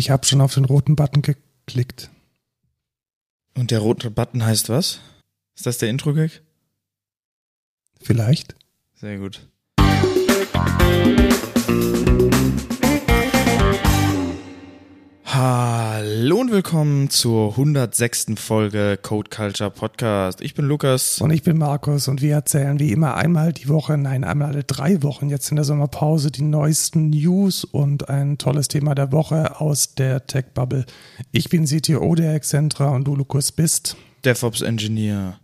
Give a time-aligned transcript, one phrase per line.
[0.00, 2.08] Ich habe schon auf den roten Button geklickt.
[3.54, 4.98] Und der rote Button heißt was?
[5.54, 6.40] Ist das der Intro-Gag?
[8.00, 8.54] Vielleicht.
[8.94, 9.46] Sehr gut.
[15.42, 18.26] Hallo und willkommen zur 106.
[18.36, 20.42] Folge Code Culture Podcast.
[20.42, 21.18] Ich bin Lukas.
[21.22, 24.64] Und ich bin Markus und wir erzählen wie immer einmal die Woche, nein, einmal alle
[24.64, 29.58] drei Wochen jetzt in der Sommerpause die neuesten News und ein tolles Thema der Woche
[29.62, 30.84] aus der Tech-Bubble.
[31.32, 33.96] Ich bin CTO der Excentra und du, Lukas, bist
[34.26, 35.40] DevOps Engineer.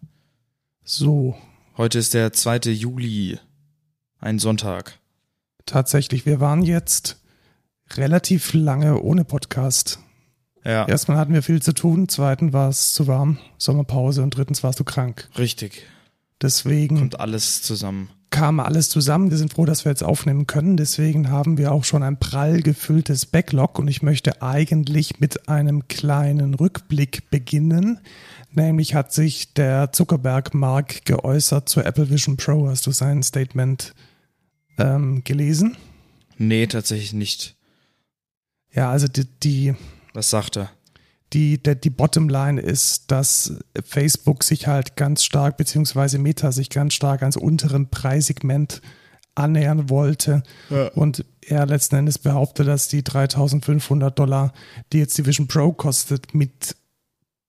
[0.85, 1.39] So.
[1.79, 2.71] Heute ist der 2.
[2.71, 3.39] Juli,
[4.19, 4.99] ein Sonntag.
[5.65, 7.17] Tatsächlich, wir waren jetzt
[7.95, 10.01] relativ lange ohne Podcast.
[10.65, 14.63] Ja, Erstmal hatten wir viel zu tun, zweitens war es zu warm, Sommerpause und drittens
[14.65, 15.29] warst du krank.
[15.39, 15.83] richtig.
[16.43, 18.11] Deswegen Kommt alles zusammen.
[18.29, 19.31] kam alles zusammen.
[19.31, 20.77] Wir sind froh, dass wir jetzt aufnehmen können.
[20.77, 25.89] Deswegen haben wir auch schon ein prall gefülltes Backlog und ich möchte eigentlich mit einem
[25.89, 28.01] kleinen Rückblick beginnen.
[28.53, 32.69] Nämlich hat sich der Zuckerberg-Mark geäußert zur Apple Vision Pro.
[32.69, 33.95] Hast du sein Statement
[34.77, 35.77] ähm, gelesen?
[36.37, 37.56] Nee, tatsächlich nicht.
[38.77, 39.75] Ja, also die, die
[40.15, 40.71] Was sagt er?
[41.33, 46.95] die, der, die Bottomline ist, dass Facebook sich halt ganz stark, beziehungsweise Meta sich ganz
[46.95, 48.81] stark ans unteren Preissegment
[49.35, 50.43] annähern wollte.
[50.71, 50.89] Ja.
[50.89, 54.53] Und er letzten Endes behauptet, dass die 3500 Dollar,
[54.93, 56.77] die jetzt die Vision Pro kostet, mit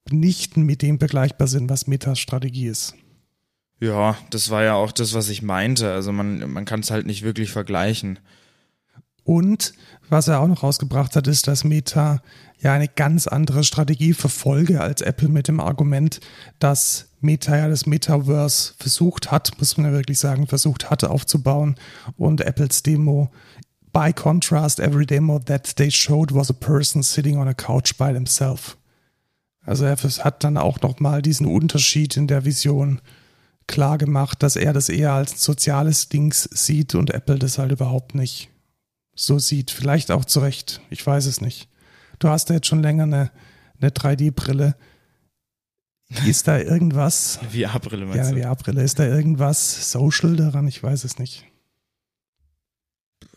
[0.09, 2.95] nicht mit dem vergleichbar sind, was Metas Strategie ist.
[3.79, 5.91] Ja, das war ja auch das, was ich meinte.
[5.91, 8.19] Also man, man kann es halt nicht wirklich vergleichen.
[9.23, 9.73] Und
[10.09, 12.21] was er auch noch rausgebracht hat, ist, dass Meta
[12.59, 16.19] ja eine ganz andere Strategie verfolge als Apple mit dem Argument,
[16.59, 21.75] dass Meta ja das Metaverse versucht hat, muss man ja wirklich sagen, versucht hatte aufzubauen
[22.17, 23.31] und Apples Demo
[23.93, 28.13] By contrast, every demo that they showed was a person sitting on a couch by
[28.13, 28.77] themselves.
[29.65, 33.01] Also er hat dann auch nochmal diesen Unterschied in der Vision
[33.65, 38.13] klar gemacht, dass er das eher als soziales Dings sieht und Apple das halt überhaupt
[38.13, 38.49] nicht
[39.17, 39.71] so sieht.
[39.71, 40.79] Vielleicht auch zu Recht.
[40.89, 41.67] Ich weiß es nicht.
[42.19, 43.31] Du hast ja jetzt schon länger eine,
[43.81, 44.75] eine 3D-Brille.
[46.25, 47.39] Ist da irgendwas?
[47.51, 48.47] Wie April Ja, meinst eine du?
[48.47, 48.81] VR-Brille.
[48.81, 50.67] Ist da irgendwas social daran?
[50.67, 51.43] Ich weiß es nicht.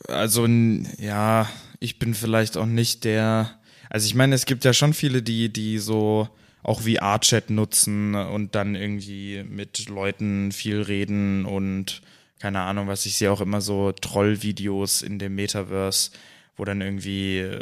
[0.07, 1.49] Also, ja,
[1.81, 3.59] ich bin vielleicht auch nicht der.
[3.89, 6.29] Also, ich meine, es gibt ja schon viele, die, die so
[6.63, 12.03] auch VR-Chat nutzen und dann irgendwie mit Leuten viel reden und
[12.41, 16.11] keine Ahnung, was ich sehe auch immer so Troll-Videos in dem Metaverse,
[16.56, 17.61] wo dann irgendwie äh,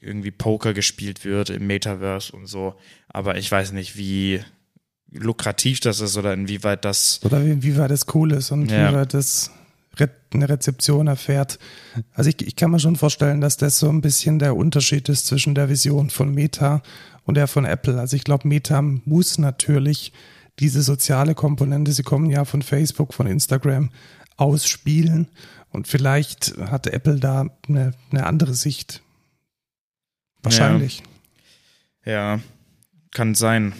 [0.00, 2.74] irgendwie Poker gespielt wird im Metaverse und so.
[3.08, 4.40] Aber ich weiß nicht, wie
[5.12, 8.90] lukrativ das ist oder inwieweit das Oder wie, wie weit das cool ist und Ja.
[8.90, 9.50] wie weit das
[10.32, 11.58] eine Rezeption erfährt.
[12.14, 15.26] Also ich, ich kann mir schon vorstellen, dass das so ein bisschen der Unterschied ist
[15.26, 16.82] zwischen der Vision von Meta
[17.24, 17.98] und der von Apple.
[17.98, 20.12] Also ich glaube, Meta muss natürlich
[20.60, 23.90] diese soziale Komponente, sie kommen ja von Facebook, von Instagram,
[24.36, 25.28] ausspielen.
[25.70, 29.02] Und vielleicht hat Apple da eine, eine andere Sicht.
[30.42, 31.02] Wahrscheinlich.
[32.04, 32.40] ja
[33.10, 33.72] kann sein.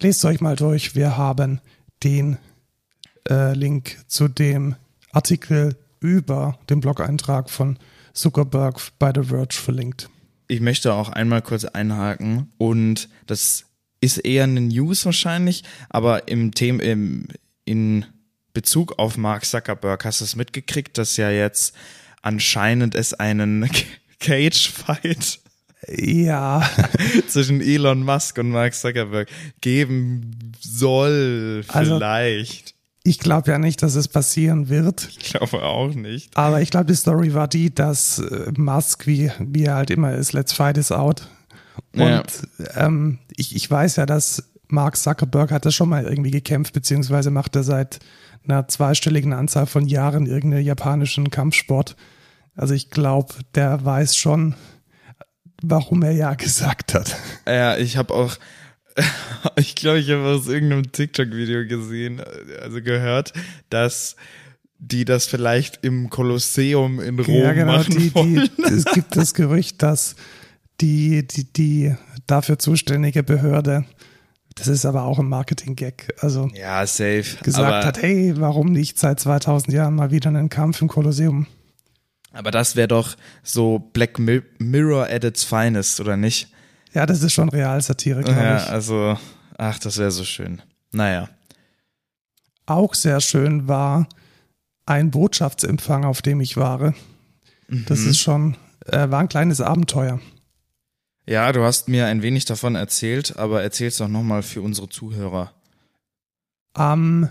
[0.00, 0.94] Lest euch mal durch.
[0.94, 1.60] Wir haben
[2.02, 2.38] den
[3.28, 4.76] äh, Link zu dem
[5.12, 7.78] Artikel über den Blog-Eintrag von
[8.12, 10.08] Zuckerberg bei The Verge verlinkt.
[10.46, 13.66] Ich möchte auch einmal kurz einhaken und das
[14.00, 17.28] ist eher eine News wahrscheinlich, aber im Thema im,
[17.64, 18.04] in
[18.52, 21.74] Bezug auf Mark Zuckerberg hast du es mitgekriegt, dass ja jetzt
[22.22, 23.68] anscheinend es einen
[24.20, 25.40] Cage-Fight
[25.88, 26.68] Ja,
[27.28, 29.28] zwischen Elon Musk und Mark Zuckerberg
[29.60, 32.74] geben soll, Also- vielleicht.
[33.04, 35.08] ich glaube ja nicht, dass es passieren wird.
[35.10, 36.36] Ich glaube auch nicht.
[36.36, 40.14] Aber ich glaube, die Story war die, dass äh, Musk, wie, wie er halt immer
[40.14, 41.28] ist, let's fight is out.
[41.94, 42.22] Und Ja.
[42.76, 47.30] ähm, ich, ich weiß ja, dass Mark Zuckerberg hat das schon mal irgendwie gekämpft, beziehungsweise
[47.30, 48.00] macht er seit
[48.44, 51.96] einer zweistelligen Anzahl von Jahren irgendeinen japanischen Kampfsport.
[52.54, 54.54] Also ich glaube, der weiß schon,
[55.62, 57.16] warum er ja gesagt hat.
[57.46, 58.36] Ja, ich habe auch,
[59.56, 62.20] ich glaube, ich habe aus irgendeinem TikTok-Video gesehen,
[62.62, 63.32] also gehört,
[63.70, 64.16] dass
[64.80, 67.72] die das vielleicht im Kolosseum in Rom ja, genau.
[67.78, 68.48] machen Die, wollen.
[68.58, 70.14] die, es gibt das Gerücht, dass
[70.80, 71.94] die, die, die
[72.26, 73.84] dafür zuständige Behörde,
[74.54, 77.24] das ist aber auch ein Marketing-Gag, also Ja, safe.
[77.42, 81.46] gesagt hat, hey, warum nicht seit 2000 Jahren mal wieder einen Kampf im Kolosseum?
[82.32, 86.52] aber das wäre doch so Black Mi- Mirror at its finest, oder nicht?
[86.92, 88.70] Ja, das ist schon Realsatire, glaube Ja, ich.
[88.70, 89.18] also,
[89.56, 90.62] ach, das wäre so schön.
[90.92, 91.28] Naja.
[92.66, 94.08] Auch sehr schön war
[94.86, 96.94] ein Botschaftsempfang, auf dem ich war.
[97.68, 98.10] Das Mhm.
[98.10, 100.18] ist schon Äh, war ein kleines Abenteuer.
[101.28, 105.52] Ja, du hast mir ein wenig davon erzählt, aber erzähl's doch nochmal für unsere Zuhörer.
[106.72, 107.28] Am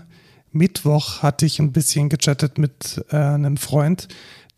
[0.52, 4.06] Mittwoch hatte ich ein bisschen gechattet mit äh, einem Freund,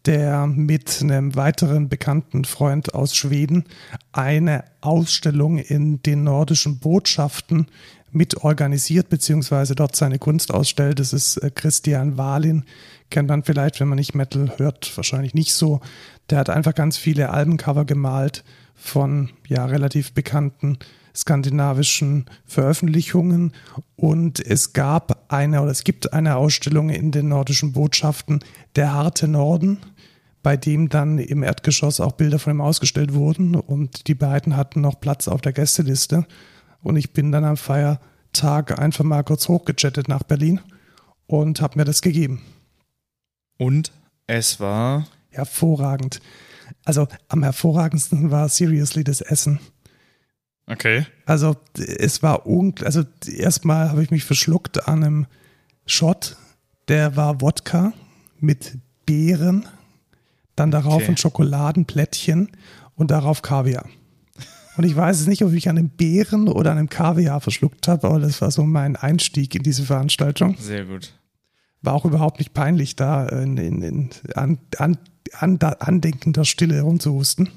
[0.05, 3.65] der mit einem weiteren bekannten Freund aus Schweden
[4.13, 7.69] eine Ausstellung in den nordischen Botschaften
[8.11, 11.01] mit organisiert, beziehungsweise dort seine Kunst ausstellt.
[11.01, 12.65] Das ist äh, Christian Wahlin,
[13.09, 15.81] kennt man vielleicht, wenn man nicht Metal hört, wahrscheinlich nicht so.
[16.29, 18.45] Der hat einfach ganz viele Albencover gemalt
[18.81, 20.79] von ja relativ bekannten
[21.15, 23.53] skandinavischen Veröffentlichungen
[23.97, 28.41] und es gab eine oder es gibt eine Ausstellung in den nordischen Botschaften
[28.77, 29.79] Der harte Norden,
[30.43, 34.81] bei dem dann im Erdgeschoss auch Bilder von ihm ausgestellt wurden und die beiden hatten
[34.81, 36.27] noch Platz auf der Gästeliste
[36.83, 40.61] und ich bin dann am Feiertag einfach mal kurz hochgechattet nach Berlin
[41.27, 42.41] und habe mir das gegeben.
[43.59, 43.93] Und
[44.27, 46.21] es war hervorragend.
[46.91, 49.61] Also am hervorragendsten war seriously das Essen.
[50.67, 51.07] Okay.
[51.25, 52.85] Also es war unglaublich.
[52.85, 55.27] Also erstmal habe ich mich verschluckt an einem
[55.87, 56.37] Shot,
[56.89, 57.93] der war Wodka
[58.41, 59.69] mit Beeren,
[60.57, 61.13] dann darauf okay.
[61.13, 62.51] ein Schokoladenplättchen
[62.97, 63.89] und darauf Kaviar.
[64.77, 67.87] Und ich weiß es nicht, ob ich an einem Beeren oder an einem Kaviar verschluckt
[67.87, 70.57] habe, aber das war so mein Einstieg in diese Veranstaltung.
[70.59, 71.13] Sehr gut.
[71.83, 74.99] War auch überhaupt nicht peinlich, da in, in, in an, an,
[75.33, 77.49] andenkender Stille rumzuhusten.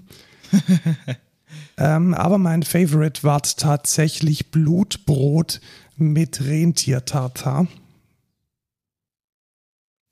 [1.77, 5.61] ähm, aber mein Favorite war tatsächlich Blutbrot
[5.97, 7.67] mit Rentiertartar.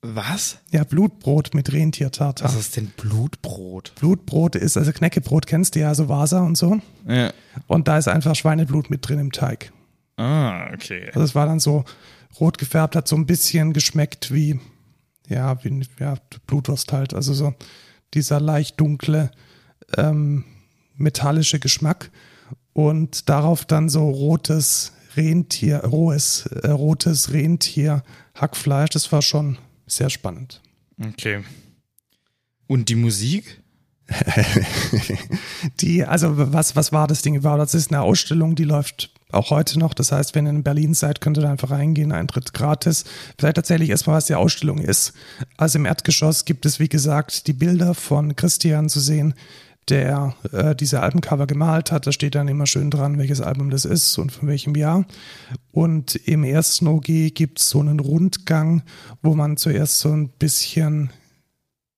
[0.03, 0.57] Was?
[0.71, 2.49] Ja, Blutbrot mit Rentiertartar.
[2.49, 3.93] Was ist denn Blutbrot?
[3.99, 6.79] Blutbrot ist, also Knäckebrot kennst du ja, so Vasa und so.
[7.07, 7.31] Ja.
[7.67, 9.71] Und da ist einfach Schweineblut mit drin im Teig.
[10.17, 11.07] Ah, okay.
[11.07, 11.85] Also es war dann so
[12.39, 14.59] rot gefärbt, hat so ein bisschen geschmeckt wie,
[15.31, 16.15] ja, wie ja,
[16.47, 17.13] Blutwurst halt.
[17.13, 17.53] Also so
[18.13, 19.31] dieser leicht dunkle,
[19.97, 20.45] ähm,
[20.95, 22.11] metallische Geschmack.
[22.73, 28.03] Und darauf dann so rotes Rentier, rohes, äh, rotes Rentier,
[28.35, 28.91] Hackfleisch.
[28.91, 29.57] Das war schon
[29.87, 30.61] sehr spannend.
[31.03, 31.43] Okay.
[32.67, 33.61] Und die Musik?
[35.81, 37.61] die, also was, was war das Ding überhaupt?
[37.61, 39.93] Das ist eine Ausstellung, die läuft auch heute noch.
[39.93, 43.05] Das heißt, wenn ihr in Berlin seid, könnt ihr da einfach reingehen, Eintritt gratis.
[43.37, 45.13] Vielleicht erzähle ich erstmal, was die Ausstellung ist.
[45.57, 49.33] Also im Erdgeschoss gibt es, wie gesagt, die Bilder von Christian zu sehen,
[49.89, 52.07] der äh, diese Albencover gemalt hat.
[52.07, 55.05] Da steht dann immer schön dran, welches Album das ist und von welchem Jahr.
[55.71, 58.83] Und im ersten OG gibt es so einen Rundgang,
[59.21, 61.11] wo man zuerst so ein bisschen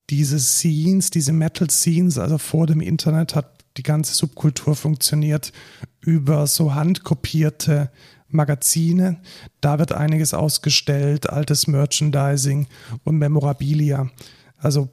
[0.09, 5.51] diese Scenes, diese Metal-Scenes, also vor dem Internet hat die ganze Subkultur funktioniert
[5.99, 7.91] über so handkopierte
[8.27, 9.21] Magazine.
[9.61, 12.67] Da wird einiges ausgestellt, altes Merchandising
[13.03, 14.09] und Memorabilia.
[14.57, 14.89] Also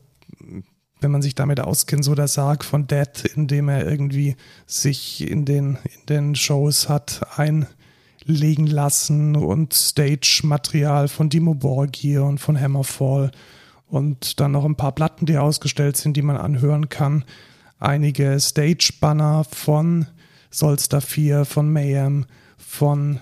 [1.01, 4.37] wenn man sich damit auskennt, so der Sarg von Dead, in dem er irgendwie
[4.67, 12.39] sich in den, in den Shows hat einlegen lassen und Stage-Material von Dimo Borgir und
[12.39, 13.31] von Hammerfall
[13.87, 17.25] und dann noch ein paar Platten, die ausgestellt sind, die man anhören kann.
[17.81, 20.07] Einige Stage-Banner von
[20.51, 22.27] Solstar 4, von Mayhem,
[22.59, 23.21] von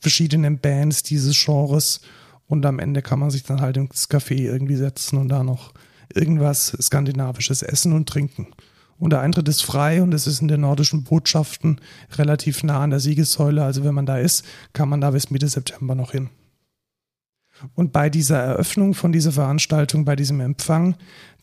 [0.00, 2.00] verschiedenen Bands dieses Genres
[2.48, 5.72] und am Ende kann man sich dann halt ins Café irgendwie setzen und da noch
[6.12, 8.48] irgendwas Skandinavisches essen und trinken.
[8.98, 11.80] Und der Eintritt ist frei und es ist in den nordischen Botschaften
[12.16, 13.62] relativ nah an der Siegessäule.
[13.62, 16.30] Also wenn man da ist, kann man da bis Mitte September noch hin.
[17.74, 20.96] Und bei dieser Eröffnung von dieser Veranstaltung, bei diesem Empfang,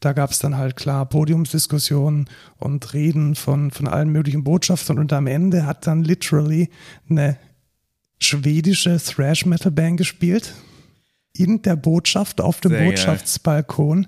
[0.03, 5.00] da gab es dann halt klar Podiumsdiskussionen und Reden von, von allen möglichen Botschaftern.
[5.00, 6.69] Und am Ende hat dann literally
[7.10, 7.38] eine
[8.19, 10.53] schwedische Thrash-Metal-Band gespielt.
[11.36, 14.07] In der Botschaft, auf dem Sehr Botschaftsbalkon.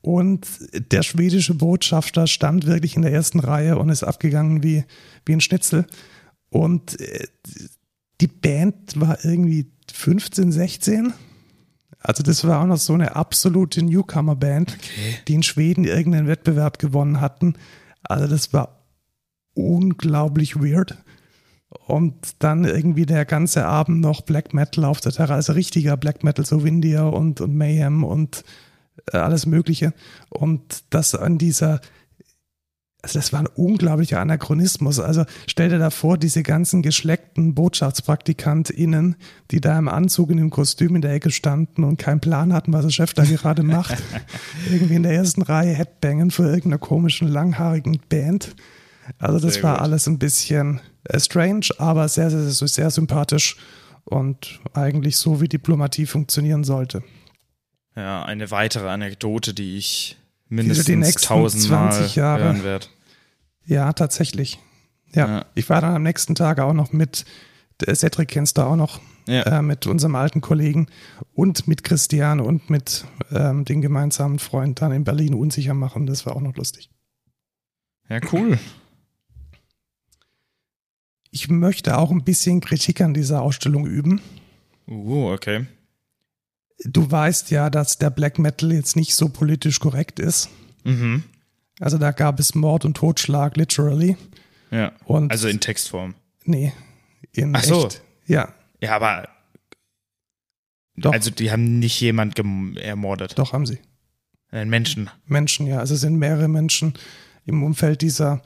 [0.00, 4.84] Und der schwedische Botschafter stand wirklich in der ersten Reihe und ist abgegangen wie,
[5.26, 5.86] wie ein Schnitzel.
[6.50, 7.26] Und äh,
[8.20, 11.12] die Band war irgendwie 15, 16.
[12.00, 15.18] Also das war auch noch so eine absolute Newcomer-Band, okay.
[15.26, 17.54] die in Schweden irgendeinen Wettbewerb gewonnen hatten.
[18.02, 18.84] Also das war
[19.54, 20.96] unglaublich weird.
[21.86, 26.24] Und dann irgendwie der ganze Abend noch Black Metal auf der Terrasse, also richtiger Black
[26.24, 28.44] Metal, so Windia und, und Mayhem und
[29.12, 29.92] äh, alles Mögliche.
[30.30, 31.80] Und das an dieser,
[33.00, 34.98] also das war ein unglaublicher Anachronismus.
[34.98, 39.14] Also stell dir da vor, diese ganzen geschleckten BotschaftspraktikantInnen,
[39.52, 42.72] die da im Anzug in dem Kostüm in der Ecke standen und keinen Plan hatten,
[42.72, 43.96] was der Chef da gerade macht.
[44.70, 48.56] Irgendwie in der ersten Reihe Headbangen für irgendeiner komischen, langhaarigen Band.
[49.18, 49.82] Also das sehr war gut.
[49.82, 53.56] alles ein bisschen äh, strange, aber sehr, sehr, sehr, sehr sympathisch
[54.04, 57.04] und eigentlich so, wie Diplomatie funktionieren sollte.
[57.94, 62.44] Ja, eine weitere Anekdote, die ich mindestens die nächsten tausendmal 20 Jahre.
[62.44, 62.86] hören werde.
[63.64, 64.58] Ja, tatsächlich.
[65.14, 65.26] Ja.
[65.28, 65.46] Ja.
[65.54, 67.24] Ich war dann am nächsten Tag auch noch mit,
[67.86, 69.42] äh, Cedric kennst du auch noch, Ja.
[69.58, 70.86] äh, mit unserem alten Kollegen
[71.34, 76.06] und mit Christian und mit ähm, den gemeinsamen Freund dann in Berlin unsicher machen.
[76.06, 76.90] Das war auch noch lustig.
[78.08, 78.58] Ja, cool.
[81.30, 84.20] Ich möchte auch ein bisschen Kritik an dieser Ausstellung üben.
[84.86, 85.66] Uh, okay.
[86.84, 90.48] Du weißt ja, dass der Black Metal jetzt nicht so politisch korrekt ist.
[90.84, 91.24] Mhm.
[91.80, 94.16] Also da gab es Mord und Totschlag, literally.
[94.70, 94.92] Ja.
[95.04, 96.14] Und Also in Textform.
[96.44, 96.72] nee,
[97.32, 97.86] in Ach so.
[97.86, 98.02] echt.
[98.26, 99.28] Ja, Ja, aber
[100.96, 102.38] doch, also die haben nicht jemand
[102.78, 103.38] ermordet.
[103.38, 103.78] doch haben sie.
[104.50, 105.10] Einen Menschen.
[105.26, 105.78] Menschen, ja.
[105.78, 106.94] Also es sind mehrere Menschen
[107.44, 108.42] im Umfeld dieser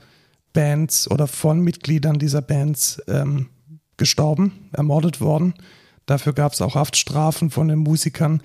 [0.53, 3.49] Bands oder von Mitgliedern dieser Bands ähm,
[3.97, 5.53] gestorben, ermordet worden.
[6.05, 8.41] Dafür gab es auch Haftstrafen von den Musikern.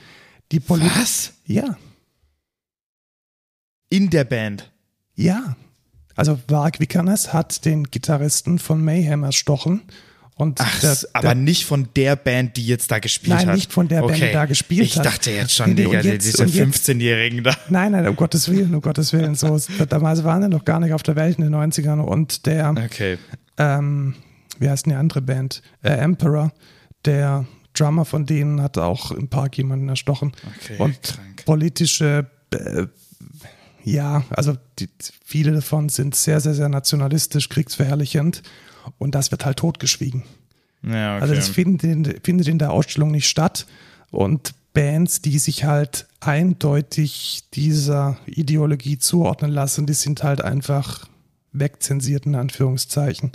[0.52, 1.32] Die Poli Was?
[1.44, 1.76] Ja,
[3.90, 4.70] In der Band.
[5.14, 5.56] ja.
[6.14, 9.82] Also Varg Vikernes hat den Gitarristen von Mayhem erstochen.
[10.34, 13.54] Und Ach, der, aber der, nicht von der Band, die jetzt da gespielt Nein, hat.
[13.54, 14.32] nicht von der Band, die okay.
[14.32, 15.06] da gespielt ich hat.
[15.06, 17.56] Ich dachte jetzt schon, Digga, jetzt- diese und jetzt- 15-Jährigen da.
[17.68, 19.36] Nein, nein, um Gottes Willen, um Gottes Willen.
[19.36, 22.00] So, damals waren die noch gar nicht auf der Welt in den 90ern.
[22.00, 23.18] Und der, Okay.
[23.56, 24.16] ähm,
[24.58, 25.62] wie heißt denn die andere Band?
[25.82, 26.52] Äh, Emperor,
[27.04, 30.32] der Drummer von denen hat auch im Park jemanden erstochen.
[30.56, 31.44] Okay, und krank.
[31.44, 32.86] politische, äh,
[33.84, 34.88] ja, also die,
[35.24, 38.42] viele davon sind sehr, sehr, sehr nationalistisch, kriegsverherrlichend.
[38.98, 40.24] Und das wird halt totgeschwiegen.
[40.82, 41.22] Ja, okay.
[41.22, 43.66] Also das findet in, findet in der Ausstellung nicht statt.
[44.10, 51.08] Und Bands, die sich halt eindeutig dieser Ideologie zuordnen lassen, die sind halt einfach
[51.52, 53.32] wegzensiert in Anführungszeichen.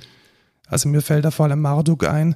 [0.67, 2.35] Also mir fällt da vor allem Marduk ein,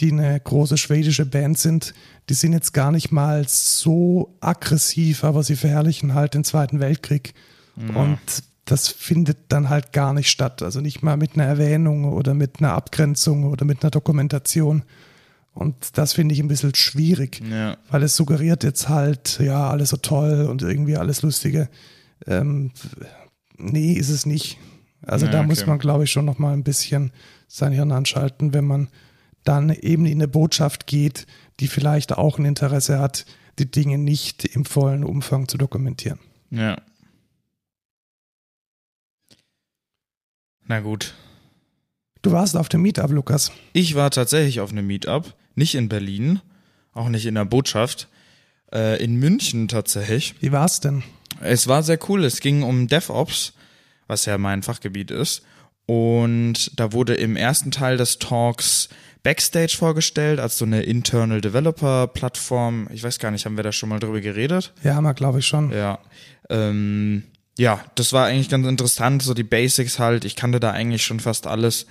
[0.00, 1.94] die eine große schwedische Band sind.
[2.28, 7.34] Die sind jetzt gar nicht mal so aggressiv, aber sie verherrlichen halt den Zweiten Weltkrieg.
[7.94, 8.18] Und
[8.64, 10.62] das findet dann halt gar nicht statt.
[10.62, 14.82] Also nicht mal mit einer Erwähnung oder mit einer Abgrenzung oder mit einer Dokumentation.
[15.54, 17.76] Und das finde ich ein bisschen schwierig, Ja.
[17.90, 21.68] weil es suggeriert jetzt halt, ja, alles so toll und irgendwie alles Lustige.
[22.26, 22.72] Ähm,
[23.56, 24.58] nee, ist es nicht.
[25.02, 25.46] Also Ja, da okay.
[25.48, 27.12] muss man, glaube ich, schon noch mal ein bisschen
[27.46, 28.88] sein Hirn anschalten, wenn man
[29.48, 31.26] dann eben in eine Botschaft geht,
[31.58, 33.24] die vielleicht auch ein Interesse hat,
[33.58, 36.18] die Dinge nicht im vollen Umfang zu dokumentieren.
[36.50, 36.76] Ja.
[40.66, 41.14] Na gut.
[42.20, 43.50] Du warst auf dem Meetup, Lukas.
[43.72, 46.40] Ich war tatsächlich auf einem Meetup, nicht in Berlin,
[46.92, 48.08] auch nicht in der Botschaft,
[48.70, 50.34] äh, in München tatsächlich.
[50.40, 51.02] Wie war's denn?
[51.40, 52.24] Es war sehr cool.
[52.24, 53.54] Es ging um DevOps,
[54.08, 55.42] was ja mein Fachgebiet ist.
[55.86, 58.90] Und da wurde im ersten Teil des Talks
[59.22, 62.88] Backstage vorgestellt, als so eine Internal Developer Plattform.
[62.92, 64.72] Ich weiß gar nicht, haben wir da schon mal drüber geredet?
[64.82, 65.72] Ja, haben wir, glaube ich, schon.
[65.72, 65.98] Ja.
[66.48, 67.24] Ähm,
[67.58, 70.24] ja, das war eigentlich ganz interessant, so die Basics halt.
[70.24, 71.86] Ich kannte da eigentlich schon fast alles.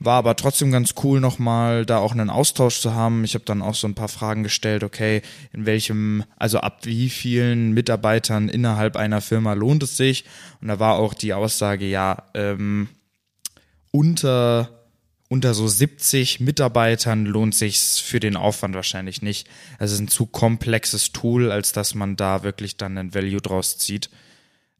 [0.00, 3.22] War aber trotzdem ganz cool, nochmal da auch einen Austausch zu haben.
[3.22, 7.08] Ich habe dann auch so ein paar Fragen gestellt, okay, in welchem, also ab wie
[7.08, 10.24] vielen Mitarbeitern innerhalb einer Firma lohnt es sich?
[10.60, 12.88] Und da war auch die Aussage, ja, ähm,
[13.92, 14.83] unter
[15.28, 19.48] unter so 70 Mitarbeitern lohnt sich's für den Aufwand wahrscheinlich nicht.
[19.78, 23.40] Also es ist ein zu komplexes Tool, als dass man da wirklich dann einen Value
[23.40, 24.10] draus zieht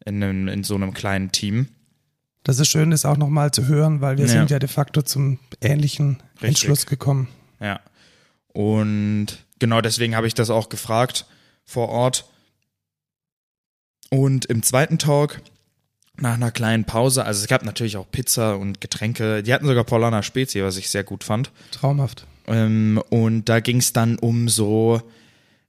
[0.04, 1.68] in, einem, in so einem kleinen Team.
[2.42, 4.32] Das ist schön, das auch nochmal zu hören, weil wir Ja.
[4.32, 6.48] sind ja de facto zum ähnlichen Richtig.
[6.48, 7.28] Entschluss gekommen.
[7.58, 7.80] Ja.
[8.52, 11.24] Und genau deswegen habe ich das auch gefragt
[11.64, 12.26] vor Ort.
[14.10, 15.40] Und im zweiten Talk,
[16.16, 19.84] nach einer kleinen Pause, also es gab natürlich auch Pizza und Getränke, die hatten sogar
[19.84, 21.50] Paulana Spezi, was ich sehr gut fand.
[21.72, 22.26] Traumhaft.
[22.46, 25.02] Ähm, und da ging es dann um so,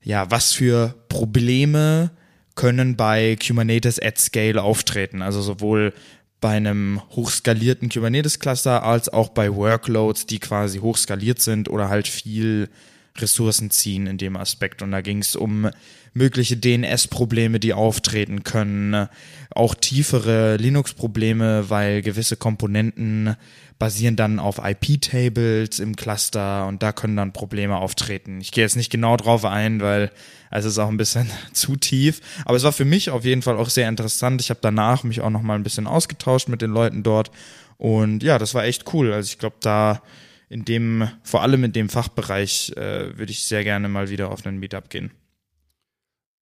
[0.03, 2.11] ja, was für Probleme
[2.53, 5.21] können bei Kubernetes at Scale auftreten.
[5.21, 5.93] Also sowohl
[6.41, 12.69] bei einem hochskalierten Kubernetes-Cluster als auch bei Workloads, die quasi hochskaliert sind oder halt viel
[13.17, 14.81] Ressourcen ziehen in dem Aspekt.
[14.81, 15.69] Und da ging es um
[16.15, 19.07] mögliche DNS-Probleme, die auftreten können,
[19.51, 23.35] auch tiefere Linux-Probleme, weil gewisse Komponenten
[23.77, 28.39] basieren dann auf IP-Tables im Cluster und da können dann Probleme auftreten.
[28.39, 30.09] Ich gehe jetzt nicht genau drauf ein, weil
[30.51, 32.21] es ist auch ein bisschen zu tief.
[32.45, 34.39] Aber es war für mich auf jeden Fall auch sehr interessant.
[34.39, 37.29] Ich habe danach mich auch noch mal ein bisschen ausgetauscht mit den Leuten dort
[37.77, 39.11] und ja, das war echt cool.
[39.11, 40.01] Also ich glaube, da
[40.47, 44.45] in dem, vor allem in dem Fachbereich, äh, würde ich sehr gerne mal wieder auf
[44.45, 45.11] einen Meetup gehen.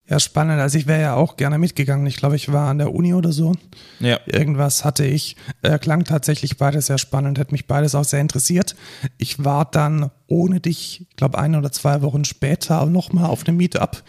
[0.10, 0.60] Ja, spannend.
[0.60, 2.06] Also ich wäre ja auch gerne mitgegangen.
[2.08, 3.54] Ich glaube, ich war an der Uni oder so.
[4.00, 4.20] Ja.
[4.26, 5.38] Irgendwas hatte ich.
[5.62, 8.76] Äh, klang tatsächlich beides sehr spannend, hat mich beides auch sehr interessiert.
[9.18, 13.58] Ich war dann ohne dich, ich glaube, ein oder zwei Wochen später nochmal auf einem
[13.58, 14.04] Meetup.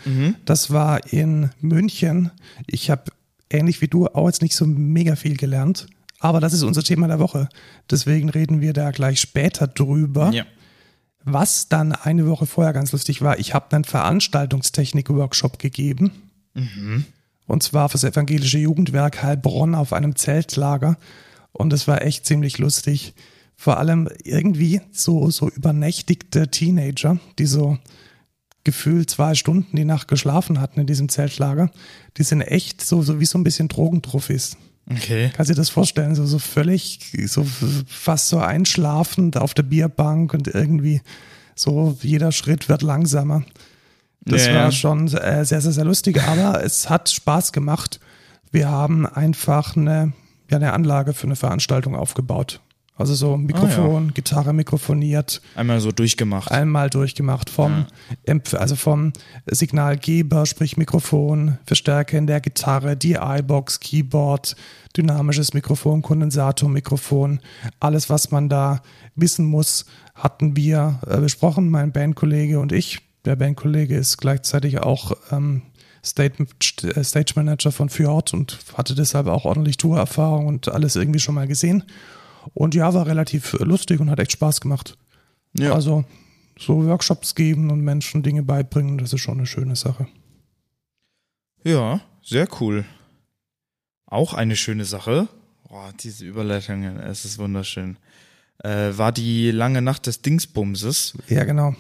[0.45, 2.33] Das war in München.
[2.67, 3.05] Ich habe
[3.51, 5.87] ähnlich wie du auch jetzt nicht so mega viel gelernt.
[6.19, 7.51] Aber das ist unser Thema der Woche.
[7.91, 10.31] Deswegen reden wir da gleich später drüber.
[10.33, 10.45] Ja.
[11.25, 16.13] Was dann eine Woche vorher ganz lustig war, ich habe einen Veranstaltungstechnik-Workshop gegeben.
[17.47, 20.97] Und zwar für das evangelische Jugendwerk Heilbronn auf einem Zeltlager.
[21.53, 23.15] Und es war echt ziemlich lustig.
[23.57, 27.79] Vor allem irgendwie so, so übernächtigte Teenager, die so
[28.65, 31.71] gefühlt zwei Stunden die Nacht geschlafen hatten in diesem Zeltlager.
[32.17, 34.57] Die sind echt so, so wie so ein bisschen Drogentrophys.
[34.91, 35.31] Okay.
[35.35, 36.15] Kannst du dir das vorstellen?
[36.15, 37.47] So, so völlig, so
[37.87, 41.01] fast so einschlafend auf der Bierbank und irgendwie
[41.55, 43.45] so jeder Schritt wird langsamer.
[44.21, 44.55] Das ja.
[44.55, 48.01] war schon äh, sehr, sehr, sehr lustig, aber es hat Spaß gemacht.
[48.51, 50.13] Wir haben einfach eine,
[50.51, 52.61] ja, eine Anlage für eine Veranstaltung aufgebaut.
[52.97, 56.53] Also so Mikrofon, Gitarre mikrofoniert, Einmal so durchgemacht.
[56.53, 57.87] einmal durchgemacht vom,
[58.25, 59.13] Empf- also vom
[59.47, 64.55] Signalgeber, sprich Mikrofon, Verstärker in der Gitarre, die iBox, Keyboard,
[64.97, 67.41] dynamisches Mikrofon, Kondensatormikrofon,
[67.81, 68.81] alles, was man da
[69.17, 73.01] wissen muss, hatten wir äh, besprochen, mein Bandkollege und ich.
[73.25, 75.63] Der Bandkollege ist gleichzeitig auch ähm,
[76.19, 81.35] äh, Stage Manager von Fjord und hatte deshalb auch ordentlich Tourerfahrung und alles irgendwie schon
[81.35, 81.83] mal gesehen.
[82.53, 84.99] Und ja, war relativ lustig und hat echt Spaß gemacht.
[85.57, 85.73] Ja.
[85.73, 86.05] Also
[86.59, 90.07] so Workshops geben und Menschen Dinge beibringen, das ist schon eine schöne Sache.
[91.65, 92.85] Ja, sehr cool.
[94.07, 95.29] Auch eine schöne Sache.
[95.69, 97.97] Boah, diese Überleitungen, es ist wunderschön.
[98.63, 101.75] Äh, war die lange Nacht des Dingsbumses, Ja, genau.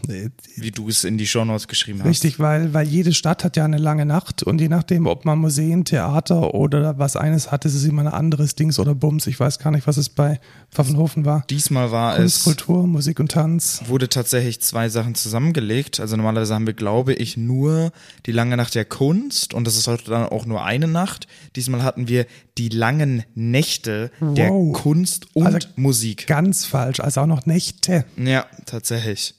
[0.56, 2.08] wie du es in die Shownotes geschrieben hast.
[2.08, 5.38] Richtig, weil, weil jede Stadt hat ja eine lange Nacht und je nachdem, ob man
[5.38, 9.26] Museen, Theater oder was eines hat, ist es immer ein anderes Dings oder Bums.
[9.28, 10.40] Ich weiß gar nicht, was es bei
[10.72, 11.44] Pfaffenhofen war.
[11.48, 13.80] Diesmal war Kunst, es, Kultur, Musik und Tanz.
[13.86, 16.00] wurde tatsächlich zwei Sachen zusammengelegt.
[16.00, 17.92] Also normalerweise haben wir, glaube ich, nur
[18.26, 21.28] die lange Nacht der Kunst und das ist heute dann auch nur eine Nacht.
[21.56, 22.26] Diesmal hatten wir
[22.58, 24.72] die langen Nächte der Wow.
[24.76, 26.26] Kunst und Also Musik.
[26.26, 28.04] Ganz falsch, also auch noch Nächte.
[28.16, 29.34] Ja, tatsächlich.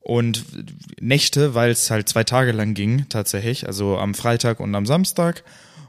[0.00, 0.44] Und
[1.00, 5.44] Nächte, weil es halt zwei Tage lang ging, tatsächlich, also am Freitag und am Samstag.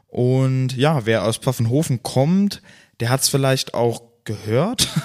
[0.08, 2.62] Und ja, wer aus Pfaffenhofen kommt,
[3.02, 4.90] der hat es vielleicht auch gehört.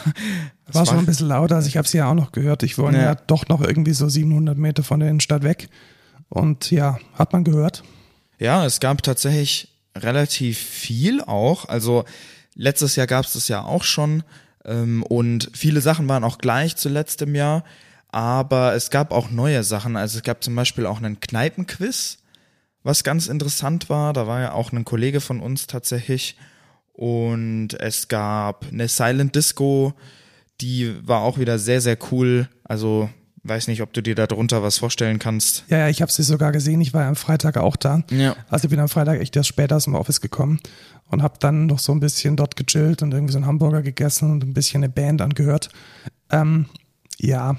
[0.67, 2.63] Das War schon ein bisschen lauter, also ich habe es ja auch noch gehört.
[2.63, 3.05] Ich wohne ja.
[3.07, 3.15] Ja.
[3.17, 5.69] doch noch irgendwie so 700 Meter von der Innenstadt weg.
[6.29, 7.83] Und ja, hat man gehört.
[8.39, 11.69] Ja, es gab tatsächlich relativ viel auch.
[11.69, 12.05] Also
[12.55, 14.23] letztes Jahr gab es das ja auch schon.
[14.65, 17.65] Ähm, und viele Sachen waren auch gleich zu letztem Jahr.
[18.09, 19.97] Aber es gab auch neue Sachen.
[19.97, 22.19] Also es gab zum Beispiel auch einen Kneipenquiz,
[22.83, 24.13] was ganz interessant war.
[24.13, 26.37] Da war ja auch ein Kollege von uns tatsächlich.
[26.93, 29.95] Und es gab eine Silent Disco,
[30.61, 32.49] die war auch wieder sehr, sehr cool.
[32.65, 33.09] Also
[33.43, 35.65] weiß nicht, ob du dir darunter was vorstellen kannst.
[35.69, 36.81] Ja, ja, ich habe sie sogar gesehen.
[36.81, 38.03] Ich war ja am Freitag auch da.
[38.11, 38.37] Ja.
[38.49, 40.61] Also ich bin am Freitag echt erst später aus dem Office gekommen
[41.07, 44.31] und habe dann noch so ein bisschen dort gechillt und irgendwie so einen Hamburger gegessen
[44.31, 45.71] und ein bisschen eine Band angehört.
[46.31, 46.67] Ähm,
[47.19, 47.57] ja,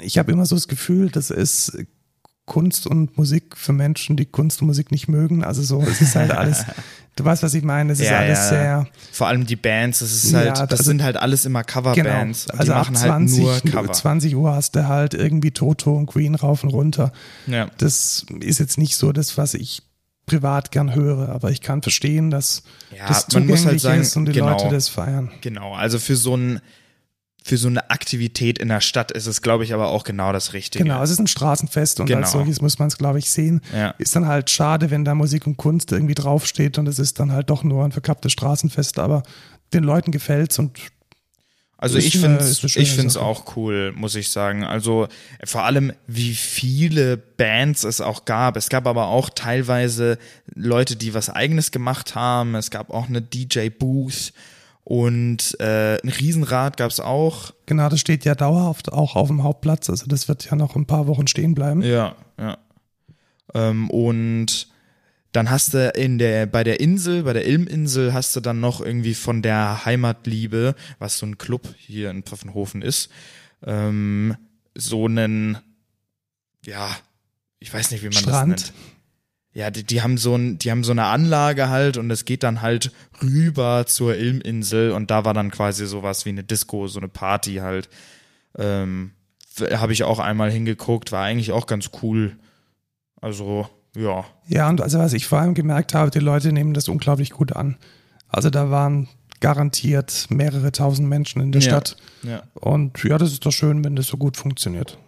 [0.00, 1.78] ich habe immer so das Gefühl, das ist
[2.44, 5.44] Kunst und Musik für Menschen, die Kunst und Musik nicht mögen.
[5.44, 6.64] Also so, es ist halt alles,
[7.18, 8.48] du weißt, was ich meine, es ist Ja, alles ja.
[8.48, 11.64] sehr, Vor allem die Bands, das ist Ja, halt, das also- sind halt alles immer
[11.64, 12.46] Coverbands.
[12.46, 12.58] genau.
[12.58, 13.92] Also ab machen halt 20, nur Cover.
[13.92, 17.12] 20 Uhr hast du halt irgendwie Toto und Queen rauf und runter.
[17.46, 17.68] Ja.
[17.78, 19.82] Das ist jetzt nicht so das, was ich
[20.26, 22.62] privat gern höre, aber ich kann verstehen, dass
[22.96, 24.50] Ja, das man muss zugänglich halt sagen, ist und die genau.
[24.50, 25.30] Leute das feiern.
[25.40, 26.60] Genau, also für so ein
[27.44, 30.52] für so eine Aktivität in der Stadt ist es, glaube ich, aber auch genau das
[30.52, 30.84] Richtige.
[30.84, 32.20] Genau, es ist ein Straßenfest und Genau.
[32.20, 33.62] als solches muss man es, glaube ich, sehen.
[33.74, 33.90] Ja.
[33.98, 37.32] Ist dann halt schade, wenn da Musik und Kunst irgendwie draufsteht und es ist dann
[37.32, 39.22] halt doch nur ein verkapptes Straßenfest, aber
[39.72, 40.78] den Leuten gefällt's und
[41.78, 44.64] Also ich finde ich finde es auch cool, muss ich sagen.
[44.64, 45.06] Also
[45.44, 48.56] vor allem wie viele Bands es auch gab.
[48.56, 50.18] Es gab aber auch teilweise
[50.54, 52.56] Leute, die was eigenes gemacht haben.
[52.56, 54.32] Es gab auch eine DJ Booth
[54.88, 57.52] und äh, ein Riesenrad gab es auch.
[57.66, 60.86] genau, das steht ja dauerhaft auch auf dem Hauptplatz, also das wird ja noch ein
[60.86, 61.82] paar Wochen stehen bleiben.
[61.82, 62.56] Ja, ja.
[63.52, 64.68] Ähm, und
[65.32, 68.80] dann hast du in der, bei der Insel, bei der Ilminsel hast du dann noch
[68.80, 73.10] irgendwie von der Heimatliebe, was so ein Club hier in Pfaffenhofen ist,
[73.66, 74.38] ähm,
[74.74, 75.58] so einen,
[76.64, 76.88] ja,
[77.58, 78.54] ich weiß nicht, wie man Strand.
[78.54, 78.97] das nennt.
[79.54, 82.42] Ja, die, die haben so ein, die haben so eine Anlage halt und es geht
[82.42, 87.00] dann halt rüber zur Ilminsel und da war dann quasi sowas wie eine Disco, so
[87.00, 87.88] eine Party halt.
[88.56, 89.12] Ähm,
[89.72, 92.36] habe ich auch einmal hingeguckt, war eigentlich auch ganz cool.
[93.20, 94.24] Also, ja.
[94.46, 97.56] Ja, und also was ich vor allem gemerkt habe, die Leute nehmen das unglaublich gut
[97.56, 97.76] an.
[98.28, 99.08] Also da waren
[99.40, 101.68] garantiert mehrere tausend Menschen in der Ja.
[101.70, 101.96] Stadt.
[102.22, 102.42] Ja.
[102.54, 104.98] Und ja, das ist doch schön, wenn das so gut funktioniert.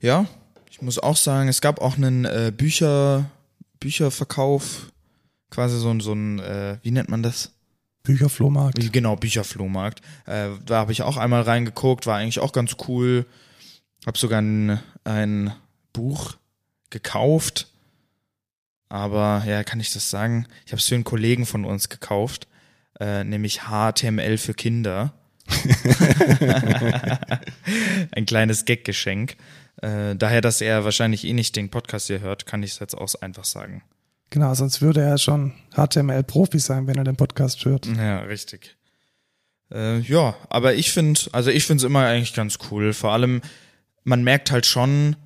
[0.00, 0.26] Ja,
[0.70, 3.30] ich muss auch sagen, es gab auch einen äh, Bücher,
[3.84, 4.90] Bücherverkauf.
[5.50, 7.52] quasi so ein, so ein äh, wie nennt man das?
[8.02, 8.92] Bücherflohmarkt.
[8.92, 10.00] Genau, Bücherflohmarkt.
[10.24, 13.26] Äh, da habe ich auch einmal reingeguckt, war eigentlich auch ganz cool.
[14.06, 15.52] Hab sogar ein, ein
[15.92, 16.36] Buch
[16.88, 17.68] gekauft.
[18.88, 20.46] Aber ja, kann ich das sagen?
[20.64, 22.48] Ich habe es für einen Kollegen von uns gekauft,
[23.00, 25.12] äh, nämlich HTML für Kinder.
[28.12, 29.36] ein kleines Gag-Geschenk.
[29.84, 32.96] Äh, daher, dass er wahrscheinlich eh nicht den Podcast hier hört, kann ich es jetzt
[32.96, 33.82] auch einfach sagen.
[34.30, 37.86] Genau, sonst würde er schon HTML-Profi sein, wenn er den Podcast hört.
[37.86, 38.76] Ja, richtig.
[39.70, 42.94] Äh, ja, aber ich finde, also ich finde es immer eigentlich ganz cool.
[42.94, 43.42] Vor allem,
[44.04, 45.16] man merkt halt schon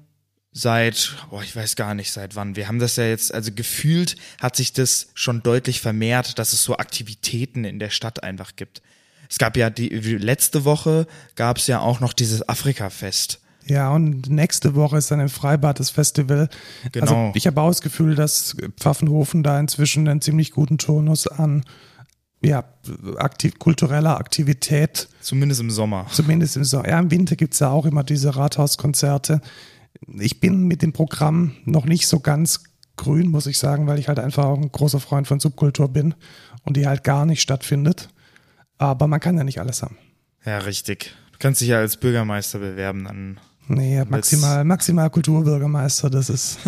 [0.51, 2.57] seit, boah, ich weiß gar nicht seit wann.
[2.57, 6.64] Wir haben das ja jetzt, also gefühlt hat sich das schon deutlich vermehrt, dass es
[6.64, 8.83] so Aktivitäten in der Stadt einfach gibt.
[9.31, 13.40] Es gab ja die letzte Woche gab es ja auch noch dieses Afrika-Fest.
[13.68, 16.48] Ja, und nächste Woche ist dann im Freibad das Festival.
[16.92, 17.26] Genau.
[17.26, 21.64] Also ich habe auch das Gefühl, dass Pfaffenhofen da inzwischen einen ziemlich guten Turnus an
[22.40, 22.64] ja,
[23.16, 25.09] aktiv, kultureller Aktivität.
[25.20, 26.07] Zumindest im Sommer.
[26.11, 26.88] Zumindest im Sommer.
[26.88, 29.40] Ja, im Winter gibt es ja auch immer diese Rathauskonzerte.
[30.18, 32.62] Ich bin mit dem Programm noch nicht so ganz
[32.96, 36.14] grün, muss ich sagen, weil ich halt einfach auch ein großer Freund von Subkultur bin
[36.62, 38.09] und die halt gar nicht stattfindet.
[38.78, 39.98] Aber man kann ja nicht alles haben.
[40.44, 41.14] Ja, richtig.
[41.33, 46.59] Du kannst dich ja als Bürgermeister bewerben, dann Nee, maximal, maximal Kulturbürgermeister, das ist,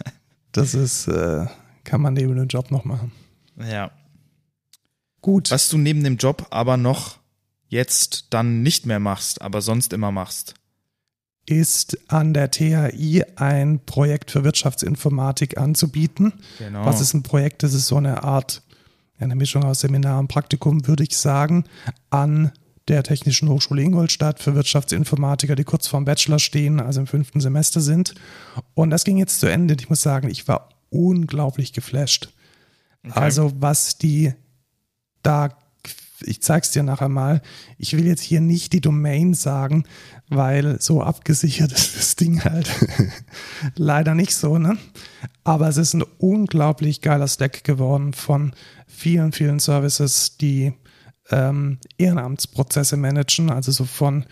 [0.52, 1.46] das ist, äh,
[1.84, 3.12] kann man neben dem Job noch machen.
[3.56, 3.90] Ja.
[5.20, 5.50] Gut.
[5.50, 7.18] Was du neben dem Job aber noch
[7.68, 10.54] jetzt dann nicht mehr machst, aber sonst immer machst.
[11.46, 16.34] Ist an der THI ein Projekt für Wirtschaftsinformatik anzubieten.
[16.58, 16.84] Genau.
[16.84, 17.62] Was ist ein Projekt?
[17.62, 18.62] Das ist so eine Art,
[19.18, 21.64] eine Mischung aus Seminar und Praktikum, würde ich sagen,
[22.10, 22.52] an
[22.88, 27.80] der Technischen Hochschule Ingolstadt für Wirtschaftsinformatiker, die kurz vorm Bachelor stehen, also im fünften Semester
[27.80, 28.14] sind.
[28.74, 29.76] Und das ging jetzt zu Ende.
[29.78, 32.30] Ich muss sagen, ich war unglaublich geflasht.
[33.04, 33.18] Okay.
[33.18, 34.32] Also was die
[35.22, 35.50] da,
[36.22, 37.42] ich zeig's dir nachher mal.
[37.76, 39.84] Ich will jetzt hier nicht die Domain sagen,
[40.28, 42.70] weil so abgesichert ist das Ding halt
[43.76, 44.78] leider nicht so, ne?
[45.44, 48.52] Aber es ist ein unglaublich geiler Stack geworden von
[48.86, 50.72] vielen, vielen Services, die
[51.30, 54.24] ähm, Ehrenamtsprozesse managen, also so von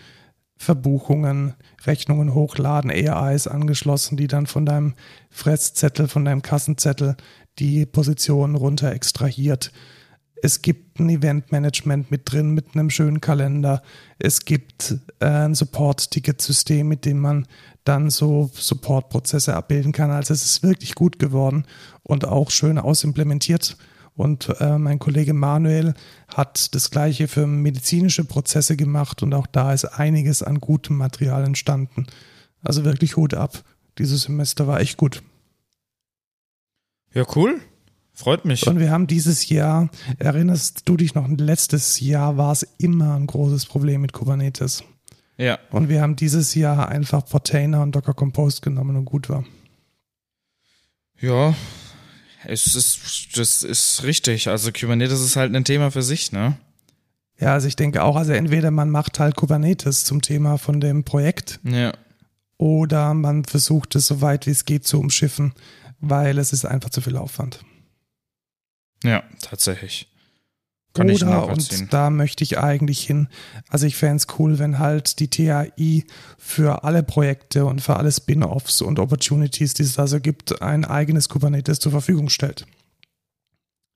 [0.57, 1.53] Verbuchungen,
[1.85, 4.95] Rechnungen hochladen, AIs angeschlossen, die dann von deinem
[5.29, 7.15] Fresszettel, von deinem Kassenzettel
[7.59, 9.71] die Positionen runter extrahiert.
[10.41, 13.81] Es gibt ein Eventmanagement mit drin, mit einem schönen Kalender.
[14.19, 17.47] Es gibt äh, ein Support-Ticketsystem, mit dem man
[17.83, 20.11] dann so Support-Prozesse abbilden kann.
[20.11, 21.65] Also es ist wirklich gut geworden
[22.03, 23.77] und auch schön ausimplementiert.
[24.17, 25.93] Und äh, mein Kollege Manuel
[26.27, 31.43] hat das gleiche für medizinische Prozesse gemacht und auch da ist einiges an gutem Material
[31.43, 32.07] entstanden.
[32.63, 33.63] Also wirklich Hut ab.
[33.99, 35.21] Dieses Semester war echt gut.
[37.13, 37.61] Ja, cool.
[38.11, 38.65] Freut mich.
[38.65, 43.27] Und wir haben dieses Jahr, erinnerst du dich noch, letztes Jahr war es immer ein
[43.27, 44.83] großes Problem mit Kubernetes.
[45.37, 45.59] Ja.
[45.69, 49.45] Und wir haben dieses Jahr einfach Portainer und Docker Compose genommen und gut war.
[51.19, 51.53] Ja,
[52.45, 54.47] es ist, das ist richtig.
[54.47, 56.57] Also Kubernetes ist halt ein Thema für sich, ne?
[57.39, 61.03] Ja, also ich denke auch, also entweder man macht halt Kubernetes zum Thema von dem
[61.03, 61.93] Projekt Ja.
[62.57, 65.53] oder man versucht es so weit wie es geht zu umschiffen,
[65.99, 67.59] weil es ist einfach zu viel Aufwand.
[69.03, 70.07] Ja, tatsächlich.
[70.97, 73.27] Kann Oder, und da möchte ich eigentlich hin.
[73.69, 76.05] Also ich fände es cool, wenn halt die TAI
[76.37, 80.85] für alle Projekte und für alle Spin-offs und Opportunities, die es da so gibt, ein
[80.85, 82.65] eigenes Kubernetes zur Verfügung stellt.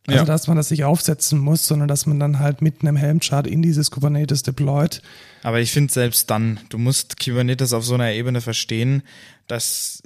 [0.08, 0.26] Also Ja.
[0.26, 3.62] dass man das nicht aufsetzen muss, sondern dass man dann halt mit einem Helm-Chart in
[3.62, 5.02] dieses Kubernetes deployt.
[5.44, 9.04] Aber ich finde selbst dann, du musst Kubernetes auf so einer Ebene verstehen,
[9.48, 10.01] dass,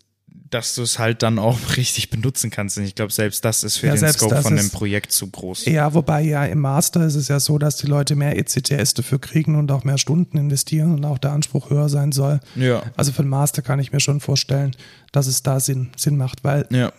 [0.55, 2.77] dass du es halt dann auch richtig benutzen kannst.
[2.77, 5.65] Und ich glaube, selbst das ist für Ja, den Scope von dem Projekt zu groß.
[5.65, 9.19] Ja, wobei ja im Master ist es ja so, dass die Leute mehr ECTS dafür
[9.19, 12.39] kriegen und auch mehr Stunden investieren und auch der Anspruch höher sein soll.
[12.55, 12.83] Ja.
[12.95, 14.71] Also für den Master kann ich mir schon vorstellen,
[15.11, 16.93] dass es da Sinn, Sinn macht, weil Ja.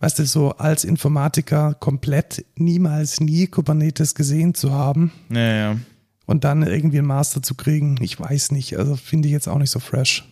[0.00, 5.76] weißt du, so als Informatiker komplett niemals nie Kubernetes gesehen zu haben Ja, ja.
[6.26, 9.58] und dann irgendwie einen Master zu kriegen, ich weiß nicht, also finde ich jetzt auch
[9.58, 10.26] nicht so fresh.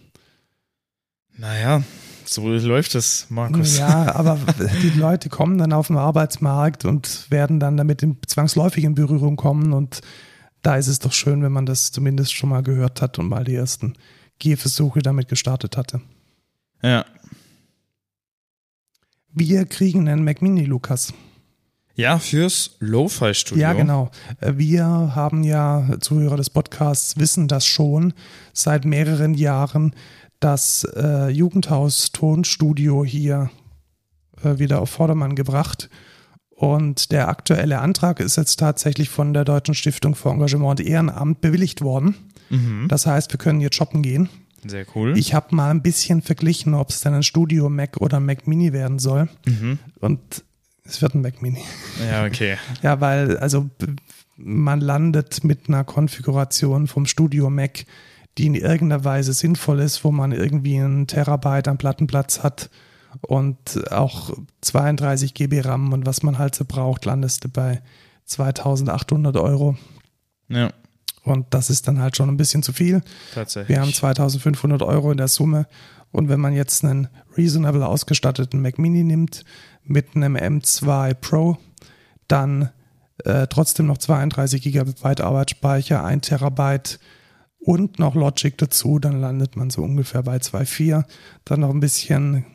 [1.39, 1.83] Naja,
[2.29, 3.79] so läuft es, Markus.
[3.79, 4.39] Ja, aber
[4.83, 9.37] die Leute kommen dann auf den Arbeitsmarkt und werden dann damit in, zwangsläufig in Berührung
[9.37, 10.01] kommen und
[10.63, 13.45] da ist es doch schön, wenn man das zumindest schon mal gehört hat und mal
[13.45, 13.95] die ersten
[14.39, 16.01] Gehversuche damit gestartet hatte.
[16.83, 17.05] Ja.
[19.33, 21.13] Wir kriegen einen Mac Mini, Lukas.
[21.95, 23.61] Ja, fürs Lo-Fi-Studio.
[23.61, 24.11] Ja, genau.
[24.41, 28.15] Wir haben ja, Zuhörer des Podcasts wissen das schon,
[28.53, 29.95] seit mehreren Jahren
[30.41, 33.51] das äh, Jugendhaus Tonstudio hier
[34.43, 35.89] äh, wieder auf Vordermann gebracht.
[36.51, 41.41] Und der aktuelle Antrag ist jetzt tatsächlich von der Deutschen Stiftung für Engagement und Ehrenamt
[41.41, 42.17] bewilligt worden.
[42.89, 44.29] Das heißt, wir können jetzt shoppen gehen.
[44.67, 45.17] Sehr cool.
[45.17, 48.49] Ich habe mal ein bisschen verglichen, ob es denn ein Studio Mac oder ein Mac
[48.49, 49.29] Mini werden soll.
[50.01, 50.45] Und
[50.83, 51.63] es wird ein Mac Mini.
[52.11, 52.57] ja, okay.
[52.83, 53.69] Ja, weil also
[54.37, 57.85] man landet mit einer Konfiguration vom Studio Mac,
[58.39, 62.71] die in irgendeiner Weise sinnvoll ist, wo man irgendwie einen Terabyte an Plattenplatz hat
[63.23, 67.83] und auch 32 GB RAM und was man halt so braucht, landest du bei
[68.27, 69.77] 2800 Euro.
[70.49, 70.71] Ja,
[71.25, 73.03] Und das ist dann halt schon ein bisschen zu viel.
[73.35, 73.69] tatsächlich.
[73.77, 75.67] Wir haben 2500 Euro in der Summe.
[76.11, 79.45] Und wenn man jetzt einen reasonable ausgestatteten Mac Mini nimmt
[79.85, 81.59] mit einem M2 Pro,
[82.29, 82.71] dann
[83.25, 86.99] äh, trotzdem noch 32 Gigabyte Arbeitsspeicher, 1 Terabyte
[87.69, 91.05] und noch Logic dazu, dann landet man so ungefähr bei 2,4.
[91.45, 92.47] Dann noch ein bisschen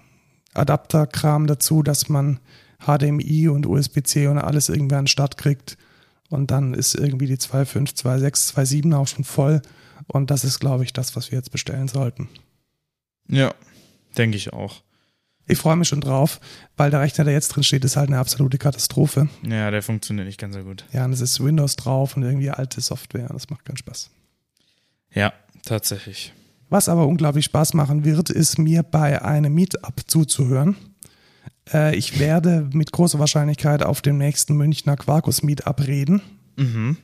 [0.56, 2.40] Adapterkram dazu, dass man
[2.80, 5.78] HDMI und USB-C und alles irgendwie an den Start kriegt.
[6.32, 9.62] Und dann ist irgendwie die 2.5, 2.6, 2.7 auch schon voll.
[10.08, 12.28] Und das ist, glaube ich, das, was wir jetzt bestellen sollten.
[13.28, 13.54] Ja,
[14.18, 14.82] denke ich auch.
[15.46, 16.40] Ich freue mich schon drauf,
[16.76, 19.30] weil der Rechner, der jetzt drin steht, ist halt eine absolute Katastrophe.
[19.44, 20.86] Ja, der funktioniert nicht ganz so gut.
[20.92, 23.28] Ja, und es ist Windows drauf und irgendwie alte Software.
[23.32, 24.10] Das macht keinen Spaß.
[25.14, 25.34] Ja,
[25.66, 26.34] tatsächlich.
[26.70, 30.76] Was aber unglaublich Spaß machen wird, ist mir bei einem Meetup zuzuhören.
[31.72, 36.22] Äh, ich werde mit großer Wahrscheinlichkeit auf dem nächsten Münchner Quarkus Meetup reden.
[36.56, 36.98] Mhm.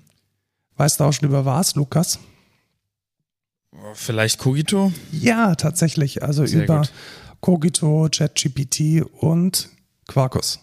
[0.76, 2.20] Weißt du auch schon über was, Lukas?
[3.94, 4.92] Vielleicht Kogito?
[5.12, 6.24] Ja, tatsächlich.
[6.24, 6.92] Also Sehr über gut.
[7.42, 9.70] Cogito, ChatGPT und
[10.08, 10.60] Quarkus.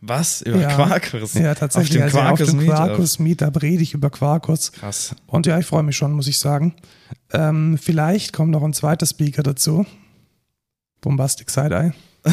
[0.00, 0.42] Was?
[0.42, 0.68] Über Ja.
[0.74, 1.34] Quarkus?
[1.34, 2.02] Ja, tatsächlich.
[2.02, 2.76] Auf dem also Quarkus auf dem Meetup?
[2.76, 4.72] Quarkus Meetup rede ich über Quarkus.
[4.72, 5.14] Krass.
[5.26, 6.74] Und ja, ich freue mich schon, muss ich sagen.
[7.32, 9.86] Ähm, vielleicht kommt noch ein zweiter Speaker dazu.
[11.00, 11.92] Bombastic Side-Eye.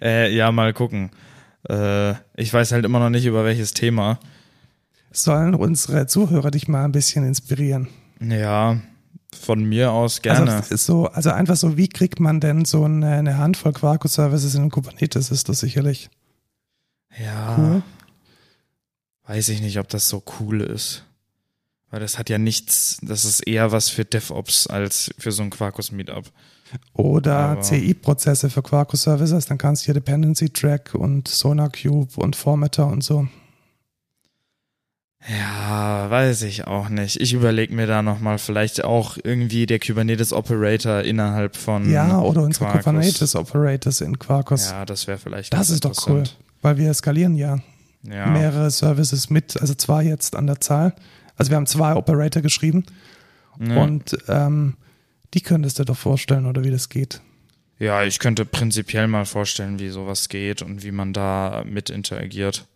[0.00, 1.10] Äh, ja, mal gucken.
[1.68, 4.18] Äh, ich weiß halt immer noch nicht, über welches Thema.
[5.12, 7.86] Sollen unsere Zuhörer dich mal ein bisschen inspirieren?
[8.20, 8.78] Ja,
[9.34, 10.56] von mir aus gerne.
[10.56, 14.70] Also, so, also einfach so, wie kriegt man denn so eine, eine Handvoll Quarkus-Services in
[14.70, 15.30] Kubernetes?
[15.30, 16.10] Ist das sicherlich
[17.18, 17.82] ja, cool.
[19.26, 21.04] weiß ich nicht, ob das so cool ist.
[21.90, 25.50] Weil das hat ja nichts, das ist eher was für DevOps als für so ein
[25.50, 26.30] Quarkus-Meetup.
[26.94, 33.04] Oder CI-Prozesse für Quarkus-Services, dann kannst du hier Dependency Track und SonarCube und Formatter und
[33.04, 33.28] so.
[35.28, 37.20] Ja, weiß ich auch nicht.
[37.20, 41.88] Ich überlege mir da nochmal vielleicht auch irgendwie der Kubernetes Operator innerhalb von.
[41.90, 42.84] Ja, oder unsere Quarkus.
[42.84, 44.70] Kubernetes Operators in Quarkus.
[44.70, 45.52] Ja, das wäre vielleicht.
[45.52, 46.24] das ist doch cool,
[46.60, 47.60] weil wir skalieren ja,
[48.02, 48.26] Ja.
[48.26, 50.92] mehrere Services mit, also zwei jetzt an der Zahl.
[51.36, 52.84] Also wir haben zwei Operator geschrieben
[53.60, 53.80] ja.
[53.80, 54.74] und ähm,
[55.34, 57.20] die könntest du dir doch vorstellen, oder wie das geht.
[57.78, 62.66] ja, ich könnte prinzipiell mal vorstellen, wie sowas geht und wie man da mit interagiert.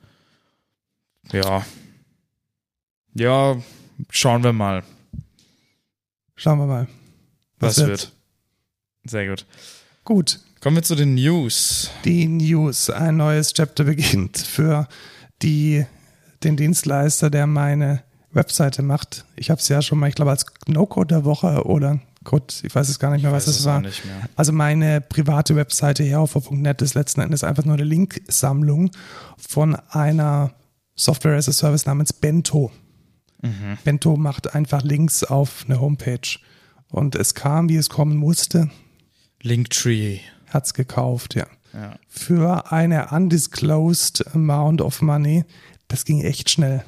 [1.32, 1.64] Ja.
[3.18, 3.56] Ja,
[4.10, 4.82] schauen wir mal,
[6.34, 6.86] Schauen wir mal.
[7.58, 8.12] was wird.
[9.04, 9.46] Sehr gut.
[10.04, 11.90] Gut, Kommen wir zu den News.
[12.04, 12.90] die News.
[12.90, 14.88] Ein neues Chapter beginnt für
[15.42, 15.86] die,
[16.42, 18.02] den Dienstleister, der meine
[18.32, 19.24] Webseite macht.
[19.36, 22.74] Ich habe es ja schon mal, ich glaube, als No-Code der Woche oder Code, ich
[22.74, 23.80] weiß es gar nicht mehr, was Weiß es war.
[23.80, 24.28] nicht mehr.
[24.34, 28.90] Also meine private Webseite herhofer.net ist letzten Endes einfach nur eine Linksammlung
[29.38, 30.52] von einer
[30.96, 32.72] Software as a Service namens Bento.
[33.46, 33.78] Mhm.
[33.84, 36.38] Bento macht einfach Links auf eine Homepage.
[36.88, 38.70] Und es kam, wie es kommen musste,
[39.42, 40.20] Linktree.
[40.50, 41.46] hat's gekauft, ja.
[41.72, 41.96] Ja.
[42.08, 45.44] Für eine undisclosed amount of money.
[45.88, 46.84] Das ging echt schnell.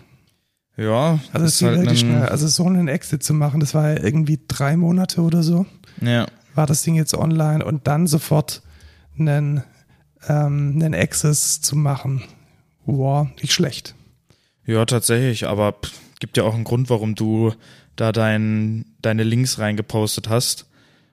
[0.77, 2.27] Ja, Also es ging halt wirklich schnell.
[2.27, 5.67] Also so einen Exit zu machen, das war ja irgendwie drei Monate oder so.
[6.01, 6.27] Ja.
[6.55, 8.63] war das Ding jetzt online und dann sofort
[9.19, 9.63] einen,
[10.29, 12.23] ähm, einen Access zu machen.
[12.87, 13.95] Wow, nicht schlecht.
[14.65, 17.53] Ja, tatsächlich, aber pff, gibt ja auch einen Grund, warum du
[17.97, 20.67] da dein, deine Links reingepostet hast.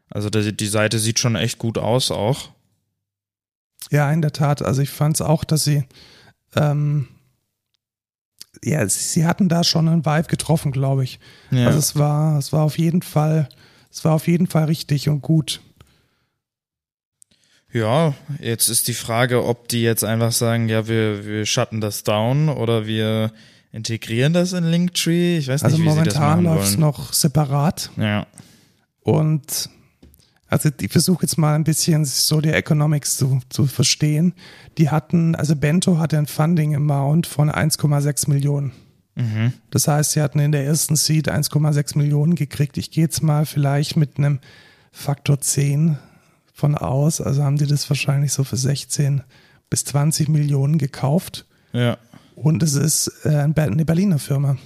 [0.09, 2.49] Also die, die Seite sieht schon echt gut aus auch.
[3.91, 4.61] Ja, in der Tat.
[4.61, 5.83] Also ich fand es auch, dass sie,
[6.55, 7.07] ähm,
[8.63, 11.19] ja, sie, hatten da schon einen Vibe getroffen, glaube ich.
[11.51, 11.67] Ja.
[11.67, 13.49] Also es war, es war auf jeden Fall,
[13.91, 15.61] es war auf jeden Fall richtig und gut.
[17.71, 22.03] ja, jetzt ist die Frage, ob die jetzt einfach sagen, ja, wir, wir shutten das
[22.03, 23.31] down oder wir
[23.75, 25.37] integrieren das in Linktree.
[25.37, 27.91] Ich weiß Also nicht, wie sie das momentan machen läuft es noch separat.
[27.97, 28.25] Ja,
[29.01, 29.69] Und
[30.47, 34.33] also ich versuche jetzt mal ein bisschen so die Economics zu, zu verstehen.
[34.77, 38.71] Die hatten, also Bento hatte ein Funding-Amount von 1,6 Millionen.
[39.15, 39.53] mhm.
[39.71, 42.77] Das heißt, sie hatten in der ersten Seed 1,6 Millionen gekriegt.
[42.77, 44.39] Ich gehe jetzt mal vielleicht mit einem
[44.91, 45.97] Faktor 10
[46.53, 47.19] von aus.
[47.19, 49.23] Also haben die das wahrscheinlich so für 16
[49.69, 51.45] bis 20 Millionen gekauft.
[51.73, 51.97] Ja.
[52.35, 54.57] Und es ist äh, eine Berliner Firma.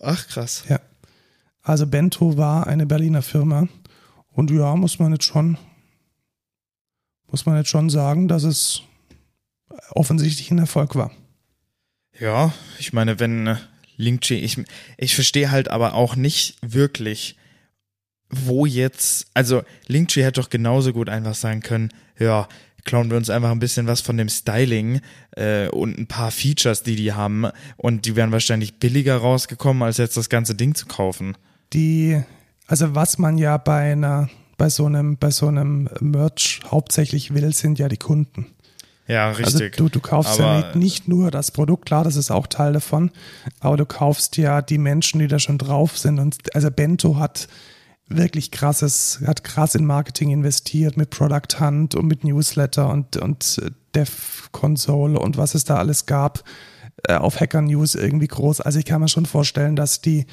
[0.00, 0.64] Ach, krass.
[0.68, 0.80] Ja.
[1.62, 3.66] Also Bento war eine Berliner Firma.
[4.28, 5.56] Und ja, muss man jetzt schon,
[7.28, 8.82] muss man jetzt schon sagen, dass es
[9.90, 11.10] offensichtlich ein Erfolg war.
[12.18, 13.56] Ja, ich meine, wenn äh,
[13.96, 14.62] Linktree, ich,
[14.98, 17.36] ich verstehe halt aber auch nicht wirklich,
[18.28, 22.48] wo jetzt, also Linktree hätte doch genauso gut einfach sagen können, ja,
[22.86, 25.00] klauen wir uns einfach ein bisschen was von dem Styling
[25.36, 27.46] äh, und ein paar Features, die die haben
[27.76, 31.36] und die wären wahrscheinlich billiger rausgekommen, als jetzt das ganze Ding zu kaufen.
[31.74, 32.22] Die,
[32.66, 37.52] also was man ja bei einer, bei so einem, bei so einem Merch hauptsächlich will,
[37.52, 38.46] sind ja die Kunden.
[39.08, 39.76] Ja, Also richtig.
[39.76, 42.72] du, du kaufst ja Aber- nicht, nicht nur das Produkt, klar, das ist auch Teil
[42.72, 43.10] davon,
[43.60, 46.18] aber du kaufst ja die Menschen, die da schon drauf sind.
[46.18, 47.46] Und also Bento hat
[48.08, 53.60] wirklich krasses, hat krass in Marketing investiert mit Product Hunt und mit Newsletter und, und
[53.94, 56.44] Dev Console und was es da alles gab,
[57.04, 58.60] äh, auf Hacker News irgendwie groß.
[58.60, 60.26] Also ich kann mir schon vorstellen, dass die,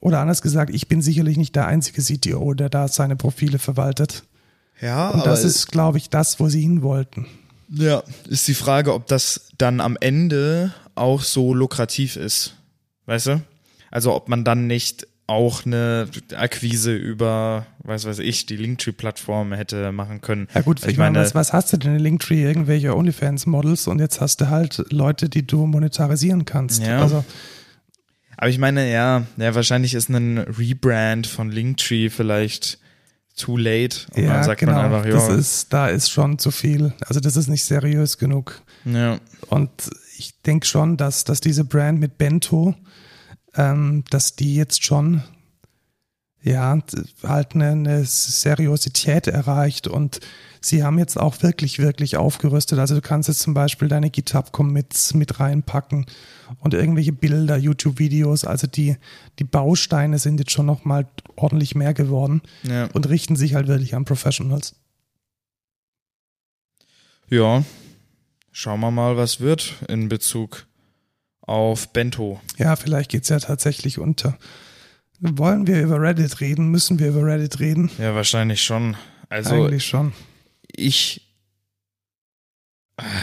[0.00, 4.24] oder anders gesagt, ich bin sicherlich nicht der einzige CTO, der da seine Profile verwaltet.
[4.80, 7.26] ja, Und das ist, glaube ich, das, wo sie hin wollten.
[7.68, 12.56] Ja, ist die Frage, ob das dann am Ende auch so lukrativ ist.
[13.06, 13.42] Weißt du?
[13.90, 19.92] Also ob man dann nicht auch eine Akquise über, weiß weiß ich, die Linktree-Plattform hätte
[19.92, 20.48] machen können.
[20.54, 22.42] Ja gut, ich, meine, was, was hast du denn in Linktree?
[22.42, 26.82] Irgendwelche OnlyFans-Models und jetzt hast du halt Leute, die du monetarisieren kannst.
[26.82, 27.00] Ja.
[27.00, 27.24] Also
[28.36, 32.78] aber ich meine, ja, ja, wahrscheinlich ist ein Rebrand von Linktree vielleicht
[33.36, 34.06] too late.
[34.14, 34.72] Und ja, dann sagt genau.
[34.72, 36.94] man einfach, das ja, ist, da ist schon zu viel.
[37.06, 38.62] Also das ist nicht seriös genug.
[38.86, 39.70] ja, Und
[40.16, 42.74] ich denke schon, dass, dass diese Brand mit Bento,
[43.54, 45.22] ähm, dass die jetzt schon
[46.42, 46.78] ja
[47.22, 50.20] halt eine, eine Seriosität erreicht und
[50.60, 52.78] sie haben jetzt auch wirklich, wirklich aufgerüstet.
[52.78, 56.06] Also du kannst jetzt zum Beispiel deine GitHub-Commits mit reinpacken
[56.60, 58.44] und irgendwelche Bilder, YouTube-Videos.
[58.44, 58.96] Also die,
[59.38, 62.86] die Bausteine sind jetzt schon nochmal ordentlich mehr geworden ja.
[62.92, 64.74] und richten sich halt wirklich an Professionals.
[67.28, 67.64] ja.
[68.52, 70.66] Schauen wir mal, was wird in Bezug
[71.42, 72.40] auf Bento.
[72.58, 74.38] Ja, vielleicht geht's ja tatsächlich unter.
[75.20, 76.68] Wollen wir über Reddit reden?
[76.68, 77.90] Müssen wir über Reddit reden?
[77.98, 78.96] Ja, wahrscheinlich schon.
[79.28, 80.12] Also Eigentlich schon.
[80.74, 81.30] ich,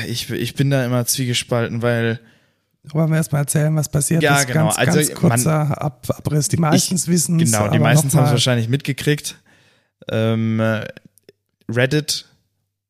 [0.08, 2.20] ich, ich bin da immer zwiegespalten, weil
[2.84, 4.48] Wollen wir erstmal erzählen, was passiert Ja, ist?
[4.48, 4.66] genau.
[4.66, 6.48] Ganz, Also, ganz kurzer Ab Abriss.
[6.48, 7.52] Die meistens wissen es.
[7.52, 9.38] genau, die meisten haben es wahrscheinlich mitgekriegt.
[10.10, 10.86] Ähm, äh,
[11.70, 12.26] Reddit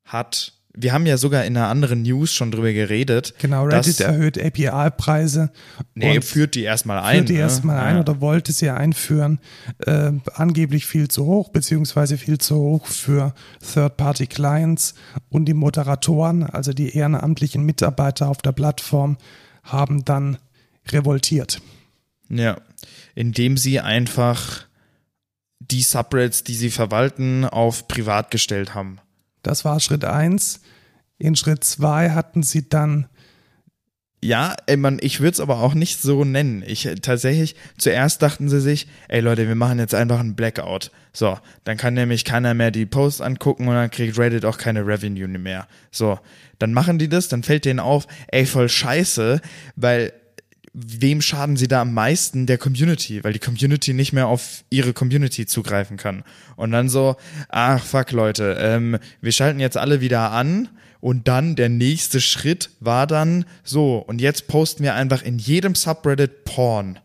[0.06, 3.34] hat, wir haben ja sogar in einer anderen News schon drüber geredet.
[3.40, 5.52] Genau, Reddit erhöht API-Preise.
[5.96, 7.18] Nee, und führt die erstmal ein.
[7.18, 7.40] führt die ne?
[7.40, 8.02] erstmal ein Ja.
[8.02, 9.40] oder wollte sie einführen.
[9.80, 13.34] Äh, angeblich viel zu hoch, beziehungsweise viel zu hoch für
[13.74, 14.94] Third-Party-Clients
[15.30, 19.18] und die Moderatoren, also die ehrenamtlichen Mitarbeiter auf der Plattform,
[19.64, 20.38] haben dann
[20.90, 21.60] revoltiert.
[22.30, 22.58] Ja,
[23.16, 24.66] indem sie einfach
[25.60, 29.00] die Subreddits, die sie verwalten, auf privat gestellt haben.
[29.48, 30.60] Das war Schritt eins.
[31.18, 33.08] In Schritt zwei hatten sie dann
[34.22, 36.64] Ja, ey, man, ich würde es aber auch nicht so nennen.
[36.68, 40.92] Ich tatsächlich, zuerst dachten sie sich, ey Leute, wir machen jetzt einfach einen Blackout.
[41.14, 44.86] So, dann kann nämlich keiner mehr die Posts angucken und dann kriegt Reddit auch keine
[44.86, 45.68] Revenue mehr.
[45.92, 46.20] So,
[46.60, 49.40] dann machen die das, dann fällt denen auf, ey, voll scheiße,
[49.78, 50.12] weil
[50.80, 52.46] wem schaden sie da am meisten?
[52.46, 56.24] Der Community, weil die Community nicht mehr auf ihre Community zugreifen kann.
[56.56, 57.16] Und dann so,
[57.50, 62.70] ach fuck Leute, ähm, wir schalten jetzt alle wieder an und dann der nächste Schritt
[62.80, 67.00] war dann so, und jetzt posten wir einfach in jedem Subreddit Porn.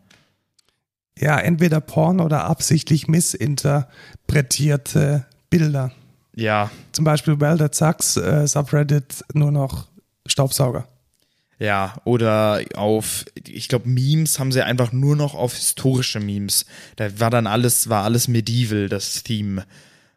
[1.17, 5.91] ja entweder Porn oder absichtlich missinterpretierte Bilder.
[6.35, 9.87] Ja, Zum Beispiel That Sucks, äh, Subreddit nur noch
[10.27, 10.87] Staubsauger.
[11.59, 16.65] Ja, oder auf, ich glaube, Memes haben sie einfach nur noch auf historische Memes.
[16.95, 19.65] Da war dann alles, war alles medieval, das Theme.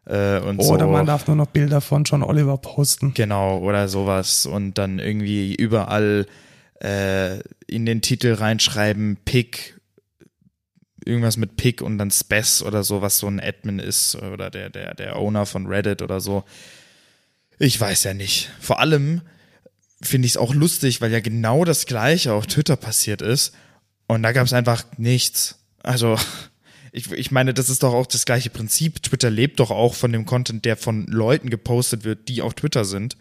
[0.05, 0.91] Äh, und Oder so.
[0.91, 3.13] man darf nur noch Bilder von John Oliver posten.
[3.13, 4.45] Genau, oder sowas.
[4.45, 6.25] Und dann irgendwie überall
[6.81, 9.79] äh, in den Titel reinschreiben, Pick,
[11.05, 14.69] irgendwas mit Pick und dann Spess oder so, was so ein Admin ist oder der,
[14.69, 16.43] der, der Owner von Reddit oder so.
[17.59, 18.49] Ich weiß ja nicht.
[18.59, 19.21] Vor allem
[20.01, 23.53] finde ich es auch lustig, weil ja genau das gleiche auf Twitter passiert ist.
[24.07, 25.59] Und da gab es einfach nichts.
[25.83, 26.17] Also,
[26.91, 29.01] ich, ich meine, das ist doch auch das gleiche Prinzip.
[29.03, 32.85] Twitter lebt doch auch von dem Content, der von Leuten gepostet wird, die auf Twitter
[32.85, 33.17] sind,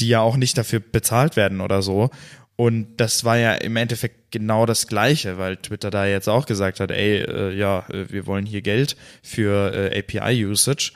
[0.00, 2.10] die ja auch nicht dafür bezahlt werden oder so.
[2.56, 6.80] Und das war ja im Endeffekt genau das Gleiche, weil Twitter da jetzt auch gesagt
[6.80, 10.92] hat, ey, äh, ja, äh, wir wollen hier Geld für äh, API-Usage.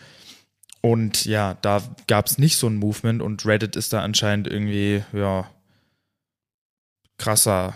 [0.82, 5.04] Und ja, da gab es nicht so ein Movement und Reddit ist da anscheinend irgendwie,
[5.12, 5.46] ja,
[7.18, 7.74] krasser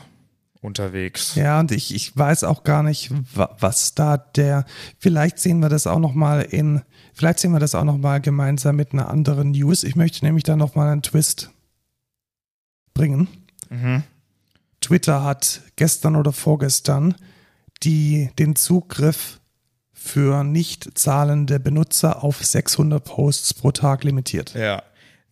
[0.63, 1.35] unterwegs.
[1.35, 4.65] Ja, und ich, ich weiß auch gar nicht, was da der,
[4.99, 6.83] vielleicht sehen wir das auch nochmal in,
[7.13, 9.85] vielleicht sehen wir das auch nochmal gemeinsam mit einer anderen News.
[9.85, 11.51] Ich möchte nämlich da nochmal einen Twist
[12.95, 13.29] bringen.
[13.69, 14.03] Mhm.
[14.81, 17.15] Twitter hat gestern oder vorgestern
[17.83, 19.41] die, den Zugriff
[20.05, 24.53] für nicht zahlende Benutzer auf 600 Posts pro Tag limitiert.
[24.55, 24.83] Ja,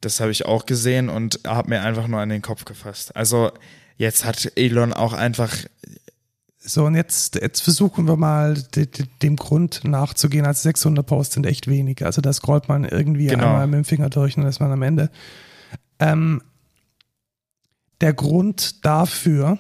[0.01, 3.15] das habe ich auch gesehen und habe mir einfach nur an den Kopf gefasst.
[3.15, 3.53] Also
[3.99, 5.55] jetzt hat Elon auch einfach
[6.59, 10.47] so, und jetzt, jetzt versuchen wir mal de, de, dem Grund nachzugehen.
[10.47, 12.05] Also 600 Posts sind echt wenig.
[12.05, 13.47] Also da scrollt man irgendwie genau.
[13.47, 15.11] einmal mit dem Finger durch und dann ist man am Ende.
[15.99, 16.41] Ähm,
[18.01, 19.59] der Grund dafür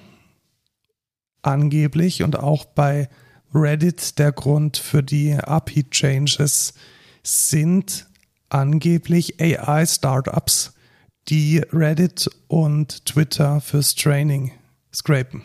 [1.42, 3.10] angeblich und auch bei
[3.54, 6.74] Reddit der Grund für die API-Changes
[7.22, 8.06] sind
[8.48, 10.74] angeblich AI-Startups,
[11.28, 14.52] die Reddit und Twitter fürs Training
[14.92, 15.42] scrapen.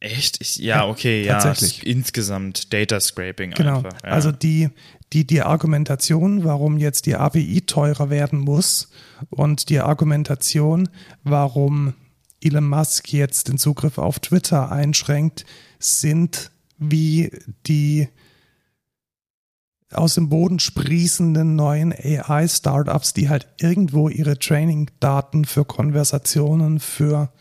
[0.00, 0.40] Echt?
[0.40, 1.38] Ich, ja, okay, ja.
[1.38, 1.86] Tatsächlich.
[1.86, 3.78] Insgesamt Data Scraping genau.
[3.78, 4.02] einfach.
[4.02, 4.10] Ja.
[4.10, 4.68] Also die,
[5.12, 8.90] die, die Argumentation, warum jetzt die API teurer werden muss
[9.30, 10.90] und die Argumentation,
[11.22, 11.94] warum
[12.42, 15.46] Elon Musk jetzt den Zugriff auf Twitter einschränkt,
[15.78, 17.30] sind wie
[17.66, 18.08] die
[19.92, 27.32] aus dem Boden sprießenden neuen AI-Startups, die halt irgendwo ihre Training-Daten für Konversationen, für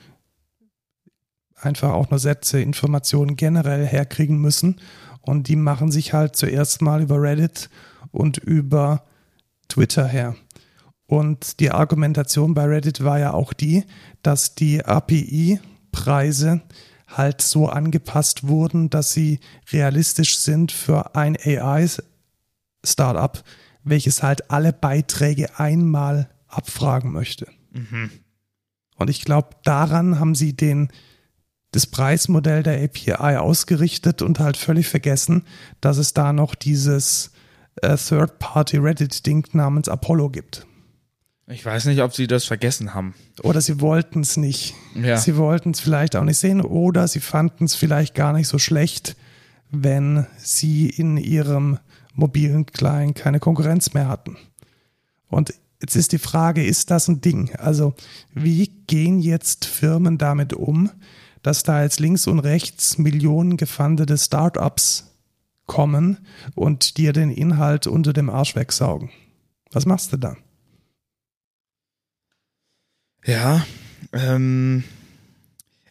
[1.56, 4.80] einfach auch nur Sätze, Informationen generell herkriegen müssen.
[5.22, 7.70] Und die machen sich halt zuerst mal über Reddit
[8.12, 9.04] und über
[9.70, 10.36] Twitter her.
[11.06, 13.84] Und die Argumentation bei Reddit war ja auch die,
[14.22, 16.62] dass die API-Preise
[17.18, 19.39] halt so angepasst wurden, dass sie
[19.72, 23.43] realistisch sind für ein AI-Startup,
[23.84, 27.47] welches halt alle Beiträge einmal abfragen möchte.
[27.72, 28.11] Mhm.
[28.95, 30.89] Und ich glaube, daran haben sie den,
[31.72, 35.45] das Preismodell der API ausgerichtet und halt völlig vergessen,
[35.82, 37.32] dass es da noch dieses
[37.82, 40.68] äh, Third-Party-Reddit-Ding namens Apollo gibt.
[41.48, 43.16] Ich weiß nicht, ob sie das vergessen haben.
[43.41, 44.74] Oder sie wollten es nicht.
[44.96, 45.18] Ja.
[45.18, 48.60] Sie wollten es vielleicht auch nicht sehen oder sie fanden es vielleicht gar nicht so
[48.60, 49.18] schlecht,
[49.70, 51.80] wenn sie in ihrem
[52.14, 54.38] mobilen Client keine Konkurrenz mehr hatten.
[55.28, 57.54] Und jetzt ist die Frage, ist das ein Ding?
[57.56, 57.94] Also
[58.34, 60.91] wie gehen jetzt Firmen damit um,
[61.41, 65.12] dass da jetzt links und rechts Millionen gefundete Startups
[65.66, 66.20] kommen
[66.56, 69.10] und dir den Inhalt unter dem Arsch wegsaugen?
[69.72, 70.38] Was machst du da?
[73.26, 73.65] Ja,
[74.11, 74.84] ähm,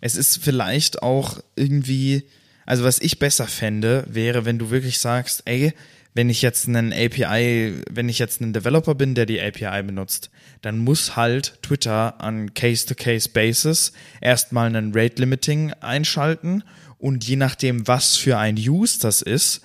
[0.00, 2.24] es ist vielleicht auch irgendwie,
[2.66, 5.72] also was ich besser fände, wäre, wenn du wirklich sagst, ey,
[6.14, 10.30] wenn ich jetzt einen API, wenn ich jetzt ein Developer bin, der die API benutzt,
[10.60, 16.64] dann muss halt Twitter an Case-to-Case-Basis erstmal einen Rate-Limiting einschalten
[16.98, 19.62] und je nachdem, was für ein Use das ist,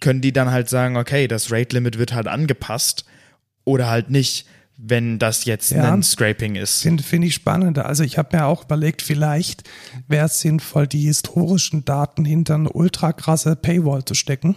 [0.00, 3.06] können die dann halt sagen, okay, das Rate-Limit wird halt angepasst
[3.64, 4.46] oder halt nicht
[4.84, 6.82] wenn das jetzt ja, ein Scraping ist.
[6.82, 7.78] Finde find ich spannend.
[7.78, 9.62] Also ich habe mir auch überlegt, vielleicht
[10.08, 14.56] wäre es sinnvoll, die historischen Daten hinter eine ultra krasse Paywall zu stecken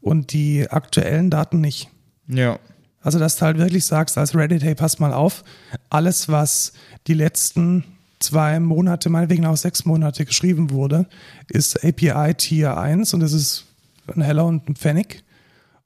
[0.00, 1.90] und die aktuellen Daten nicht.
[2.26, 2.58] Ja.
[3.02, 5.44] Also dass du halt wirklich sagst als Reddit, hey, pass mal auf,
[5.90, 6.72] alles, was
[7.06, 7.84] die letzten
[8.18, 11.06] zwei Monate, meinetwegen auch sechs Monate geschrieben wurde,
[11.48, 13.66] ist API Tier 1 und das ist
[14.06, 15.22] ein Heller und ein Pfennig.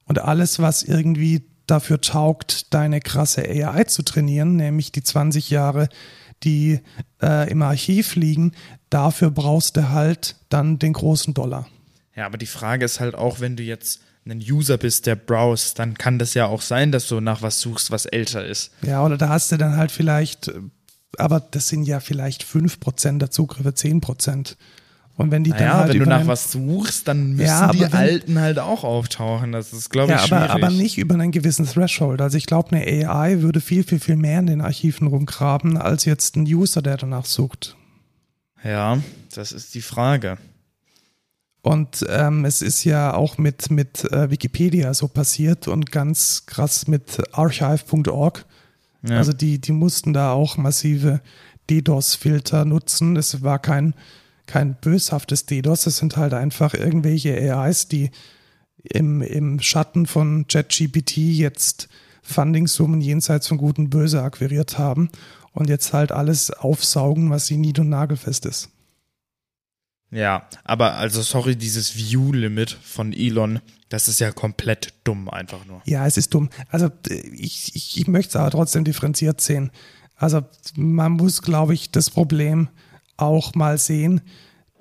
[0.05, 5.89] Und alles, was irgendwie dafür taugt, deine krasse AI zu trainieren, nämlich die 20 Jahre,
[6.43, 6.79] die
[7.21, 8.53] äh, im Archiv liegen,
[8.89, 11.67] dafür brauchst du halt dann den großen Dollar.
[12.15, 15.79] Ja, aber die Frage ist halt auch, wenn du jetzt ein User bist, der browst,
[15.79, 18.71] dann kann das ja auch sein, dass du nach was suchst, was älter ist.
[18.81, 20.51] Ja, oder da hast du dann halt vielleicht,
[21.17, 24.55] aber das sind ja vielleicht 5% der Zugriffe, 10%.
[25.17, 27.81] Und wenn die naja, dann halt wenn du nach was suchst, dann müssen ja, die
[27.81, 29.51] wenn, alten halt auch auftauchen.
[29.51, 32.21] Das ist, glaube ich, ja, aber, aber nicht über einen gewissen Threshold.
[32.21, 36.05] Also ich glaube, eine AI würde viel, viel, viel mehr in den Archiven rumgraben, als
[36.05, 37.75] jetzt ein User, der danach sucht.
[38.63, 38.99] Ja,
[39.33, 40.37] das ist die Frage.
[41.63, 46.87] Und ähm, es ist ja auch mit, mit äh, Wikipedia so passiert und ganz krass
[46.87, 48.45] mit archive.org.
[49.01, 49.17] Ja.
[49.17, 51.21] Also die, die mussten da auch massive
[51.69, 53.17] DDoS-Filter nutzen.
[53.17, 53.95] Es war kein
[54.47, 58.11] kein böshaftes DDoS, es sind halt einfach irgendwelche AIs, die
[58.83, 61.89] im, im Schatten von ChatGPT jetzt
[62.21, 65.09] Fundingsummen jenseits von Gut und Böse akquiriert haben
[65.53, 68.69] und jetzt halt alles aufsaugen, was sie nied- und nagelfest ist.
[70.09, 75.81] Ja, aber also sorry, dieses View-Limit von Elon, das ist ja komplett dumm einfach nur.
[75.85, 76.49] Ja, es ist dumm.
[76.69, 79.71] Also ich, ich, ich möchte es aber trotzdem differenziert sehen.
[80.15, 80.41] Also
[80.75, 82.69] man muss, glaube ich, das Problem
[83.17, 84.21] auch mal sehen,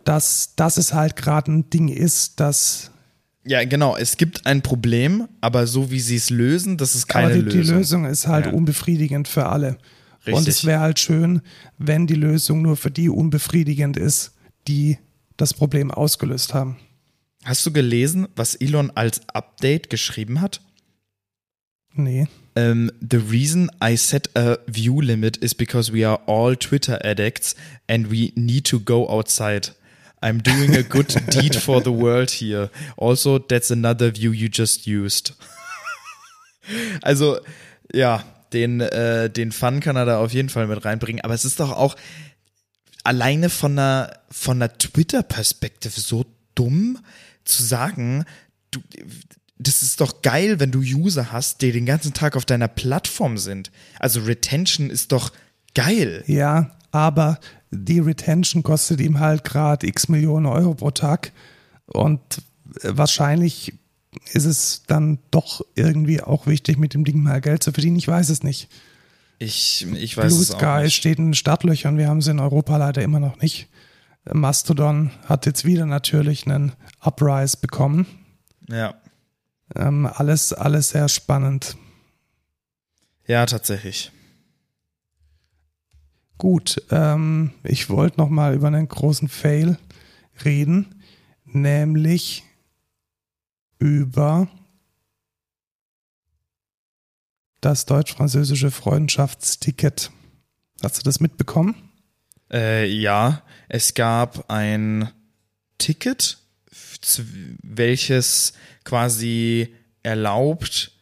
[0.05, 2.91] dass, dass es halt gerade ein Ding ist, dass
[3.45, 7.27] Ja, genau, es gibt ein Problem, aber so wie sie es lösen, das ist keine
[7.27, 7.61] aber die, Lösung.
[7.63, 8.53] die Lösung ist halt Ja.
[8.53, 9.79] unbefriedigend für alle.
[10.27, 10.49] Und Richtig.
[10.49, 11.41] es wäre halt schön,
[11.79, 14.33] wenn die Lösung nur für die unbefriedigend ist,
[14.67, 14.99] die
[15.37, 16.77] das Problem ausgelöst haben.
[17.45, 20.61] Hast du gelesen, was Elon als Update geschrieben hat?
[21.95, 22.27] Nee.
[22.57, 27.55] Um, the reason I set a view limit is because we are all Twitter addicts
[27.87, 29.69] and we need to go outside.
[30.23, 32.71] I'm doing a good deed for the world here.
[32.97, 35.35] Also, that's another view you just used.
[37.03, 37.41] also,
[37.93, 41.23] ja, den, äh, den Fun kann er da auf jeden Fall mit reinbringen.
[41.23, 41.95] Aber es ist doch auch
[43.05, 46.99] alleine von einer, von einer Twitter-Perspektive so dumm
[47.45, 48.25] zu sagen,
[48.71, 48.81] du,
[49.59, 53.39] das ist doch geil, wenn du User hast, die den ganzen Tag auf deiner Plattform
[53.39, 53.71] sind.
[53.99, 55.33] Also Retention ist doch
[55.75, 56.23] geil.
[56.27, 57.39] Ja, aber
[57.71, 61.33] die Retention kostet ihm halt gerade x Millionen Euro pro Tag.
[61.87, 62.21] Und
[62.83, 63.75] äh, wahrscheinlich
[64.33, 67.97] ist es dann doch irgendwie auch wichtig, mit dem Ding mal Geld zu verdienen.
[67.97, 68.69] Ich weiß es nicht.
[69.39, 70.95] Ich, ich weiß Blue es auch Sky nicht.
[70.97, 71.99] steht in Startlöchern.
[71.99, 73.69] Wir haben sie in Europa leider immer noch nicht.
[74.33, 78.07] Mastodon hat jetzt wieder natürlich einen Uprise bekommen.
[78.69, 78.95] Ja.
[79.75, 81.77] Ähm, alles, alles sehr spannend.
[83.27, 84.13] Ja, tatsächlich.
[86.39, 89.79] Gut, ähm, ich wollte noch mal über einen großen Fail
[90.45, 91.03] reden,
[91.45, 92.45] nämlich
[93.79, 94.49] über
[97.61, 100.11] das deutsch-französische Freundschaftsticket.
[100.83, 101.75] Hast du das mitbekommen?
[102.53, 105.11] Äh, ja, es gab ein
[105.79, 106.39] Ticket,
[107.63, 108.53] welches
[108.85, 110.93] quasi erlaubt,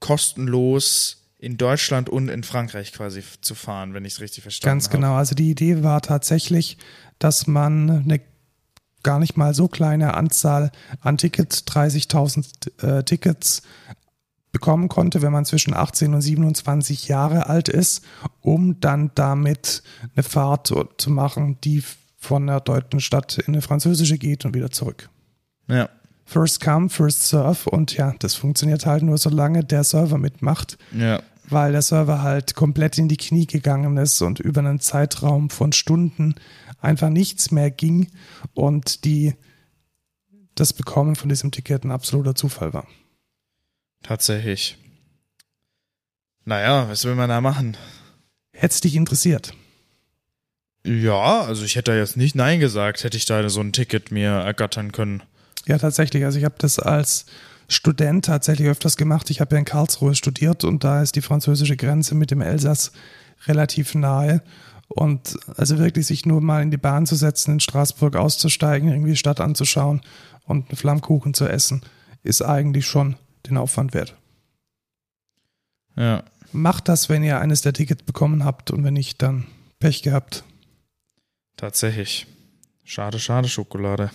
[0.00, 4.88] kostenlos in Deutschland und in Frankreich quasi zu fahren, wenn ich es richtig verstanden Ganz
[4.88, 4.98] habe.
[4.98, 5.14] genau.
[5.14, 6.76] Also die Idee war tatsächlich,
[7.18, 8.20] dass man eine
[9.02, 13.62] gar nicht mal so kleine Anzahl an Tickets, 30.000 äh, Tickets
[14.52, 18.04] bekommen konnte, wenn man zwischen 18 und 27 Jahre alt ist,
[18.40, 19.82] um dann damit
[20.14, 21.82] eine Fahrt zu machen, die
[22.18, 25.08] von der deutschen Stadt in eine französische geht und wieder zurück.
[25.70, 25.88] Ja,
[26.26, 31.20] First come, first serve und ja, das funktioniert halt nur solange der Server mitmacht ja,
[31.48, 35.72] weil der Server halt komplett in die Knie gegangen ist und über einen Zeitraum von
[35.72, 36.36] Stunden
[36.80, 38.12] einfach nichts mehr ging
[38.54, 39.34] und die
[40.54, 42.86] das Bekommen von diesem Ticket ein absoluter Zufall war.
[44.02, 44.78] tatsächlich.
[46.44, 47.76] Naja, was will man da machen?
[48.52, 49.52] Hätte es dich interessiert?
[50.84, 54.10] Ja, also ich hätte da jetzt nicht Nein gesagt, hätte ich da so ein Ticket
[54.10, 55.22] mir ergattern können.
[55.66, 56.24] Ja, tatsächlich.
[56.24, 57.26] Also ich habe das als
[57.68, 59.30] Student tatsächlich öfters gemacht.
[59.30, 62.92] Ich habe ja in Karlsruhe studiert und da ist die französische Grenze mit dem Elsass
[63.46, 64.42] relativ nahe.
[64.88, 69.12] Und also wirklich sich nur mal in die Bahn zu setzen, in Straßburg auszusteigen, irgendwie
[69.12, 70.00] die Stadt anzuschauen
[70.46, 71.82] und einen Flammkuchen zu essen,
[72.24, 74.16] ist eigentlich schon den Aufwand wert.
[75.94, 79.46] Ja, Macht das, wenn ihr eines der Tickets bekommen habt und wenn nicht, dann
[79.78, 80.44] Pech gehabt.
[81.56, 82.26] tatsächlich.
[82.84, 84.10] Schade, schade Schokolade.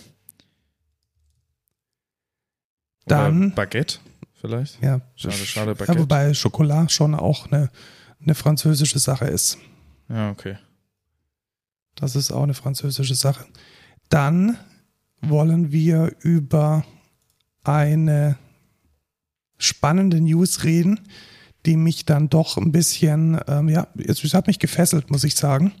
[3.06, 3.98] Dann- Oder Baguette
[4.40, 4.82] vielleicht?
[4.82, 5.98] Ja, Schade, schade, ja, Baguette.
[6.00, 7.70] wobei Schokolade schon auch eine,
[8.22, 9.58] eine französische Sache ist.
[10.08, 10.56] Ja, okay.
[11.94, 13.46] Das ist auch eine französische Sache.
[14.08, 14.58] Dann
[15.22, 16.84] wollen wir über
[17.64, 18.36] eine
[19.58, 21.00] spannende News reden,
[21.64, 25.72] die mich dann doch ein bisschen, ähm, ja, es hat mich gefesselt, muss ich sagen.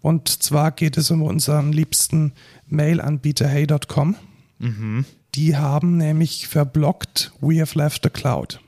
[0.00, 2.32] Und zwar geht es um unseren liebsten
[2.66, 4.14] Mail-Anbieter hey.com.
[4.58, 5.04] Mhm.
[5.34, 8.60] Die haben nämlich verblockt We have left the cloud.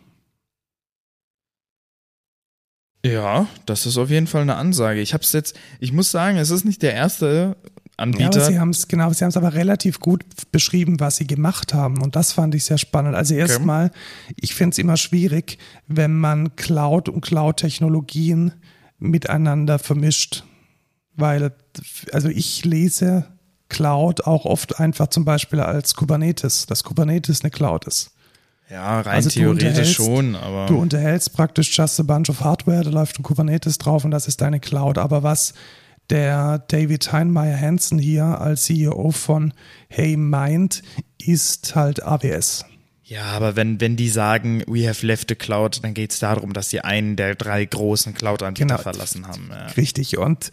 [3.04, 5.00] Ja, das ist auf jeden Fall eine Ansage.
[5.00, 8.40] Ich habe es jetzt, ich muss sagen, es ist nicht der erste Ja, aber Anbieter.
[8.40, 12.02] sie haben es genau, sie haben es aber relativ gut beschrieben, was sie gemacht haben
[12.02, 13.14] und das fand ich sehr spannend.
[13.14, 13.90] Also erstmal,
[14.36, 18.52] ich finde es immer schwierig, wenn man Cloud und Cloud-Technologien
[18.98, 20.44] miteinander vermischt,
[21.14, 21.52] weil
[22.10, 23.26] also ich lese
[23.74, 28.10] Cloud auch oft einfach zum Beispiel als Kubernetes, dass Kubernetes eine Cloud ist.
[28.70, 32.90] ja, rein Also theoretisch schon, aber Du unterhältst praktisch just a bunch of Hardware, da
[32.90, 34.98] läuft ein Kubernetes drauf und das ist deine Cloud.
[34.98, 35.54] Aber was
[36.10, 39.52] der David Heinmeier Hansen hier als CEO von
[39.88, 40.82] Hey meint,
[41.18, 42.64] ist halt AWS.
[43.04, 46.52] ja, aber wenn wenn die sagen, we have left the cloud, dann geht es darum,
[46.52, 48.78] dass sie einen der drei großen Cloud-Anbieter Genau.
[48.82, 49.48] verlassen haben.
[49.50, 49.66] Ja.
[49.76, 50.18] Richtig.
[50.18, 50.50] Und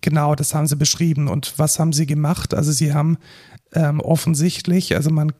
[0.00, 1.28] Genau, das haben sie beschrieben.
[1.28, 2.54] Und was haben sie gemacht?
[2.54, 3.18] Also sie haben
[3.72, 5.32] ähm, offensichtlich, also man,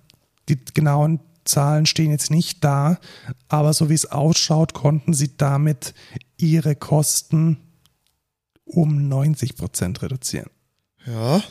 [0.48, 2.98] die genauen Zahlen stehen jetzt nicht da,
[3.48, 5.94] aber so wie es ausschaut, konnten sie damit
[6.36, 7.58] ihre Kosten
[8.64, 10.50] um 90 Prozent reduzieren.
[11.06, 11.42] Ja,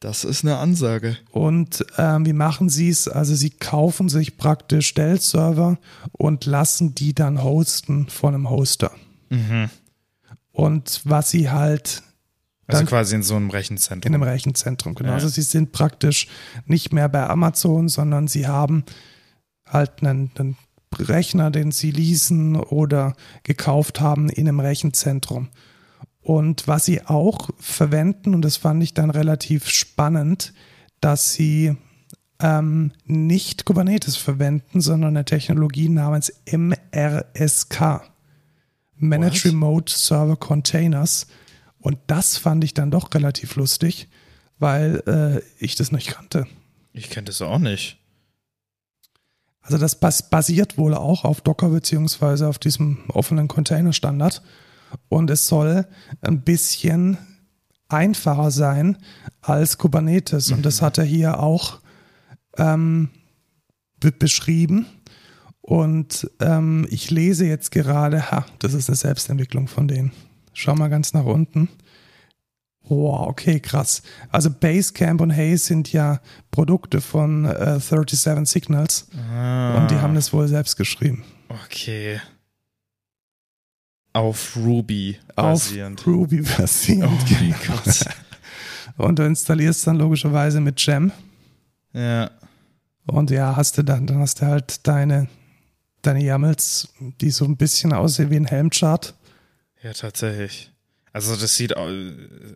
[0.00, 1.16] das ist eine Ansage.
[1.30, 3.08] Und ähm, wie machen sie es?
[3.08, 5.78] Also sie kaufen sich praktisch Dell-Server
[6.12, 8.90] und lassen die dann hosten von einem Hoster.
[9.30, 9.70] Mhm.
[10.52, 12.02] Und was sie halt
[12.66, 14.08] Also Dann- quasi in so einem Rechenzentrum.
[14.08, 15.10] in einem Rechenzentrum, genau.
[15.10, 15.14] Ja.
[15.16, 16.28] Also sie sind praktisch
[16.66, 18.84] nicht mehr bei Amazon, sondern sie haben
[19.66, 20.56] halt einen, einen
[20.98, 25.48] Rechner, den sie leasen oder gekauft haben in einem Rechenzentrum.
[26.22, 30.54] Und was sie auch verwenden, und das fand ich dann relativ spannend,
[31.00, 31.76] dass sie
[32.40, 38.02] ähm, nicht Kubernetes verwenden, sondern eine Technologie namens MRSK.
[38.96, 39.44] Managed?
[39.44, 41.26] Remote Server Containers.
[41.84, 44.08] Und das fand ich dann doch relativ lustig,
[44.58, 46.46] weil äh, ich das nicht kannte.
[46.94, 47.98] Ich kenne das auch nicht.
[49.60, 54.40] Also das bas basiert wohl auch auf Docker beziehungsweise auf diesem offenen Container-Standard.
[55.10, 55.86] Und es soll
[56.22, 57.18] ein bisschen
[57.88, 58.96] einfacher sein
[59.42, 60.52] als Kubernetes.
[60.52, 61.80] Und das hat er hier auch
[62.56, 63.10] ähm,
[64.00, 64.86] be beschrieben.
[65.60, 70.12] Und ähm, ich lese jetzt gerade, ha, das ist eine Selbstentwicklung von denen.
[70.54, 71.68] Schau mal ganz nach unten.
[72.86, 74.02] Wow, okay, krass.
[74.30, 79.08] Also Basecamp und Haze sind ja Produkte von äh, 37 Signals.
[79.32, 81.24] Ah, Und die haben das wohl selbst geschrieben.
[81.48, 82.20] Okay.
[84.12, 86.06] Auf Ruby Auf basierend.
[86.06, 87.10] Ruby basierend.
[87.10, 88.04] Oh mein Gott.
[88.96, 91.10] Und du installierst dann logischerweise mit Gem.
[91.92, 92.30] Ja.
[93.06, 95.26] Und ja, hast du dann, dann hast du halt deine,
[96.02, 96.90] deine YAMLs,
[97.20, 99.14] die so ein bisschen aussehen wie ein Helmchart.
[99.84, 100.72] Ja, tatsächlich.
[101.12, 101.74] Also das sieht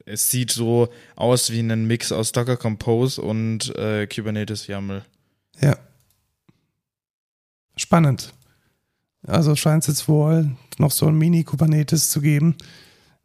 [0.06, 5.04] es sieht so aus wie ein Mix aus Docker Compose und äh, Kubernetes YAML.
[5.60, 5.76] Ja.
[7.76, 8.32] Spannend.
[9.26, 12.56] Also scheint es jetzt wohl noch so ein Mini-Kubernetes zu geben,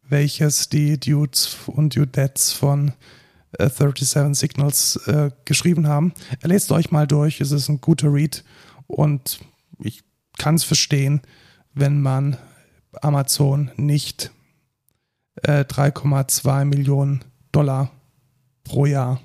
[0.03, 2.91] welches die Dudes und Dudettes von
[3.53, 6.13] äh, 37 Signals äh, geschrieben haben.
[6.41, 8.43] Lest euch mal durch, es ist ein guter Read
[8.87, 9.39] und
[9.79, 10.03] ich
[10.37, 11.21] kann es verstehen,
[11.73, 12.37] wenn man
[13.01, 14.31] Amazon nicht
[15.43, 17.91] äh, 3,2 Millionen Dollar
[18.63, 19.19] pro Jahr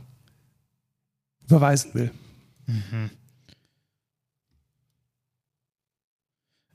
[1.45, 2.11] überweisen will.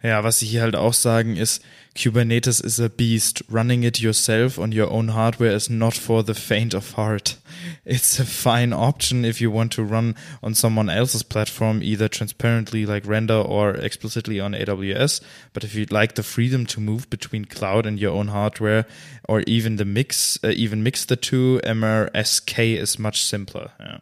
[0.03, 1.63] Ja, was sie hier halt auch sagen ist,
[1.95, 3.45] Kubernetes is a beast.
[3.49, 7.37] Running it yourself on your own hardware is not for the faint of heart.
[7.85, 12.85] It's a fine option if you want to run on someone else's platform, either transparently
[12.85, 15.21] like Render or explicitly on AWS.
[15.53, 18.85] But if you'd like the freedom to move between cloud and your own hardware,
[19.29, 23.71] or even the mix, uh, even mix the two, MRSK is much simpler.
[23.79, 23.99] Ja.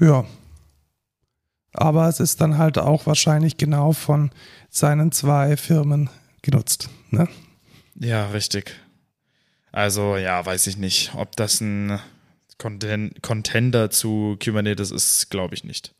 [0.00, 0.26] Ja.
[1.72, 4.30] Aber es ist dann halt auch wahrscheinlich genau von
[4.70, 6.10] seinen zwei Firmen
[6.42, 6.88] genutzt.
[7.10, 7.28] Ne?
[7.94, 8.74] Ja, richtig.
[9.72, 11.12] Also, ja, weiß ich nicht.
[11.14, 11.98] Ob das ein
[12.58, 15.94] Conten Contender zu Kubernetes ist, glaube ich nicht.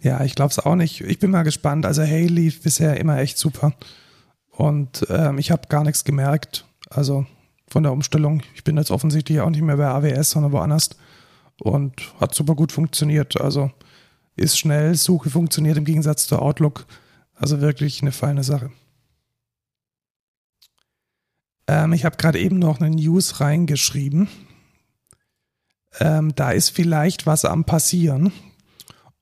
[0.00, 1.00] Ja, ich glaube es auch nicht.
[1.02, 1.86] Ich bin mal gespannt.
[1.86, 3.72] Also Hey lief bisher immer echt super.
[4.50, 6.66] Und ähm, ich habe gar nichts gemerkt.
[6.90, 7.26] Also
[7.68, 8.42] von der Umstellung.
[8.54, 10.90] Ich bin jetzt offensichtlich auch nicht mehr bei AWS, sondern woanders.
[11.60, 13.40] Und hat super gut funktioniert.
[13.40, 13.70] Also
[14.36, 16.86] ist schnell, Suche funktioniert im Gegensatz zu Outlook.
[17.34, 18.70] Also wirklich eine feine Sache.
[21.66, 24.28] Ähm, ich habe gerade eben noch eine News reingeschrieben.
[25.98, 28.32] Ähm, da ist vielleicht was am passieren.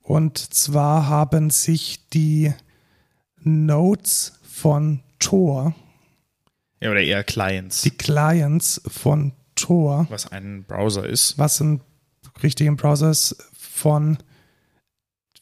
[0.00, 2.52] Und zwar haben sich die
[3.40, 5.74] Nodes von Tor,
[6.80, 11.38] Ja, oder eher Clients, die Clients von Tor, was ein Browser ist.
[11.38, 11.80] was ein
[12.42, 14.18] richtigen Browser ist, von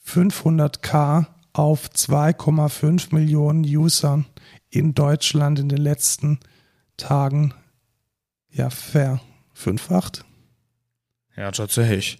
[0.07, 4.27] 500k auf 2,5 Millionen Usern
[4.71, 6.41] in Deutschland in den letzten
[6.97, 7.55] Tagen
[8.51, 10.25] ja verfünffacht.
[11.37, 12.19] Ja, tatsächlich.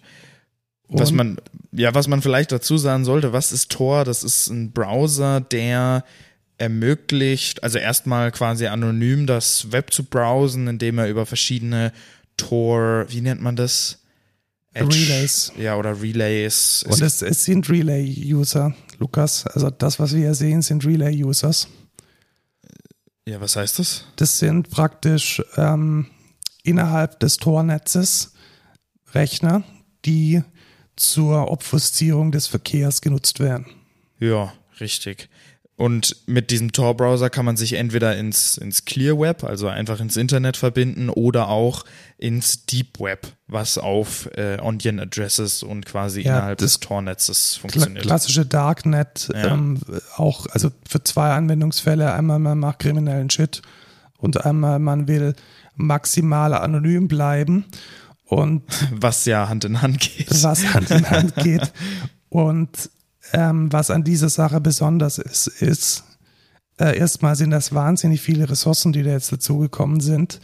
[0.87, 1.37] Was Und- man,
[1.71, 4.05] ja, was man vielleicht dazu sagen sollte, was ist Tor?
[4.05, 6.03] Das ist ein Browser, der
[6.57, 11.91] ermöglicht, also erstmal quasi anonym das Web zu browsen, indem er über verschiedene
[12.37, 14.02] Tor, wie nennt man das?
[14.75, 15.51] Relays.
[15.57, 16.83] Ja, oder Relays.
[16.87, 19.45] Und es, es sind Relay-User, Lukas.
[19.47, 21.67] Also das, was wir hier sehen, sind Relay-Users.
[23.27, 24.05] ja, was heißt das?
[24.15, 26.07] Das sind praktisch ähm,
[26.63, 28.33] innerhalb des Tornetzes
[29.13, 29.63] Rechner,
[30.05, 30.41] die
[30.95, 33.65] zur Obfuszierung des Verkehrs genutzt werden.
[34.19, 35.29] Ja, richtig.
[35.75, 40.17] Und mit diesem Tor-Browser kann man sich entweder ins, ins Clear Web, also einfach ins
[40.17, 41.83] Internet verbinden, oder auch
[42.19, 48.05] ins Deep Web, was auf äh, Onion Addresses und quasi Ja, innerhalb des Tor-Netzes funktioniert.
[48.05, 49.53] klassische Darknet, Ja.
[49.53, 49.79] ähm,
[50.15, 52.13] auch, also für zwei Anwendungsfälle.
[52.13, 53.63] Einmal man macht kriminellen Shit
[54.19, 55.33] und einmal man will
[55.75, 57.65] maximal anonym bleiben
[58.25, 58.61] und
[58.91, 60.43] Was ja Hand in Hand geht.
[60.43, 61.73] was Hand in Hand geht.
[62.29, 62.69] Und
[63.33, 66.03] ähm, was an dieser Sache besonders ist, ist,
[66.79, 70.39] äh, erstmal sind das wahnsinnig viele Ressourcen, die da jetzt dazugekommen sind.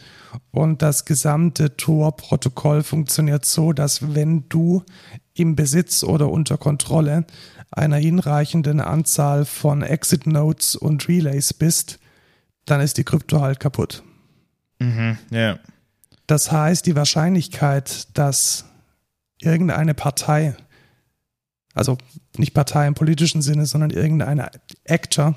[0.50, 4.84] Und das gesamte Tor-Protokoll funktioniert so, dass wenn du
[5.34, 7.24] im Besitz oder unter Kontrolle
[7.70, 11.98] einer hinreichenden Anzahl von Exit-Nodes und Relays bist,
[12.64, 14.02] dann ist die Krypto halt kaputt.
[14.78, 15.58] Mhm, ja.
[16.26, 18.66] Das heißt, die Wahrscheinlichkeit, dass
[19.40, 20.54] irgendeine Partei,
[21.74, 21.98] also
[22.36, 24.50] nicht Partei im politischen Sinne, sondern irgendeine
[24.86, 25.34] Actor,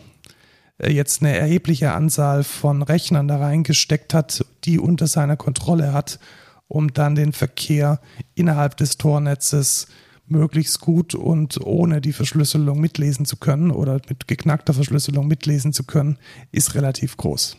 [0.78, 6.20] äh, jetzt eine erhebliche Anzahl von Rechnern da reingesteckt hat, die unter seiner Kontrolle hat,
[6.68, 8.00] um dann den Verkehr
[8.36, 9.88] innerhalb des Tornetzes
[10.26, 15.84] möglichst gut und ohne die Verschlüsselung mitlesen zu können oder mit geknackter Verschlüsselung mitlesen zu
[15.84, 16.18] können,
[16.52, 17.58] ist relativ groß.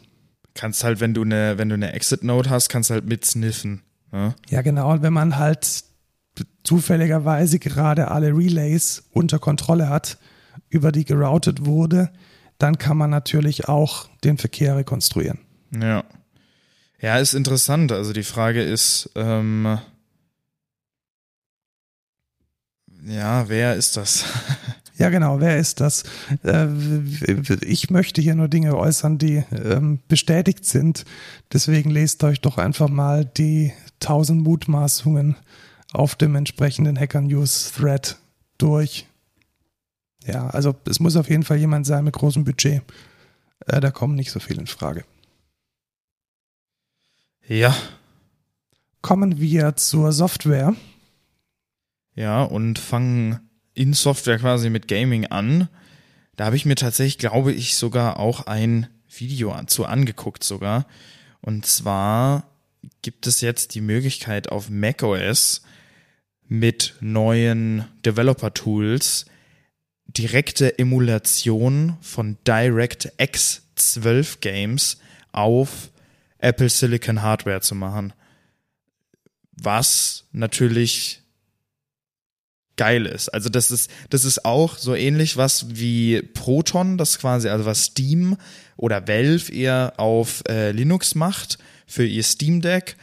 [0.54, 3.82] Kannst halt, wenn du eine, wenn du eine Exit-Node hast, kannst halt mitsniffen.
[4.12, 4.34] Ne?
[4.48, 4.92] Ja, genau.
[4.92, 5.84] Und wenn man halt
[6.64, 10.18] zufälligerweise gerade alle Relays unter Kontrolle hat,
[10.68, 12.10] über die geroutet wurde,
[12.58, 15.38] dann kann man natürlich auch den Verkehr rekonstruieren.
[15.78, 16.04] Ja.
[17.00, 17.92] Ja, ist interessant.
[17.92, 19.78] Also die Frage ist, ähm,
[23.06, 24.24] ja, wer ist das?
[24.96, 25.40] Ja, genau.
[25.40, 26.04] Wer ist das?
[26.44, 26.68] Äh,
[27.66, 31.04] Ich möchte hier nur Dinge äußern, die ähm, bestätigt sind.
[31.52, 35.34] Deswegen lest euch doch einfach mal die 1000 Mutmaßungen
[35.94, 38.18] auf dem entsprechenden Hacker News Thread
[38.58, 39.06] durch.
[40.24, 42.82] Ja, also es muss auf jeden Fall jemand sein mit großem Budget.
[43.66, 45.04] Äh, Da kommen nicht so viele in Frage.
[47.46, 47.76] Ja.
[49.02, 50.74] Kommen wir zur Software.
[52.14, 53.40] Ja, und fangen
[53.74, 55.68] in Software quasi mit Gaming an.
[56.36, 60.86] Da habe ich mir tatsächlich, glaube ich, sogar auch ein Video zu angeguckt sogar.
[61.40, 62.48] Und zwar
[63.02, 65.62] gibt es jetzt die Möglichkeit auf macOS
[66.48, 69.26] mit neuen Developer-Tools
[70.06, 74.98] direkte Emulation von DirectX 12 Games
[75.32, 75.90] auf
[76.38, 78.12] Apple Silicon Hardware zu machen.
[79.52, 81.22] Was natürlich
[82.76, 83.28] geil ist.
[83.28, 87.84] Also das ist, das ist auch so ähnlich was wie Proton, das quasi, also was
[87.84, 88.36] Steam
[88.76, 92.96] oder Valve eher auf äh, Linux macht für ihr Steam Deck,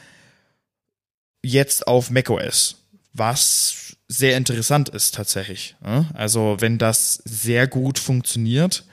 [1.43, 2.80] jetzt auf macOS,
[3.13, 5.75] was sehr interessant ist tatsächlich.
[5.83, 6.09] ne?
[6.13, 8.85] Also wenn das sehr gut funktioniert,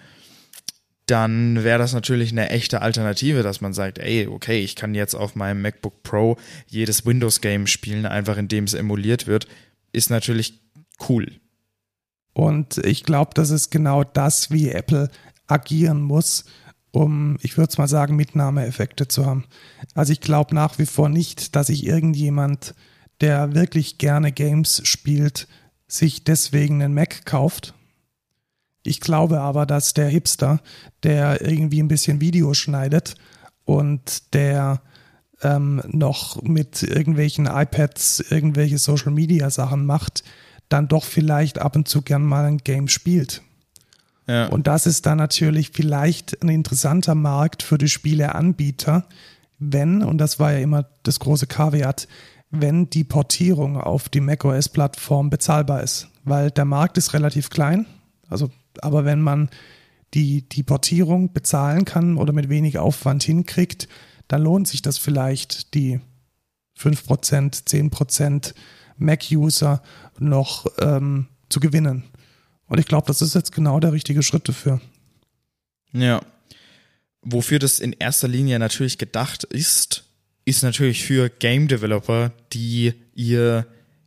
[1.06, 5.14] dann wäre das natürlich eine echte Alternative, dass man sagt, ey, okay, ich kann jetzt
[5.14, 9.48] auf meinem MacBook Pro jedes Windows-Game spielen, einfach indem es emuliert wird.
[9.92, 10.60] Ist natürlich
[11.08, 11.32] cool.
[12.34, 15.10] Und ich glaube, das ist genau das, wie Apple
[15.46, 16.44] agieren muss,
[16.92, 19.44] um, ich würde es mal sagen, Mitnahmeeffekte zu haben.
[19.94, 22.74] Also ich glaube nach wie vor nicht, dass sich irgendjemand,
[23.20, 25.48] der wirklich gerne Games spielt,
[25.86, 27.74] sich deswegen einen Mac kauft.
[28.82, 30.60] Ich glaube aber, dass der Hipster,
[31.02, 33.16] der irgendwie ein bisschen Video schneidet
[33.64, 34.80] und der
[35.42, 40.24] ähm, noch mit irgendwelchen iPads irgendwelche Social Media Sachen macht,
[40.68, 43.42] dann doch vielleicht ab und zu gern mal ein Game spielt.
[44.26, 44.46] Ja.
[44.48, 49.06] Und das ist dann natürlich vielleicht ein interessanter Markt für die Spieleanbieter,
[49.58, 52.06] wenn, und das war ja immer das große Kaviat,
[52.50, 56.08] wenn die Portierung auf die macOS-Plattform bezahlbar ist.
[56.24, 57.86] Weil der Markt ist relativ klein,
[58.28, 59.48] also, aber wenn man
[60.14, 63.88] die, die Portierung bezahlen kann oder mit wenig Aufwand hinkriegt,
[64.28, 66.00] dann lohnt sich das vielleicht, die
[66.78, 68.54] 5%, 10%
[68.96, 69.82] Mac-User
[70.18, 72.04] noch ähm, zu gewinnen.
[72.66, 74.80] Und ich glaube, das ist jetzt genau der richtige Schritt dafür.
[75.92, 76.20] Ja.
[77.22, 80.04] Wofür das in erster Linie natürlich gedacht ist,
[80.48, 83.66] ist natürlich für Game Developer, die ihr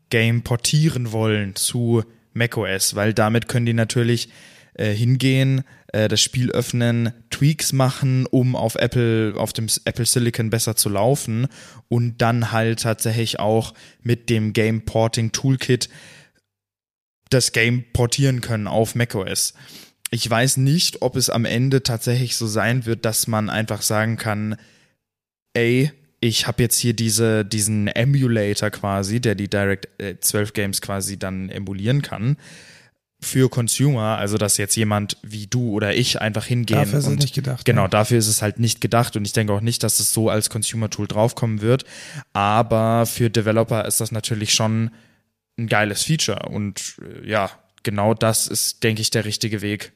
[0.10, 4.30] Game portieren wollen zu macOS, weil damit können die natürlich
[4.74, 10.50] äh, hingehen, äh, das Spiel öffnen, Tweaks machen, um auf Apple, auf dem Apple Silicon
[10.50, 11.48] besser zu laufen
[11.90, 15.90] und dann halt tatsächlich auch mit dem Game Porting Toolkit
[17.30, 19.54] das Game portieren können auf macOS.
[20.10, 24.18] Ich weiß nicht, ob es am Ende tatsächlich so sein wird, dass man einfach sagen
[24.18, 24.58] kann,
[25.54, 25.92] ey,
[26.22, 31.18] ich habe jetzt hier diese, diesen Emulator quasi, der die Direct äh, 12 Games quasi
[31.18, 32.38] dann emulieren kann.
[33.24, 37.12] für Consumer, also dass jetzt jemand wie du oder ich einfach hingehen Dafür ist es
[37.12, 37.88] und nicht gedacht, genau ja.
[37.88, 40.50] dafür ist es halt nicht gedacht und ich denke auch nicht, dass es so als
[40.50, 41.86] Consumer Tool draufkommen wird,
[42.34, 44.90] aber für Developer ist das natürlich schon
[45.60, 47.52] ein geiles Feature und äh, ja
[47.84, 49.94] genau das ist denke ich der richtige Weg,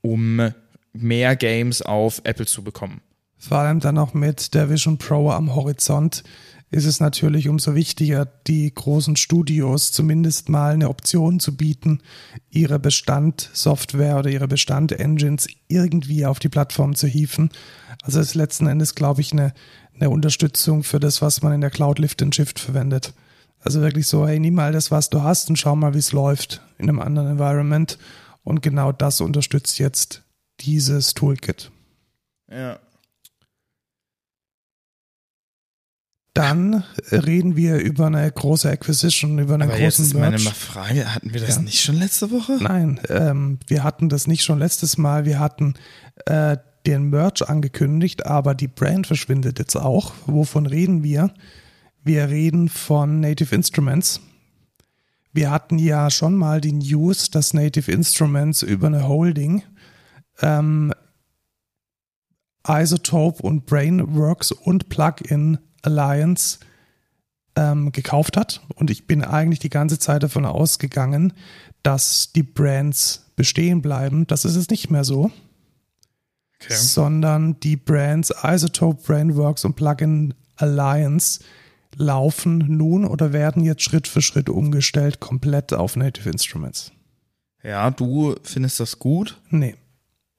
[0.00, 0.52] um
[0.92, 3.00] mehr Games auf Apple zu bekommen.
[3.40, 6.22] Vor allem dann auch mit der Vision Pro am Horizont
[6.70, 12.00] ist es natürlich umso wichtiger, die großen Studios zumindest mal eine Option zu bieten,
[12.50, 17.50] ihre Bestand-Software oder ihre Bestand-Engines irgendwie auf die Plattform zu hieven.
[18.02, 19.52] Also ist letzten Endes, glaube ich, eine,
[19.94, 23.14] eine Unterstützung für das, was man in der Cloud Lift and Shift verwendet.
[23.62, 26.12] Also wirklich so, hey, nimm mal das, was du hast und schau mal, wie es
[26.12, 27.98] läuft in einem anderen Environment.
[28.44, 30.22] Und genau das unterstützt jetzt
[30.60, 31.70] dieses Toolkit.
[32.50, 32.78] Ja.
[36.34, 40.48] Dann reden wir über eine große Acquisition, über einen Aber jetzt großen ist meine Merch.
[40.54, 41.62] Frage, hatten wir das Ja.
[41.62, 42.58] nicht schon letzte Woche?
[42.60, 45.24] Nein, ähm, wir hatten das nicht schon letztes Mal.
[45.24, 45.74] Wir hatten
[46.26, 46.56] äh,
[46.86, 50.12] den Merch angekündigt, aber die Brand verschwindet jetzt auch.
[50.26, 51.34] Wovon reden wir?
[52.04, 54.20] Wir reden von Native Instruments.
[55.32, 59.62] Wir hatten ja schon mal die News, dass Native Instruments über eine Holding
[60.42, 60.92] ähm,
[62.66, 66.58] Isotope und Brainworks und Plugin Alliance
[67.56, 68.60] ähm, gekauft hat.
[68.74, 71.32] Und ich bin eigentlich die ganze Zeit davon ausgegangen,
[71.82, 74.26] dass die Brands bestehen bleiben.
[74.26, 75.30] Das ist es nicht mehr so,
[76.62, 76.74] Okay.
[76.74, 81.40] sondern die Brands Isotope, Brainworks und Plugin Alliance
[81.96, 86.92] laufen nun oder werden jetzt Schritt für Schritt umgestellt komplett auf Native Instruments.
[87.62, 89.38] Ja, du findest das gut?
[89.48, 89.74] Nee.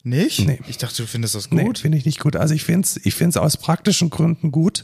[0.03, 0.47] Nicht?
[0.47, 0.59] Nee.
[0.67, 1.77] Ich dachte, du findest das Nee, gut.
[1.77, 2.35] finde ich nicht gut.
[2.35, 4.83] Also ich finde es ich find's aus praktischen Gründen gut,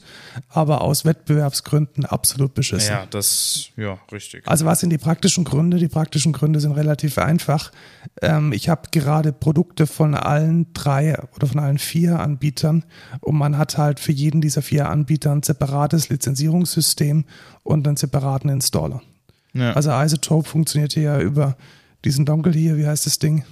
[0.49, 2.91] aber aus Wettbewerbsgründen absolut beschissen.
[2.91, 4.47] ja, das, ja, richtig.
[4.47, 5.77] Also was sind die praktischen Gründe?
[5.77, 7.71] Die praktischen Gründe sind relativ einfach.
[8.21, 12.85] Ähm, ich habe gerade Produkte von allen drei oder von allen vier Anbietern
[13.21, 17.25] und man hat halt für jeden dieser vier Anbieter ein separates Lizenzierungssystem
[17.63, 19.01] und einen separaten Installer.
[19.53, 19.73] ja.
[19.73, 21.57] Also Isotope funktioniert hier ja über
[22.05, 23.43] diesen Dongle hier, wie heißt das Ding?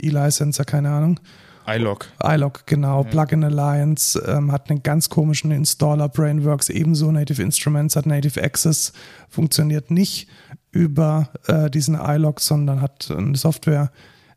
[0.00, 1.20] E-Licenser, keine Ahnung.
[1.66, 2.06] iLog.
[2.24, 3.04] iLog, genau.
[3.04, 6.08] Plugin Alliance ähm, hat einen ganz komischen Installer.
[6.08, 7.10] Brainworks ebenso.
[7.12, 8.92] Native Instruments hat Native Access.
[9.28, 10.28] Funktioniert nicht
[10.70, 13.92] über äh, diesen iLog, sondern hat ein Software.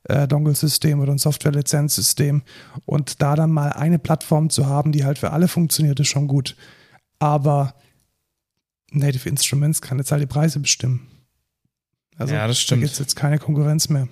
[0.08, 2.44] äh, Dongle-System oder ein Software-Lizenzsystem
[2.86, 6.28] und da dann mal eine Plattform zu haben, die halt für alle funktioniert, ist schon
[6.28, 6.56] gut.
[7.18, 7.74] Aber
[8.92, 11.08] Native Instruments kann jetzt halt die Preise bestimmen.
[12.18, 12.82] Also Ja, das da stimmt.
[12.84, 14.08] gibt es jetzt keine Konkurrenz mehr.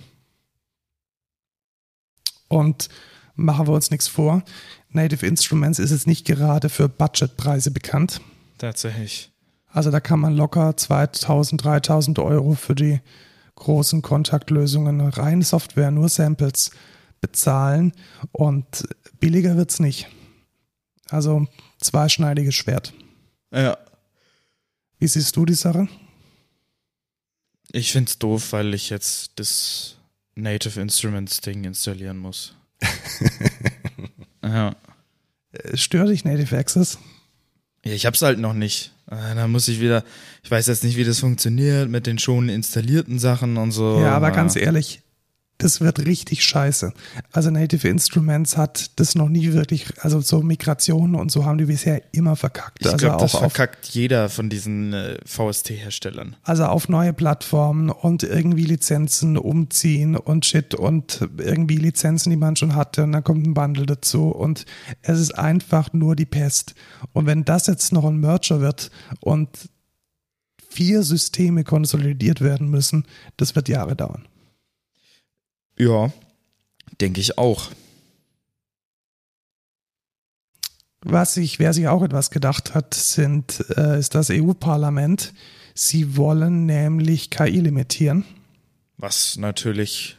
[2.47, 2.89] Und
[3.35, 4.43] machen wir uns nichts vor.
[4.89, 8.21] Native Instruments ist jetzt nicht gerade für Budgetpreise bekannt.
[8.57, 9.31] Tatsächlich.
[9.67, 12.99] Also da kann man locker 2000, 3000 Euro für die
[13.55, 16.71] großen Kontaktlösungen, rein Software, nur Samples
[17.21, 17.93] bezahlen
[18.31, 18.87] und
[19.19, 20.07] billiger wird's nicht.
[21.09, 21.47] Also
[21.79, 22.93] zweischneidiges Schwert.
[23.51, 23.77] Ja.
[24.99, 25.87] Wie siehst du die Sache?
[27.71, 29.97] Ich find's doof, weil ich jetzt das
[30.35, 32.55] Native Instruments Ding installieren muss.
[34.43, 34.75] ja.
[35.51, 36.97] Äh, Stört dich Native Access?
[37.85, 38.91] Ja, ich hab's halt noch nicht.
[39.11, 40.03] Äh, Da muss ich wieder,
[40.43, 43.99] ich weiß jetzt nicht, wie das funktioniert mit den schon installierten Sachen und so.
[44.01, 44.35] Ja, aber Ja.
[44.35, 45.01] ganz ehrlich,
[45.63, 46.93] das wird richtig scheiße.
[47.31, 51.65] Also Native Instruments hat das noch nie wirklich, also so Migrationen und so haben die
[51.65, 52.79] bisher immer verkackt.
[52.81, 56.35] Ich also glaube, das verkackt jeder von diesen äh, VST-Herstellern.
[56.43, 62.55] also auf neue Plattformen und irgendwie Lizenzen umziehen und shit und irgendwie Lizenzen, die man
[62.55, 64.65] schon hatte und dann kommt ein Bundle dazu und
[65.01, 66.75] es ist einfach nur die Pest.
[67.13, 68.91] Und wenn das jetzt noch ein Merger wird
[69.21, 69.49] und
[70.69, 73.05] vier Systeme konsolidiert werden müssen,
[73.37, 74.27] das wird Jahre dauern.
[75.77, 76.11] Ja,
[77.01, 77.71] denke ich auch.
[81.01, 85.33] Was sich, wer sich auch etwas gedacht hat, sind, äh, ist das EU-Parlament.
[85.73, 88.25] Sie wollen nämlich KI limitieren.
[88.97, 90.17] Was natürlich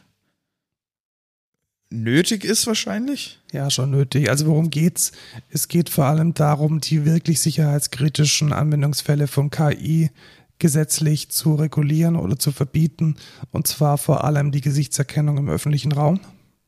[1.89, 3.39] nötig ist wahrscheinlich.
[3.51, 4.29] Ja, schon nötig.
[4.29, 5.11] Also worum geht's?
[5.49, 10.11] Es geht vor allem darum, die wirklich sicherheitskritischen Anwendungsfälle von KI
[10.59, 13.15] gesetzlich zu regulieren oder zu verbieten.
[13.51, 16.19] Und zwar vor allem die Gesichtserkennung im öffentlichen Raum.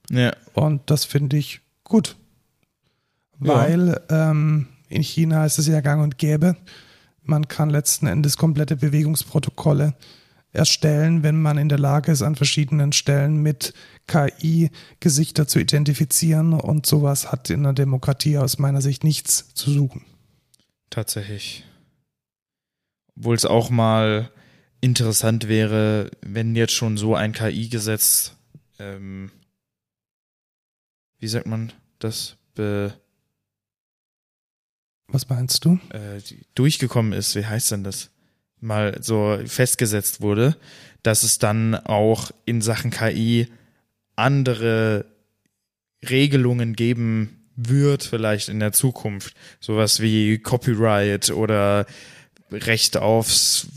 [0.09, 0.33] Ja.
[0.53, 2.15] Und das finde ich gut.
[3.39, 3.55] Ja.
[3.55, 6.55] Weil ähm, in China ist es ja gang und gäbe.
[7.23, 9.93] Man kann letzten Endes komplette Bewegungsprotokolle
[10.53, 13.73] erstellen, wenn man in der Lage ist, an verschiedenen Stellen mit
[14.07, 16.53] KI Gesichter zu identifizieren.
[16.53, 20.05] Und sowas hat in der Demokratie aus meiner Sicht nichts zu suchen.
[20.89, 21.65] Tatsächlich.
[23.17, 24.31] Obwohl es auch mal
[24.81, 28.35] interessant wäre, wenn jetzt schon so ein KI-Gesetz,
[28.79, 29.31] ähm,
[31.19, 32.93] wie sagt man das, be,
[35.07, 35.79] Was meinst du?
[35.89, 36.21] äh,
[36.53, 38.11] durchgekommen ist, wie heißt denn das?
[38.59, 40.57] Mal so festgesetzt wurde,
[41.03, 43.47] dass es dann auch in Sachen KI
[44.15, 45.05] andere
[46.07, 49.35] Regelungen geben wird, vielleicht in der Zukunft.
[49.59, 51.85] Sowas wie Copyright oder
[52.51, 53.67] Recht aufs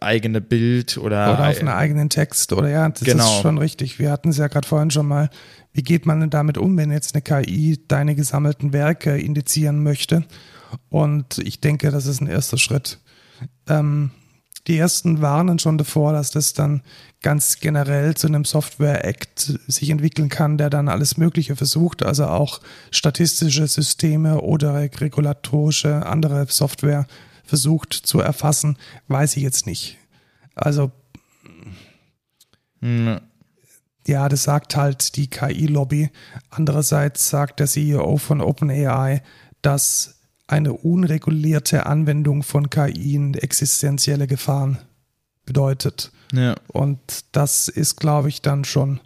[0.00, 2.52] eigene Bild oder, Oder auf einen eigenen Text.
[2.52, 3.24] Oder ja, das Genau.
[3.24, 3.98] ist schon richtig.
[3.98, 5.30] Wir hatten es ja gerade vorhin schon mal.
[5.72, 10.24] Wie geht man denn damit um, wenn jetzt eine KI deine gesammelten Werke indizieren möchte?
[10.88, 12.98] Und ich denke, das ist ein erster Schritt.
[13.68, 14.10] Ähm,
[14.66, 16.82] die ersten warnen schon davor, dass das dann
[17.22, 22.60] ganz generell zu einem Software-Act sich entwickeln kann, der dann alles Mögliche versucht, also auch
[22.90, 27.06] statistische Systeme oder regulatorische andere Software
[27.50, 28.78] versucht zu erfassen,
[29.08, 29.98] weiß ich jetzt nicht.
[30.54, 30.92] Also
[32.80, 33.20] Hm,
[34.06, 36.10] ja, das sagt halt die KI-Lobby.
[36.48, 39.22] Andererseits sagt der CEO von OpenAI,
[39.62, 44.78] dass eine unregulierte Anwendung von KI existenzielle Gefahren
[45.44, 46.12] bedeutet.
[46.32, 46.54] ja.
[46.68, 47.00] Und
[47.32, 49.00] das ist, glaube ich, dann schon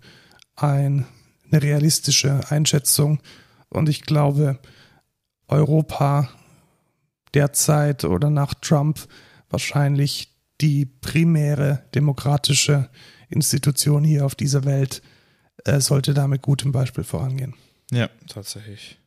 [0.56, 1.06] ein,
[1.50, 3.20] eine realistische Einschätzung.
[3.70, 4.58] Und ich glaube,
[5.48, 6.28] Europa
[7.34, 9.00] derzeit oder nach Trump
[9.50, 12.88] wahrscheinlich die primäre demokratische
[13.28, 15.02] Institution hier auf dieser Welt
[15.64, 17.54] äh, sollte da mit gutem Beispiel vorangehen.
[17.90, 18.98] Ja, tatsächlich.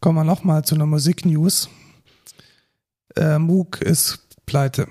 [0.00, 1.68] Kommen wir nochmal zu einer Musik-News.
[3.16, 4.88] Äh, Moog ist pleite.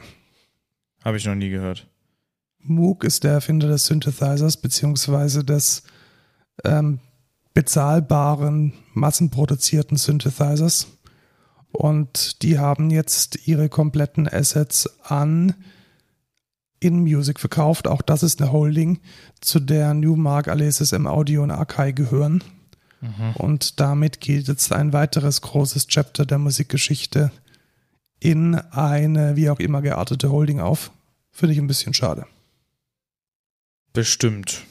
[1.03, 1.87] Habe ich noch nie gehört.
[2.59, 5.83] Moog ist der Erfinder des Synthesizers beziehungsweise des
[6.63, 6.99] ähm,
[7.53, 10.87] bezahlbaren, massenproduzierten Synthesizers.
[11.71, 15.55] Und die haben jetzt ihre kompletten Assets an
[16.79, 17.87] InMusic verkauft.
[17.87, 18.99] Auch das ist eine Holding,
[19.41, 22.43] zu der Newmark, Alesis, M Audio und Akai gehören.
[23.35, 27.31] Und damit geht jetzt ein weiteres großes Chapter der Musikgeschichte
[28.19, 30.91] in eine wie auch immer geartete Holding auf.
[31.31, 32.25] Finde ich ein bisschen schade.
[33.93, 34.65] Bestimmt.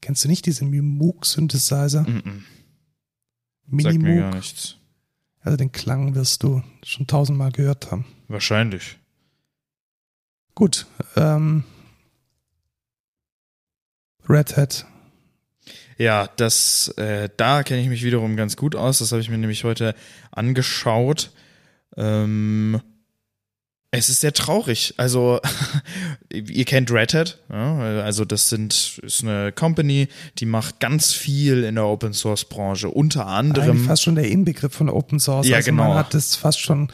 [0.00, 2.02] Kennst du nicht diesen Moog-Synthesizer?
[2.02, 2.42] Mm -mm.
[3.70, 4.34] Sagt mir gar Mini-Moog?
[4.34, 4.76] nichts.
[5.40, 8.04] Also den Klang wirst du schon tausendmal gehört haben.
[8.28, 8.98] Wahrscheinlich.
[10.54, 10.86] Gut.
[11.16, 11.64] Ähm,
[14.28, 14.86] Red Hat.
[15.96, 18.98] Ja, das, äh, da kenne ich mich wiederum ganz gut aus.
[18.98, 19.94] Das habe ich mir nämlich heute
[20.30, 21.32] angeschaut.
[21.96, 22.80] Ähm,
[23.90, 24.94] es ist sehr traurig.
[24.98, 25.40] Also,
[26.32, 27.78] ihr kennt Red Hat, ja?
[28.02, 30.08] also das sind, ist eine Company,
[30.38, 33.86] die macht ganz viel in der Open Source Branche, unter Eigentlich anderem.
[33.86, 35.48] fast schon der Inbegriff von Open Source.
[35.48, 35.88] Ja, also genau.
[35.88, 36.88] Man hat es fast schon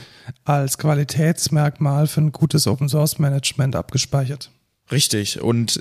[0.44, 4.50] als Qualitätsmerkmal für ein gutes Open Source Management abgespeichert.
[4.90, 5.40] Richtig.
[5.40, 5.80] Und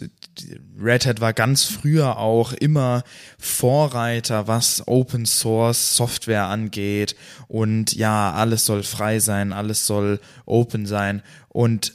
[0.79, 3.03] Red Hat war ganz früher auch immer
[3.37, 7.15] Vorreiter, was Open Source Software angeht.
[7.47, 11.21] Und ja, alles soll frei sein, alles soll open sein.
[11.49, 11.93] Und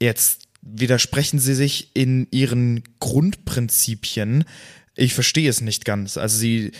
[0.00, 4.44] jetzt widersprechen sie sich in ihren Grundprinzipien.
[4.94, 6.16] Ich verstehe es nicht ganz.
[6.16, 6.72] Also sie,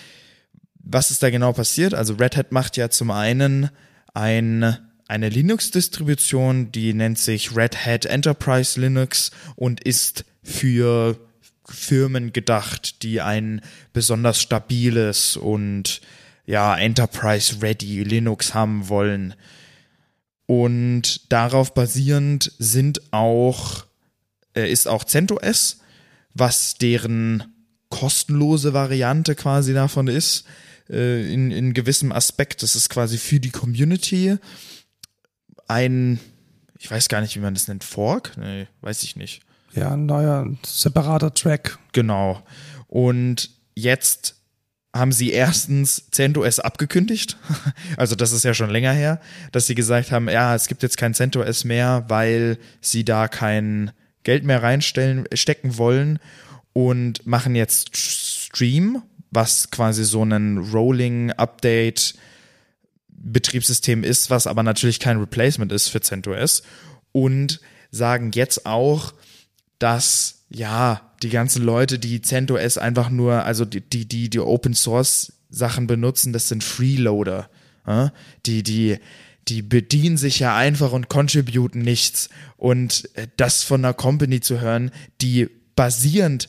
[0.75, 1.93] was ist da genau passiert?
[1.93, 3.71] Also Red Hat macht ja zum einen
[4.15, 4.79] ein,
[5.13, 11.19] eine Linux-Distribution, die nennt sich Red Hat Enterprise Linux und ist für
[11.69, 13.61] Firmen gedacht, die ein
[13.93, 16.01] besonders stabiles und
[16.47, 19.35] ja, Enterprise-ready Linux haben wollen.
[20.47, 23.85] Und darauf basierend sind auch,
[24.57, 25.81] äh, ist auch CentOS,
[26.33, 27.53] was deren
[27.91, 30.45] kostenlose Variante quasi davon ist,
[30.89, 32.63] äh, in, in gewissem Aspekt.
[32.63, 34.39] Das ist quasi für die Community
[35.73, 36.21] ein,
[36.79, 38.37] ich weiß gar nicht, wie man das nennt, Fork?
[38.37, 39.43] Nee, weiß ich nicht.
[39.75, 41.79] Ja, ein neuer separater Track.
[41.93, 42.43] Genau.
[42.89, 44.37] Und jetzt
[44.95, 47.37] haben sie erstens CentOS abgekündigt.
[47.97, 49.21] Also das ist ja schon länger her,
[49.53, 53.93] dass sie gesagt haben, ja, es gibt jetzt kein CentOS mehr, weil sie da kein
[54.25, 56.19] Geld mehr reinstellen, stecken wollen
[56.73, 62.15] und machen jetzt Stream, was quasi so ein Rolling Update
[63.23, 66.63] Betriebssystem ist, was aber natürlich kein Replacement ist für CentOS
[67.13, 67.61] und
[67.91, 69.15] sagen jetzt auch,
[69.79, 75.33] dass ja die ganzen Leute, die CentOS einfach nur, also die die die, Open Source
[75.51, 77.49] Sachen benutzen, das sind Freeloader,
[77.87, 78.13] ja?
[78.47, 78.99] die die
[79.49, 84.61] die bedienen sich ja einfach und contributen nichts und äh, das von einer Company zu
[84.61, 86.49] hören, die basierend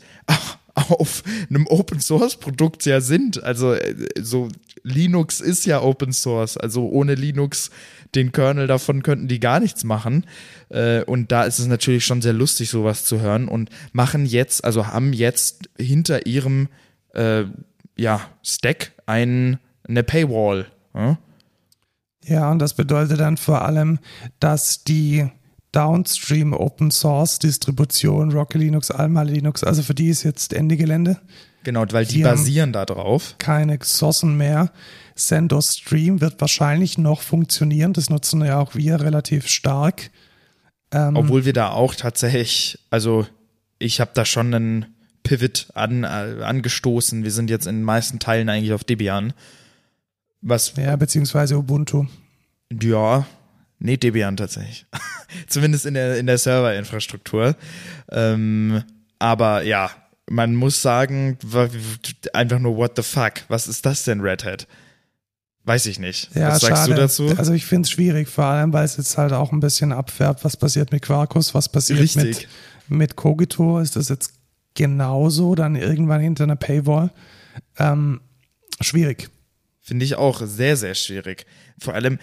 [0.76, 3.43] auf einem Open Source Produkt ja sind.
[3.43, 4.49] Also äh, so
[4.84, 6.57] Linux ist ja Open Source.
[6.57, 7.69] Also ohne Linux
[8.15, 10.26] den Kernel davon könnten die gar nichts machen.
[10.69, 14.63] Äh, und da ist es natürlich schon sehr lustig, sowas zu hören und machen jetzt,
[14.63, 16.69] also haben jetzt hinter ihrem
[17.13, 17.45] äh,
[17.95, 20.67] ja, Stack ein, eine Paywall.
[20.93, 21.17] Ja?
[22.26, 23.99] ja, und das bedeutet dann vor allem,
[24.39, 25.28] dass die
[25.74, 31.19] Downstream Open Source Distribution, Rocky Linux, Alma Linux, also für die ist jetzt Ende Gelände.
[31.63, 33.36] Genau, weil die, die basieren da drauf.
[33.39, 34.71] Keine Sourcen mehr.
[35.15, 37.93] CentOS Stream wird wahrscheinlich noch funktionieren.
[37.93, 40.11] Das nutzen ja auch wir relativ stark.
[40.91, 43.26] Ähm, Obwohl wir da auch tatsächlich, also
[43.80, 44.86] ich habe da schon einen
[45.24, 47.24] Pivot an, äh, angestoßen.
[47.24, 49.34] Wir sind jetzt in den meisten Teilen eigentlich auf Debian.
[50.41, 52.05] Was, ja, beziehungsweise Ubuntu.
[52.82, 53.26] Ja,
[53.84, 54.86] nee, Debian tatsächlich.
[55.47, 57.55] Zumindest in der, in der Serverinfrastruktur.
[58.11, 58.84] Ähm,
[59.19, 59.91] aber ja,
[60.29, 61.38] man muss sagen,
[62.34, 64.67] einfach nur what the fuck, was ist das denn Red Hat?
[65.65, 66.34] Weiß ich nicht.
[66.36, 66.93] Ja, was sagst schade.
[66.93, 67.36] du dazu?
[67.38, 70.43] Also ich finde es schwierig, vor allem, weil es jetzt halt auch ein bisschen abfärbt,
[70.43, 72.47] was passiert mit Quarkus, was passiert Richtig.
[72.89, 74.34] mit, mit Cogito, ist das jetzt
[74.73, 77.11] genauso dann irgendwann hinter einer Paywall?
[77.77, 78.19] Ähm,
[78.81, 79.29] schwierig.
[79.79, 81.45] Finde ich auch sehr, sehr schwierig.
[81.79, 82.19] Vor allem,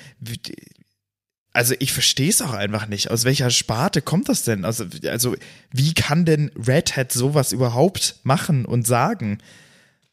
[1.53, 3.11] also ich verstehe es auch einfach nicht.
[3.11, 4.65] Aus welcher Sparte kommt das denn?
[4.65, 5.35] Also, also
[5.73, 9.39] wie kann denn Red Hat sowas überhaupt machen und sagen?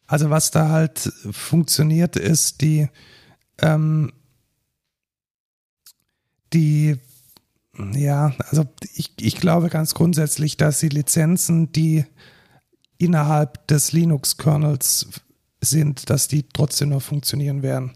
[0.07, 2.87] Also was da halt funktioniert, ist die
[3.59, 4.13] ähm,
[6.53, 6.97] die
[7.93, 8.65] ja, also
[8.95, 12.05] ich, ich glaube ganz grundsätzlich, dass die Lizenzen, die
[12.97, 15.09] innerhalb des Linux-Kernels
[15.61, 17.93] sind, dass die trotzdem noch funktionieren werden.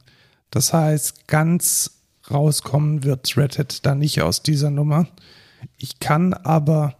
[0.51, 2.00] Das heißt, ganz
[2.31, 5.07] rauskommen wird Red Hat da nicht aus dieser Nummer.
[5.77, 6.97] Ich kann aber,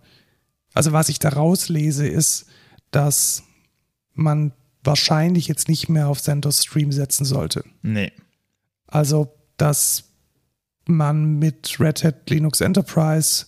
[0.74, 2.46] also was ich da rauslese, ist,
[2.92, 3.44] dass
[4.14, 4.54] man
[4.84, 7.64] wahrscheinlich jetzt nicht mehr auf CentOS Stream setzen sollte.
[7.82, 8.12] Nee.
[8.88, 10.06] Also, dass
[10.86, 13.46] man mit Red Hat Linux Enterprise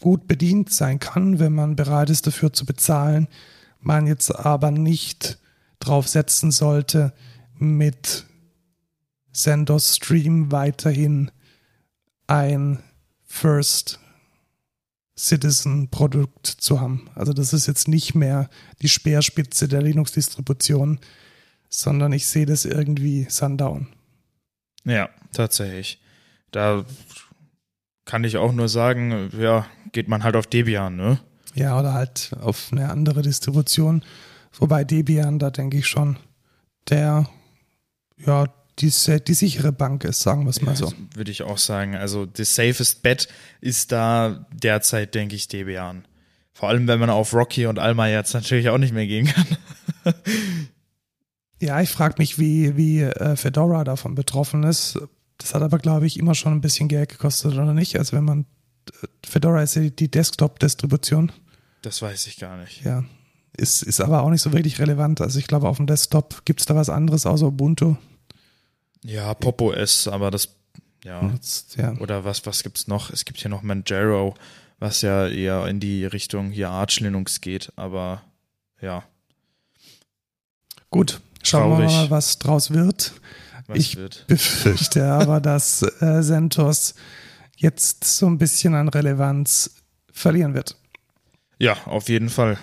[0.00, 3.28] gut bedient sein kann, wenn man bereit ist, dafür zu bezahlen.
[3.80, 5.38] Man jetzt aber nicht
[5.78, 7.12] drauf setzen sollte,
[7.58, 8.26] mit
[9.32, 11.30] CentOS Stream weiterhin
[12.26, 12.82] ein
[13.24, 14.00] First
[15.16, 17.10] Citizen Produkt zu haben.
[17.14, 18.48] Also das ist jetzt nicht mehr
[18.80, 20.98] die Speerspitze der Linux-Distribution,
[21.68, 23.88] sondern ich sehe das irgendwie Sundown.
[24.84, 26.00] Ja, tatsächlich.
[26.50, 26.84] Da
[28.06, 31.20] kann ich auch nur sagen, ja, geht man halt auf Debian, ne?
[31.54, 34.02] Ja, oder halt auf eine andere Distribution.
[34.52, 36.16] Wobei Debian, da denke ich schon,
[36.88, 37.28] der,
[38.16, 38.46] ja,
[38.80, 38.92] die,
[39.26, 40.92] die sichere Bank ist, sagen wir es mal ja, so.
[41.14, 41.94] Würde ich auch sagen.
[41.94, 43.28] Also das safest bet
[43.60, 46.06] ist da derzeit, denke ich, Debian.
[46.52, 49.46] Vor allem, wenn man auf Rocky und Alma jetzt natürlich auch nicht mehr gehen kann.
[51.60, 54.98] ja, ich frage mich, wie, wie äh, Fedora davon betroffen ist.
[55.38, 57.98] Das hat aber, glaube ich, immer schon ein bisschen Geld gekostet, oder nicht?
[57.98, 58.46] Also wenn man
[59.02, 61.32] äh, Fedora ist ja die Desktop-Distribution.
[61.82, 62.84] Das weiß ich gar nicht.
[62.84, 63.04] Ja.
[63.56, 65.20] Ist, ist aber auch nicht so wirklich relevant.
[65.20, 67.96] Also ich glaube, auf dem Desktop gibt es da was anderes außer Ubuntu.
[69.04, 70.48] Ja, Pop OS, aber das,
[71.04, 71.28] ja.
[71.30, 71.94] Jetzt, ja.
[71.98, 73.10] Oder was, was gibt's noch?
[73.10, 74.34] Es gibt hier noch Manjaro,
[74.78, 78.22] was ja eher in die Richtung hier Arch Linux geht, aber
[78.80, 79.04] ja.
[80.90, 81.88] Gut, schauen Traurig.
[81.88, 83.12] wir mal, was draus wird.
[83.66, 84.24] Was ich wird.
[84.28, 86.94] befürchte aber, dass äh, CentOS
[87.56, 89.76] jetzt so ein bisschen an Relevanz
[90.12, 90.76] verlieren wird.
[91.58, 92.58] Ja, auf jeden Fall.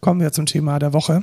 [0.00, 1.22] Kommen wir zum Thema der Woche.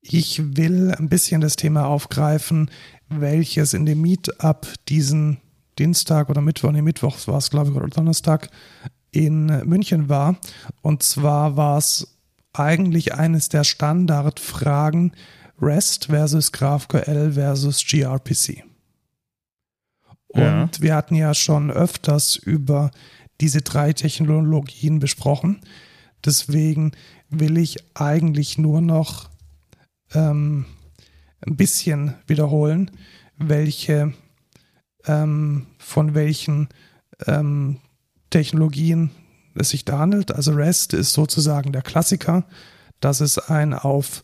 [0.00, 2.70] Ich will ein bisschen das Thema aufgreifen,
[3.08, 5.38] welches in dem Meetup diesen
[5.78, 8.50] Dienstag oder Mittwoch, nee, Mittwoch war es, glaube ich, oder Donnerstag
[9.10, 10.36] in München war.
[10.82, 12.18] Und zwar war es
[12.52, 15.12] eigentlich eines der Standardfragen
[15.60, 18.64] REST versus GraphQL versus gRPC.
[20.28, 20.68] Und ja.
[20.80, 22.90] wir hatten ja schon öfters über
[23.40, 25.60] diese drei Technologien besprochen.
[26.24, 26.92] Deswegen
[27.30, 29.30] will ich eigentlich nur noch
[30.12, 30.66] ähm,
[31.46, 32.90] ein bisschen wiederholen,
[33.36, 34.12] welche
[35.06, 36.68] ähm, von welchen
[37.26, 37.78] ähm,
[38.30, 39.10] Technologien
[39.54, 40.32] es sich da handelt.
[40.32, 42.44] Also REST ist sozusagen der Klassiker.
[43.00, 44.22] Das ist ein auf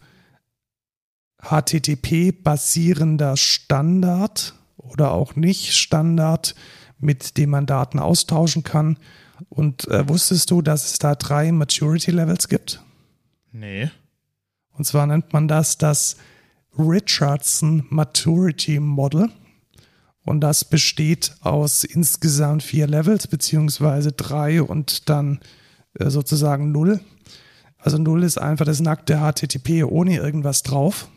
[1.43, 6.55] HTTP basierender Standard oder auch nicht Standard,
[6.99, 8.99] mit dem man Daten austauschen kann.
[9.49, 12.83] Und äh, wusstest du, dass es da drei Maturity Levels gibt?
[13.53, 13.91] Nee.
[14.71, 16.17] Und zwar nennt man das das
[16.79, 19.31] Richardson Maturity Model.
[20.25, 25.41] Und das besteht aus insgesamt vier Levels, beziehungsweise drei und dann
[25.99, 27.01] äh, sozusagen null.
[27.79, 31.09] Also 0 ist einfach das nackte HTTP ohne irgendwas drauf.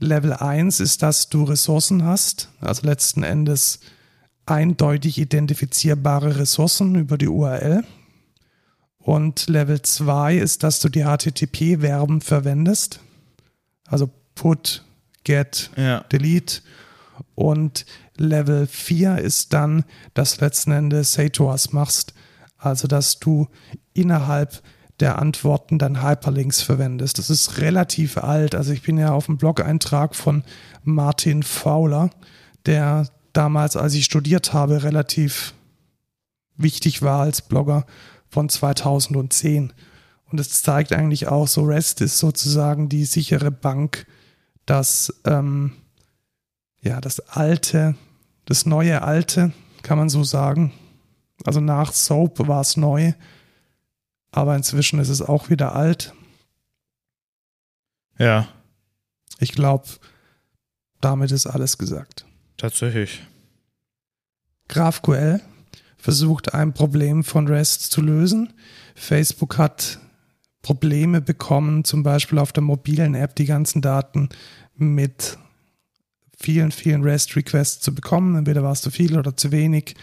[0.00, 3.78] Level 1 ist, dass du Ressourcen hast, also letzten Endes
[4.46, 7.84] eindeutig identifizierbare Ressourcen über die URL.
[8.98, 13.00] Und Level 2 ist, dass du die HTTP-Verben verwendest.
[13.86, 14.84] Also put,
[15.24, 16.00] get, Ja.
[16.12, 16.62] delete.
[17.34, 17.86] Und
[18.16, 19.84] Level 4 ist dann,
[20.14, 22.14] dass letzten Endes Say to Us machst.
[22.58, 23.48] Also, dass du
[23.92, 24.62] innerhalb
[25.00, 27.18] der Antworten dann Hyperlinks verwendest.
[27.18, 28.54] Das ist relativ alt.
[28.54, 30.44] Also ich bin ja auf dem Blog-Eintrag von
[30.84, 32.10] Martin Fowler,
[32.66, 35.54] der damals, als ich studiert habe, relativ
[36.56, 37.86] wichtig war als Blogger
[38.28, 39.72] von 2010.
[40.30, 44.06] Und es zeigt eigentlich auch, so REST ist sozusagen die sichere Bank,
[44.66, 45.72] dass ähm,
[46.80, 47.94] ja das alte,
[48.44, 50.72] das neue alte, kann man so sagen.
[51.44, 53.12] Also nach Soap war es neu,
[54.30, 56.14] aber inzwischen ist es auch wieder alt.
[58.18, 58.48] Ja,
[59.40, 59.86] Ich glaube,
[61.00, 62.24] damit ist alles gesagt.
[62.56, 63.26] tatsächlich.
[64.68, 65.40] GraphQL
[65.98, 68.52] versucht ein Problem von REST zu lösen.
[68.94, 69.98] Facebook hat
[70.64, 74.30] Probleme bekommen, zum Beispiel auf der mobilen App die ganzen Daten
[74.74, 75.38] mit
[76.36, 78.34] vielen, vielen REST-Requests zu bekommen.
[78.34, 79.94] Entweder war es zu viel oder zu wenig.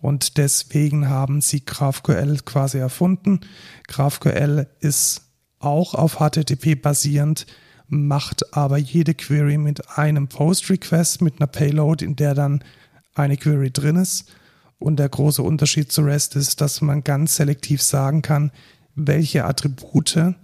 [0.00, 3.40] Und deswegen haben sie GraphQL quasi erfunden.
[3.86, 5.22] GraphQL ist
[5.60, 7.46] auch auf HTTP basierend,
[7.86, 12.64] macht aber jede Query mit einem Post-Request, mit einer Payload, in der dann
[13.14, 14.32] eine Query drin ist.
[14.78, 18.50] Und der große Unterschied zu REST ist, dass man ganz selektiv sagen kann,
[19.06, 20.34] welche Attribute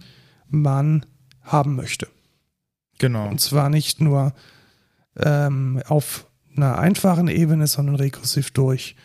[0.48, 1.04] man
[1.42, 2.08] haben möchte.
[2.98, 3.28] Genau.
[3.28, 4.32] Und zwar nicht nur
[5.16, 6.26] ähm, auf
[6.56, 8.96] einer einfachen Ebene, sondern rekursiv durch.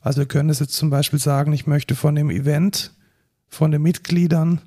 [0.00, 2.92] Also wir können es jetzt zum Beispiel sagen, ich möchte von dem Event,
[3.48, 4.60] von den Mitgliedern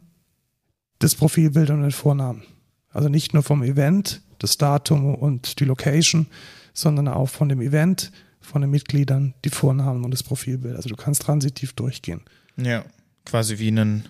[1.00, 2.44] das Profilbild und den Vornamen.
[2.90, 6.28] Also nicht nur vom Event, das Datum und die Location,
[6.74, 10.76] sondern auch von dem Event, von den Mitgliedern, die Vornamen und das Profilbild.
[10.76, 12.22] Also du kannst transitiv durchgehen.
[12.58, 12.86] Ja,
[13.26, 14.08] quasi wie einen,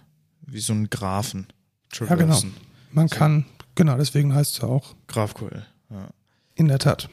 [0.48, 1.48] wie so ein Graphen.
[1.94, 2.18] Ja, genau.
[2.18, 2.54] Traversen.
[2.92, 3.16] Man So.
[3.16, 3.46] kann,
[3.76, 5.66] genau, deswegen heißt es ja auch GraphQL.
[5.90, 6.10] Ja.
[6.56, 7.10] In der Tat.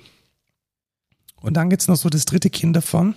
[1.40, 3.16] Und dann gibt es noch so das dritte Kind davon.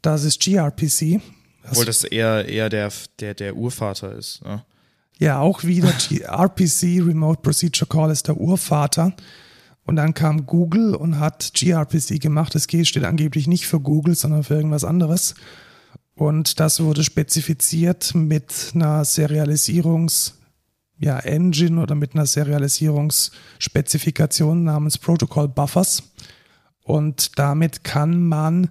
[0.00, 1.20] Das ist gRPC.
[1.62, 2.90] Das Obwohl das eher, eher der,
[3.20, 4.42] der, der Urvater ist.
[4.44, 4.64] Ne?
[5.18, 9.14] ja auch wieder gRPC, Remote Procedure Call, ist der Urvater.
[9.84, 12.54] Und dann kam Google und hat gRPC gemacht.
[12.54, 15.34] Das G steht angeblich nicht für Google, sondern für irgendwas anderes.
[16.14, 20.32] Und das wurde spezifiziert mit einer Serialisierungs-
[21.02, 26.04] ja, Engine oder mit einer Serialisierungsspezifikation namens Protocol Buffers.
[26.84, 28.68] Und damit kann man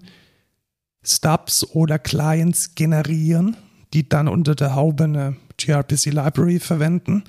[1.03, 3.57] Stubs oder Clients generieren,
[3.93, 7.25] die dann unter der Haube eine gRPC Library verwenden.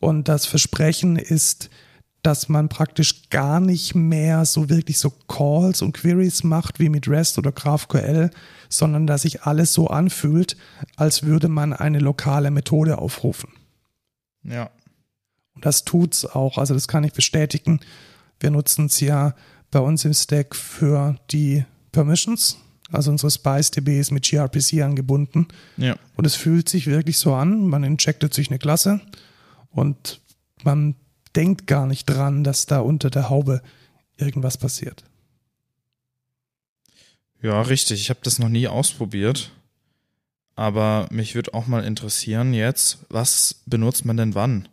[0.00, 1.70] Und das Versprechen ist,
[2.22, 7.08] dass man praktisch gar nicht mehr so wirklich so Calls und Queries macht wie mit
[7.08, 8.30] REST oder GraphQL,
[8.68, 10.56] sondern dass sich alles so anfühlt,
[10.96, 13.50] als würde man eine lokale Methode aufrufen.
[14.44, 14.70] Ja.
[15.54, 16.58] Und das tut's auch.
[16.58, 17.80] Also das kann ich bestätigen.
[18.38, 19.34] Wir nutzen es ja
[19.70, 22.58] bei uns im Stack für die Permissions.
[22.92, 25.48] Also unsere Spice-DB ist mit gRPC angebunden.
[25.76, 25.96] Ja.
[26.16, 27.66] Und es fühlt sich wirklich so an.
[27.66, 29.00] Man injectet sich eine Klasse
[29.70, 30.20] und
[30.62, 30.94] man
[31.36, 33.62] denkt gar nicht dran, dass da unter der Haube
[34.16, 35.04] irgendwas passiert.
[37.40, 38.00] Ja, richtig.
[38.00, 39.50] Ich habe das noch nie ausprobiert.
[40.54, 44.68] Aber mich würde auch mal interessieren jetzt, was benutzt man denn wann?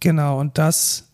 [0.00, 1.10] Genau, und das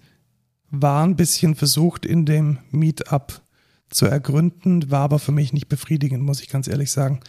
[0.70, 3.42] war ein bisschen versucht in dem Meetup
[3.90, 7.20] zu ergründen, war aber für mich nicht befriedigend, muss ich ganz ehrlich sagen.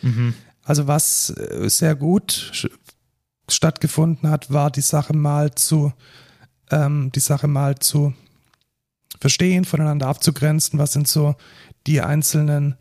[0.64, 2.52] Also was äh, sehr gut
[3.48, 5.94] stattgefunden hat, war die Sache mal zu
[6.72, 8.14] ähm, die Sache mal zu
[9.20, 11.36] verstehen, voneinander abzugrenzen, was sind so
[11.88, 12.76] die einzelnen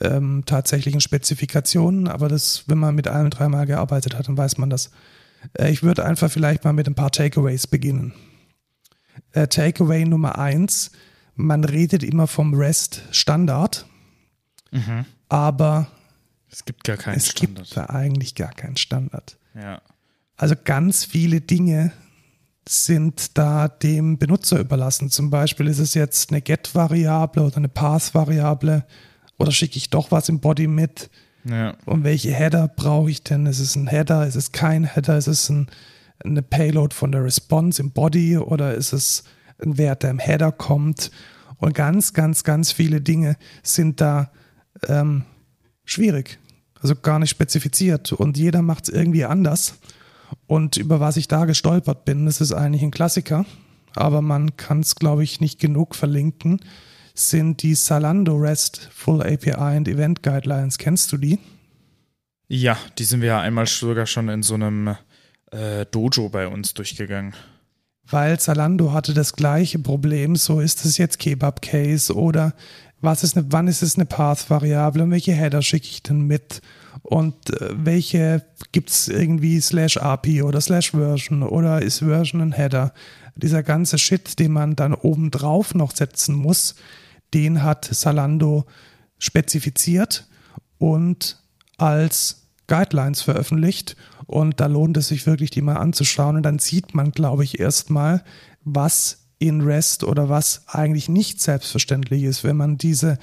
[0.00, 4.70] ähm, tatsächlichen Spezifikationen, aber das, wenn man mit allem dreimal gearbeitet hat, dann weiß man
[4.70, 4.90] das.
[5.54, 8.12] Äh, ich würde einfach vielleicht mal mit ein paar Takeaways beginnen.
[9.32, 10.90] Äh, Takeaway Nummer eins,
[11.34, 13.86] man redet immer vom REST Standard,
[15.28, 15.88] aber
[16.50, 17.64] Es gibt gar keinen es Standard.
[17.64, 19.38] gibt da eigentlich gar keinen Standard.
[19.54, 19.80] ja.
[20.36, 21.92] Also ganz viele Dinge
[22.68, 25.10] sind da dem Benutzer überlassen.
[25.10, 28.84] Zum Beispiel ist es jetzt eine Get-Variable oder eine Path-Variable
[29.38, 31.10] oder schicke ich doch was im Body mit?
[31.44, 31.76] Ja.
[31.86, 33.46] Und welche Header brauche ich denn?
[33.46, 34.26] Ist es ein Header?
[34.26, 35.16] Ist es kein Header?
[35.16, 35.68] Ist es ein,
[36.24, 39.24] eine Payload von der Response im Body oder ist es
[39.62, 41.10] ein Wert, der im Header kommt?
[41.56, 44.30] Und ganz, ganz, ganz viele Dinge sind da
[44.86, 45.24] ähm,
[45.84, 46.38] schwierig.
[46.80, 48.12] Also gar nicht spezifiziert.
[48.12, 49.74] Und jeder macht es irgendwie anders.
[50.46, 53.44] Und über was ich da gestolpert bin, das ist eigentlich ein Klassiker,
[53.94, 56.60] aber man kann es, glaube ich, nicht genug verlinken,
[57.14, 60.78] sind die Salando REST Full API and Event Guidelines.
[60.78, 61.38] Kennst du die?
[62.48, 64.96] Ja, die sind wir ja einmal sogar schon in so einem
[65.50, 67.34] äh, Dojo bei uns durchgegangen.
[68.10, 72.54] Weil Zalando hatte das gleiche Problem, so ist es jetzt Kebab Case oder
[73.00, 76.62] was ist eine, wann ist es eine Path-Variable und welche Header schicke ich denn mit
[77.02, 82.52] und äh, welche gibt es irgendwie slash API oder slash Version oder ist Version ein
[82.52, 82.92] Header.
[83.36, 86.74] Dieser ganze Shit, den man dann obendrauf noch setzen muss,
[87.34, 88.64] den hat Zalando
[89.18, 90.26] spezifiziert
[90.78, 91.42] und
[91.76, 93.96] als Guidelines veröffentlicht
[94.26, 97.58] und da lohnt es sich wirklich, die mal anzuschauen und dann sieht man, glaube ich,
[97.58, 98.22] erstmal,
[98.62, 103.18] was in REST oder was eigentlich nicht selbstverständlich ist, wenn man diese,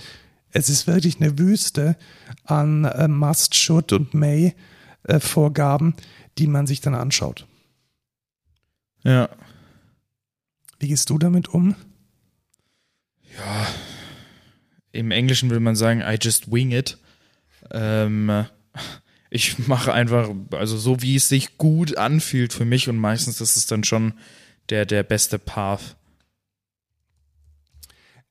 [0.55, 1.97] es ist wirklich eine Wüste
[2.45, 4.55] an äh, Must, Should und May
[5.03, 5.95] äh, Vorgaben,
[6.37, 7.45] die man sich dann anschaut.
[9.03, 9.29] Ja.
[10.79, 11.75] Wie gehst du damit um?
[13.37, 13.67] Ja,
[14.93, 16.97] im Englischen will man sagen, I just wing it.
[17.71, 18.45] Ähm,
[19.29, 23.57] ich mache einfach, also so wie es sich gut anfühlt für mich und meistens ist
[23.57, 24.13] es dann schon
[24.69, 25.97] der, der beste Path.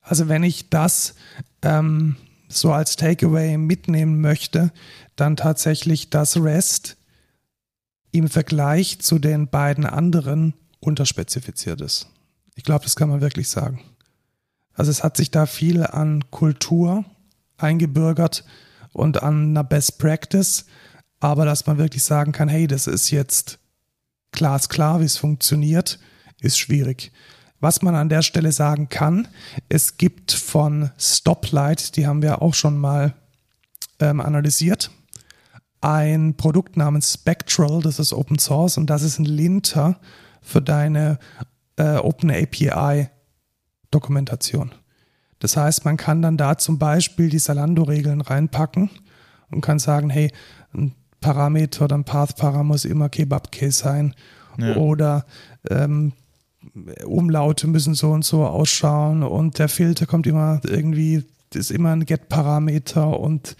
[0.05, 1.15] Also wenn ich das
[1.63, 2.15] ähm,
[2.47, 4.71] so als Takeaway mitnehmen möchte,
[5.15, 6.95] dann tatsächlich das REST
[8.11, 12.07] im Vergleich zu den beiden anderen unterspezifiziert ist.
[12.53, 13.81] Ich glaube, das kann man wirklich sagen.
[14.73, 17.03] Also es hat sich da viel an Kultur
[17.57, 18.45] eingebürgert
[18.93, 20.65] und an einer Best Practice,
[21.19, 23.57] aber dass man wirklich sagen kann, hey, das ist jetzt
[24.31, 25.99] glasklar, wie es funktioniert,
[26.39, 27.11] ist schwierig.
[27.65, 29.27] Was man an der Stelle sagen kann,
[29.69, 33.15] es gibt von Stoplight, die haben wir auch schon mal
[33.99, 34.91] ähm, analysiert,
[35.81, 39.99] ein Produkt namens Spectral, das ist Open Source und das ist ein Linter
[40.43, 41.17] für deine
[41.77, 43.09] äh, Open API
[43.89, 44.71] Dokumentation.
[45.39, 48.91] Das heißt, man kann dann da zum Beispiel die Salando-Regeln reinpacken
[49.49, 50.31] und kann sagen, hey,
[50.71, 54.13] ein Parameter oder ein Path-Para muss immer Kebab-Case sein.
[54.59, 54.75] Ja.
[54.75, 55.25] Oder
[55.67, 56.13] ähm,
[57.05, 61.23] Umlaute müssen so und so ausschauen und der Filter kommt immer irgendwie,
[61.53, 63.55] ist immer ein Get-Parameter und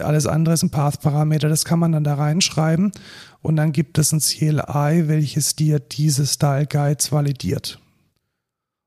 [0.00, 1.48] alles andere ist ein Path-Parameter.
[1.48, 2.92] Das kann man dann da reinschreiben
[3.40, 7.78] und dann gibt es ein CLI, welches dir diese Style Guides validiert.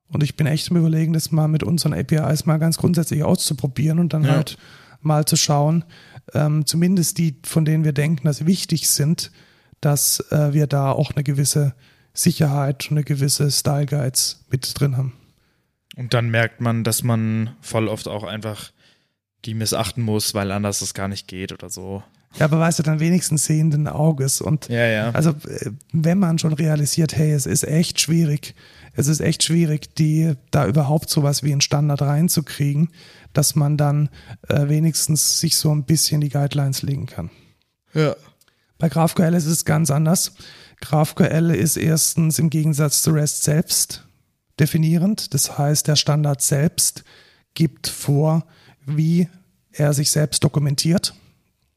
[0.10, 4.00] Und ich bin echt im Überlegen, das mal mit unseren APIs mal ganz grundsätzlich auszuprobieren
[4.00, 4.32] und dann ja.
[4.32, 4.58] halt
[5.02, 5.84] mal zu schauen,
[6.34, 9.32] ähm, zumindest die, von denen wir denken, dass sie wichtig sind,
[9.82, 11.74] dass äh, wir da auch eine gewisse
[12.18, 15.14] Sicherheit und eine gewisse Style Guides mit drin haben.
[15.96, 18.72] Und dann merkt man, dass man voll oft auch einfach
[19.46, 22.04] die missachten muss, weil anders es gar nicht geht oder so.
[22.36, 24.42] Ja, aber weißt du, dann wenigstens sehenden Auges.
[24.42, 25.12] Und ja, ja.
[25.12, 28.54] also, äh, wenn man schon realisiert, hey, es ist echt schwierig,
[28.94, 32.90] es ist echt schwierig, die da überhaupt sowas wie einen Standard reinzukriegen,
[33.34, 34.10] dass man dann
[34.50, 37.30] äh, wenigstens sich so ein bisschen die Guidelines legen kann.
[37.94, 38.16] Ja.
[38.78, 40.34] Bei GraphQL ist es ganz anders.
[40.82, 44.06] GraphQL ist erstens im Gegensatz zu REST selbst
[44.60, 45.34] definierend.
[45.34, 47.04] Das heißt, der Standard selbst
[47.54, 48.46] gibt vor,
[48.86, 49.28] wie
[49.72, 51.14] er sich selbst dokumentiert.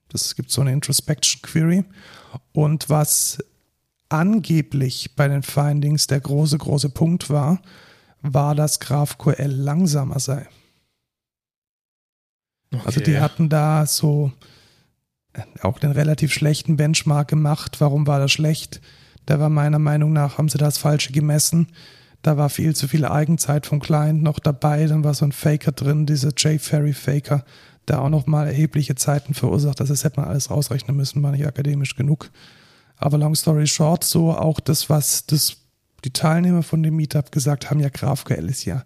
[0.08, 1.84] Das gibt so eine Introspection Query.
[2.52, 3.38] Und was
[4.08, 7.62] angeblich bei den Findings der große, große Punkt war,
[8.22, 10.48] war, dass GraphQL langsamer sei.
[12.72, 12.82] Okay.
[12.84, 14.32] Also die hatten da so
[15.62, 17.80] auch den relativ schlechten Benchmark gemacht.
[17.80, 18.80] Warum war das schlecht?
[19.26, 21.68] Da war meiner Meinung nach, haben sie das Falsche gemessen.
[22.22, 24.86] Da war viel zu viel Eigenzeit vom Client noch dabei.
[24.86, 27.44] Dann war so ein Faker drin, dieser jFerry-Faker,
[27.88, 29.80] der auch nochmal erhebliche Zeiten verursacht.
[29.80, 32.30] Das hätte man alles rausrechnen müssen, war nicht akademisch genug.
[32.96, 35.56] Aber long story short, so auch das, was das,
[36.04, 38.84] die Teilnehmer von dem Meetup gesagt haben, ja, GraphQL ist ja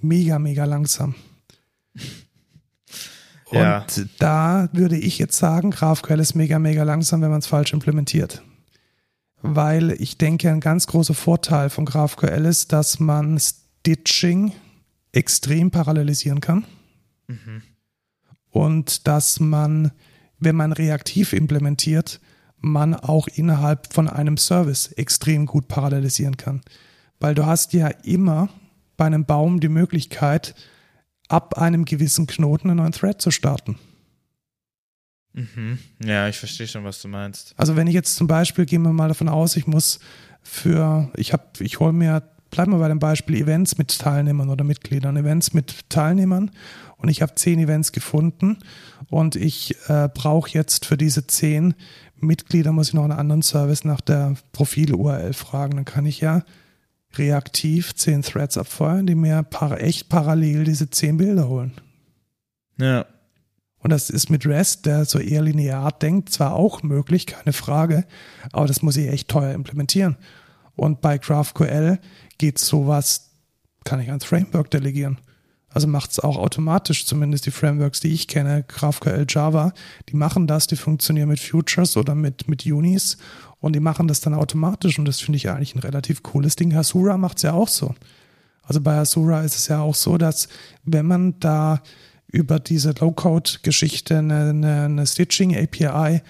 [0.00, 1.16] mega, mega langsam.
[3.50, 3.84] Und ja.
[4.18, 8.42] da würde ich jetzt sagen, GraphQL ist mega, mega langsam, wenn man es falsch implementiert.
[9.42, 14.52] Weil ich denke, ein ganz großer Vorteil von GraphQL ist, dass man Stitching
[15.12, 16.64] extrem parallelisieren kann.
[17.28, 17.62] Mhm.
[18.50, 19.92] Und dass man,
[20.38, 22.20] wenn man reaktiv implementiert,
[22.58, 26.62] man auch innerhalb von einem Service extrem gut parallelisieren kann.
[27.20, 28.48] Weil du hast ja immer
[28.96, 30.54] bei einem Baum die Möglichkeit,
[31.28, 33.78] ab einem gewissen Knoten einen neuen Thread zu starten.
[35.32, 35.78] Mhm.
[36.02, 37.54] Ja, ich verstehe schon, was du meinst.
[37.56, 40.00] Also wenn ich jetzt zum Beispiel, gehen wir mal davon aus, ich muss
[40.42, 44.64] für, ich habe, ich hole mir, bleiben wir bei dem Beispiel Events mit Teilnehmern oder
[44.64, 46.52] Mitgliedern, Events mit Teilnehmern
[46.96, 48.58] und ich habe zehn Events gefunden
[49.10, 51.74] und ich äh, brauche jetzt für diese zehn
[52.18, 55.76] Mitglieder muss ich noch einen anderen Service nach der Profil-URL fragen.
[55.76, 56.44] Dann kann ich ja
[57.18, 61.72] reaktiv zehn Threads abfeuern, die mir par echt parallel diese zehn Bilder holen.
[62.78, 63.06] Ja.
[63.78, 68.04] Und das ist mit REST, der so eher linear denkt, zwar auch möglich, keine Frage,
[68.52, 70.16] aber das muss ich echt teuer implementieren.
[70.74, 71.98] Und bei GraphQL
[72.38, 73.30] geht sowas,
[73.84, 75.18] kann ich ans Framework delegieren.
[75.68, 79.72] Also macht es auch automatisch, zumindest die Frameworks, die ich kenne, GraphQL, Java,
[80.08, 83.18] die machen das, die funktionieren mit Futures oder mit, mit Unis
[83.60, 86.74] und die machen das dann automatisch und das finde ich eigentlich ein relativ cooles Ding.
[86.74, 87.94] Hasura macht es ja auch so.
[88.62, 90.48] Also bei Hasura ist es ja auch so, dass
[90.84, 91.82] wenn man da
[92.26, 96.22] über diese Low-Code-Geschichte eine, eine, eine Stitching-API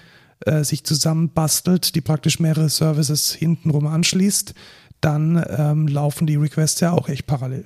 [0.45, 4.53] äh, sich zusammenbastelt, die praktisch mehrere Services hintenrum anschließt,
[5.01, 7.65] dann ähm, laufen die Requests ja auch echt parallel.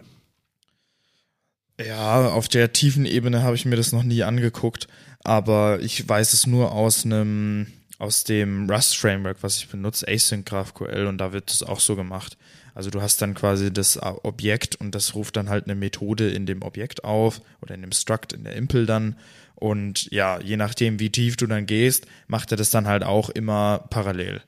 [1.85, 4.87] Ja, auf der tiefen Ebene habe ich mir das noch nie angeguckt,
[5.23, 7.67] aber ich weiß es nur aus einem
[8.01, 11.95] aus dem Rust Framework, was ich benutze, Async GraphQL und da wird es auch so
[11.95, 12.35] gemacht.
[12.73, 16.47] Also du hast dann quasi das Objekt und das ruft dann halt eine Methode in
[16.47, 19.17] dem Objekt auf oder in dem Struct in der Impel dann
[19.53, 23.29] und ja, je nachdem wie tief du dann gehst, macht er das dann halt auch
[23.29, 24.41] immer parallel.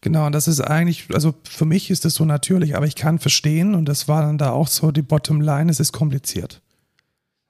[0.00, 3.18] Genau, und das ist eigentlich, also für mich ist das so natürlich, aber ich kann
[3.18, 6.62] verstehen, und das war dann da auch so die Bottom Line, es ist kompliziert.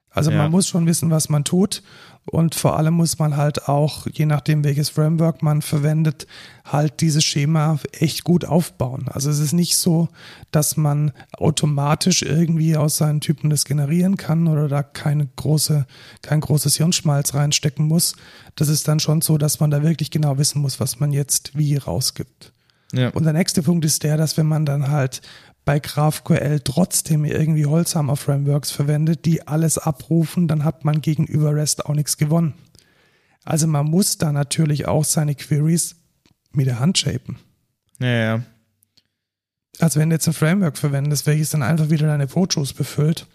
[0.09, 0.37] Also ja.
[0.37, 1.81] man muss schon wissen, was man tut.
[2.25, 6.27] Und vor allem muss man halt auch, je nachdem welches Framework man verwendet,
[6.63, 9.07] halt dieses Schema echt gut aufbauen.
[9.09, 10.07] Also es ist nicht so,
[10.51, 15.87] dass man automatisch irgendwie aus seinen Typen das generieren kann oder da keine große,
[16.21, 18.15] kein großes Hirnschmalz reinstecken muss.
[18.55, 21.57] Das ist dann schon so, dass man da wirklich genau wissen muss, was man jetzt
[21.57, 22.53] wie rausgibt.
[22.93, 23.09] Ja.
[23.09, 25.21] Und der nächste Punkt ist der, dass wenn man dann halt
[25.65, 31.85] bei GraphQL trotzdem irgendwie Holzhammer Frameworks verwendet, die alles abrufen, dann hat man gegenüber REST
[31.85, 32.53] auch nichts gewonnen.
[33.43, 35.95] Also man muss da natürlich auch seine Queries
[36.51, 37.37] mit der Hand shapen.
[37.99, 38.43] Ja, ja.
[39.79, 43.27] Also wenn du jetzt ein Framework verwendest, welches dann einfach wieder deine Fotos befüllt,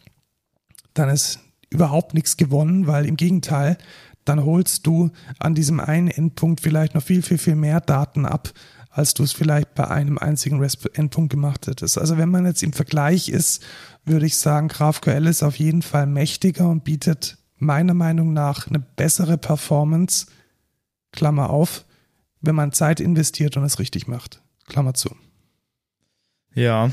[0.95, 1.41] dann ist
[1.71, 3.79] überhaupt nichts gewonnen, weil im Gegenteil,
[4.25, 8.53] dann holst du an diesem einen Endpunkt vielleicht noch viel, viel, viel mehr Daten ab,
[8.97, 11.99] als du es vielleicht bei einem einzigen REST-Endpunkt gemacht hättest.
[11.99, 13.63] Also wenn man jetzt im Vergleich ist,
[14.07, 18.79] würde ich sagen, GraphQL ist auf jeden Fall mächtiger und bietet meiner Meinung nach eine
[18.79, 20.29] bessere Performance,
[21.13, 21.85] Klammer auf,
[22.41, 24.41] wenn man Zeit investiert und es richtig macht.
[24.67, 25.15] Klammer zu.
[26.55, 26.91] Ja.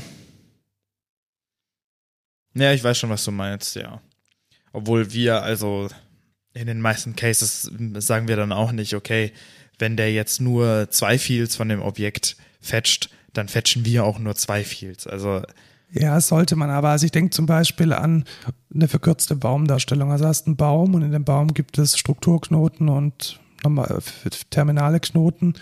[2.52, 4.02] Ja, ich weiß schon, was du meinst, ja.
[4.74, 5.88] Obwohl wir, also
[6.52, 9.32] in den meisten Cases sagen wir dann auch nicht, okay,
[9.78, 14.34] wenn der jetzt nur zwei Fields von dem Objekt fetcht, dann fetchen wir auch nur
[14.36, 15.06] zwei Fields.
[15.06, 15.42] Also
[15.90, 16.88] ja, sollte man aber.
[16.88, 18.24] Also ich denke zum Beispiel an
[18.74, 20.10] eine verkürzte Baumdarstellung.
[20.10, 24.00] Also hast einen Baum und in dem Baum gibt es Strukturknoten und nochmal
[24.50, 25.54] terminale Knoten.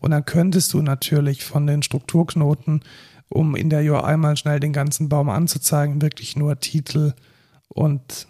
[0.00, 2.82] Und dann könntest du natürlich von den Strukturknoten,
[3.30, 7.14] um in der UI mal schnell den ganzen Baum anzuzeigen, wirklich nur Titel
[7.68, 8.26] und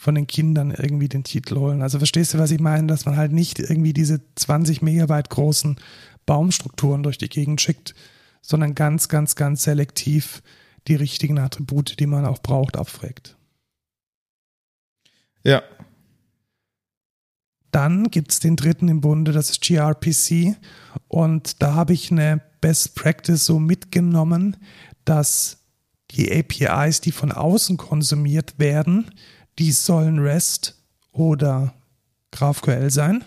[0.00, 1.82] von den Kindern irgendwie den Titel holen.
[1.82, 2.86] Also verstehst du, was ich meine?
[2.86, 5.76] Dass man halt nicht irgendwie diese 20 Megabyte großen
[6.24, 7.94] Baumstrukturen durch die Gegend schickt,
[8.40, 10.42] sondern ganz, ganz, ganz selektiv
[10.88, 13.36] die richtigen Attribute, die man auch braucht, abfragt.
[15.44, 15.62] Ja.
[17.70, 20.56] Dann gibt es den dritten im Bunde, das ist gRPC.
[21.08, 24.56] Und da habe ich eine Best Practice so mitgenommen,
[25.04, 25.58] dass
[26.12, 29.10] die APIs, die von außen konsumiert werden,
[29.58, 30.76] die sollen REST
[31.12, 31.74] oder
[32.30, 33.24] GraphQL sein.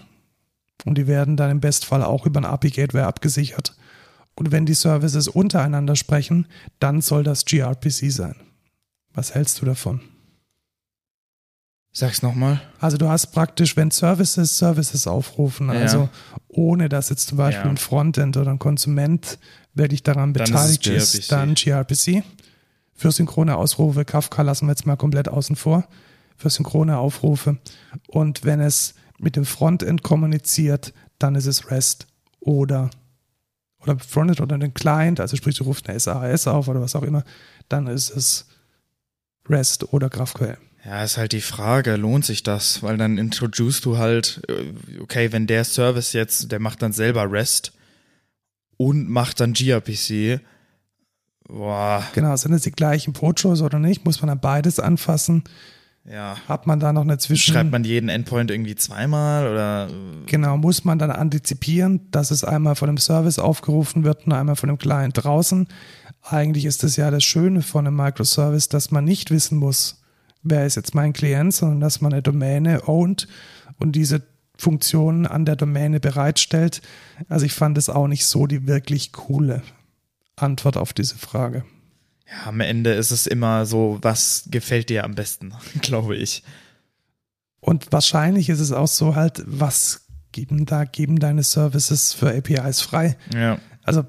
[0.85, 3.75] Und die werden dann im Bestfall auch über ein API-Gateway abgesichert.
[4.35, 6.47] Und wenn die Services untereinander sprechen,
[6.79, 8.35] dann soll das gRPC sein.
[9.13, 10.01] Was hältst du davon?
[11.95, 12.59] Sag's nochmal.
[12.79, 15.75] Also du hast praktisch, wenn Services Services aufrufen, ja.
[15.75, 16.09] also
[16.47, 17.69] ohne dass jetzt zum Beispiel ja.
[17.69, 19.37] ein Frontend oder ein Konsument
[19.75, 22.23] wirklich daran beteiligt ist, ist, dann gRPC.
[22.95, 25.87] Für synchrone Ausrufe, Kafka lassen wir jetzt mal komplett außen vor
[26.43, 27.57] für synchrone Aufrufe.
[28.07, 32.07] Und wenn es mit dem Frontend kommuniziert, dann ist es REST
[32.39, 32.89] oder
[33.79, 37.03] oder Frontend oder den Client, also sprich, du rufst eine SAS auf oder was auch
[37.03, 37.23] immer,
[37.67, 38.47] dann ist es
[39.49, 40.57] REST oder GraphQL.
[40.85, 42.81] Ja, ist halt die Frage, lohnt sich das?
[42.81, 47.29] Weil dann introduce du halt, äh, okay, wenn der Service jetzt, der macht dann selber
[47.29, 47.73] REST
[48.77, 50.39] und macht dann gRPC,
[51.47, 52.05] boah.
[52.13, 54.05] Genau, sind es die gleichen Protos oder nicht?
[54.05, 55.43] Muss man dann beides anfassen?
[56.05, 56.35] Ja.
[56.47, 57.53] Hat man da noch eine Zwischen...
[57.53, 59.89] Schreibt man jeden Endpoint irgendwie zweimal oder?
[60.25, 64.57] Genau, muss man dann antizipieren, dass es einmal von dem Service aufgerufen wird und einmal
[64.57, 65.67] von dem Client draußen.
[66.21, 70.01] Eigentlich ist das ja das Schöne von einem Microservice, dass man nicht wissen muss,
[70.41, 73.27] wer ist jetzt mein Klient, sondern dass man eine Domäne ownt
[73.79, 74.23] und diese
[74.57, 76.81] Funktionen an der Domäne bereitstellt.
[77.29, 79.63] Also ich fand es auch nicht so die wirklich coole
[80.35, 81.63] Antwort auf diese Frage.
[82.27, 86.43] Ja, am Ende ist es immer so, was gefällt dir am besten, glaube ich.
[87.59, 92.81] Und wahrscheinlich ist es auch so halt, was geben da, geben deine Services für APIs
[92.81, 93.17] frei?
[93.33, 93.59] Ja.
[93.83, 94.03] Also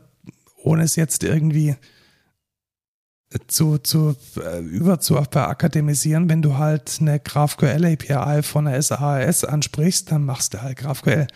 [0.57, 1.77] ohne es jetzt irgendwie
[3.47, 9.45] zu, zu äh, über zu akademisieren, wenn du halt eine GraphQL API von der SAS
[9.45, 11.27] ansprichst, dann machst du halt GraphQL.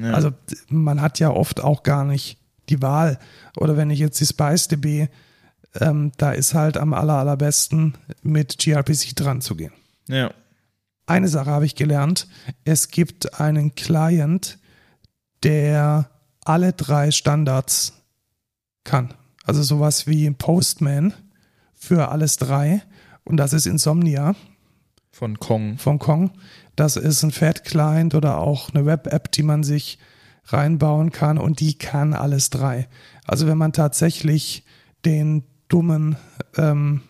[0.00, 0.12] Ja.
[0.12, 0.30] Also
[0.68, 2.38] man hat ja oft auch gar nicht
[2.68, 3.18] die Wahl.
[3.56, 5.08] Oder wenn ich jetzt die SpiceDB,
[5.74, 9.72] ähm, da ist halt am aller, allerbesten mit gRPC dran zu gehen.
[10.08, 10.32] Ja.
[11.06, 12.28] Eine Sache habe ich gelernt.
[12.64, 14.58] Es gibt einen Client,
[15.42, 16.10] der
[16.44, 17.94] alle drei Standards
[18.84, 19.14] kann.
[19.44, 21.14] Also sowas wie Postman
[21.74, 22.82] für alles drei.
[23.24, 24.34] Und das ist Insomnia.
[25.10, 25.78] Von Kong.
[25.78, 26.30] Von Kong.
[26.76, 29.98] Das ist ein Fat-Client oder auch eine Web-App, die man sich
[30.44, 32.88] reinbauen kann und die kann alles drei.
[33.24, 34.64] Also wenn man tatsächlich
[35.04, 36.16] den dummen
[36.56, 37.02] ähm,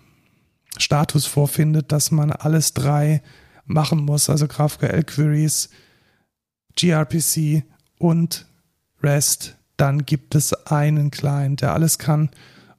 [0.77, 3.23] Status vorfindet, dass man alles drei
[3.65, 5.71] machen muss, also GraphQL Queries,
[6.77, 7.65] gRPC
[7.99, 8.47] und
[9.03, 12.31] REST, dann gibt es einen Client, der alles kann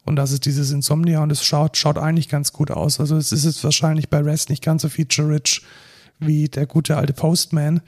[0.09, 2.99] und das ist dieses Insomnia und es schaut, schaut eigentlich ganz gut aus.
[2.99, 5.61] Also es ist jetzt wahrscheinlich bei REST nicht ganz so feature-rich
[6.17, 7.81] wie der gute alte Postman,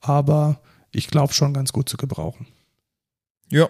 [0.00, 0.62] aber
[0.92, 2.46] ich glaube schon ganz gut zu gebrauchen.
[3.50, 3.68] Ja.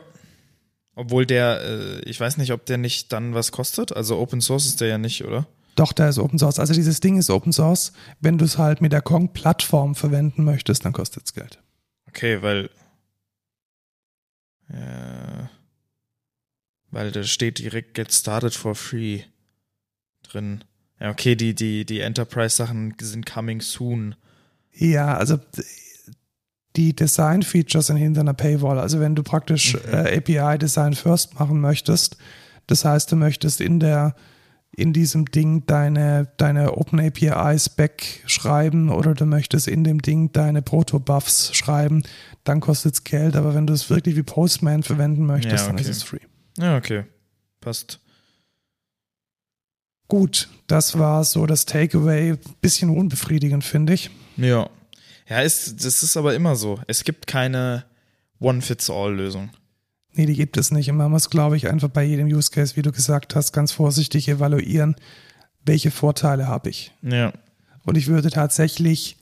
[0.98, 3.96] Obwohl der, äh, ich weiß nicht, ob der nicht dann was kostet.
[3.96, 5.46] Also Open Source ist der ja nicht, oder?
[5.76, 6.58] Doch, der ist Open Source.
[6.58, 7.92] Also dieses Ding ist Open Source.
[8.18, 11.60] Wenn du es halt mit der Kong-Plattform verwenden möchtest, dann kostet es Geld.
[12.08, 12.68] Okay, weil.
[14.72, 15.50] Ja.
[16.90, 19.22] Weil da steht direkt Get Started for Free
[20.24, 20.64] drin.
[20.98, 24.16] Ja, okay, die, die, die Enterprise-Sachen sind coming soon.
[24.72, 25.38] Ja, also
[26.76, 28.78] die Design-Features hinter einer Paywall.
[28.78, 29.92] Also wenn du praktisch mhm.
[29.92, 32.16] äh, API-Design first machen möchtest,
[32.66, 34.14] das heißt, du möchtest in der
[34.78, 40.30] in diesem Ding deine, deine Open API Spec schreiben oder du möchtest in dem Ding
[40.30, 42.04] deine Proto-Buffs schreiben,
[42.44, 43.34] dann kostet es Geld.
[43.34, 45.76] Aber wenn du es wirklich wie Postman verwenden möchtest, ja, okay.
[45.76, 46.20] dann ist es free.
[46.58, 47.04] Ja, okay.
[47.60, 48.00] Passt.
[50.06, 52.36] Gut, das war so das Takeaway.
[52.60, 54.10] Bisschen unbefriedigend, finde ich.
[54.36, 54.70] Ja.
[55.28, 56.80] Ja, ist, das ist aber immer so.
[56.86, 57.84] Es gibt keine
[58.40, 59.50] One-Fits-All-Lösung.
[60.12, 60.90] Nee, die gibt es nicht.
[60.90, 63.72] Und man muss, glaube ich, einfach bei jedem Use Case, wie du gesagt hast, ganz
[63.72, 64.96] vorsichtig evaluieren,
[65.64, 66.92] welche Vorteile habe ich.
[67.02, 67.32] Ja.
[67.84, 69.18] Und ich würde tatsächlich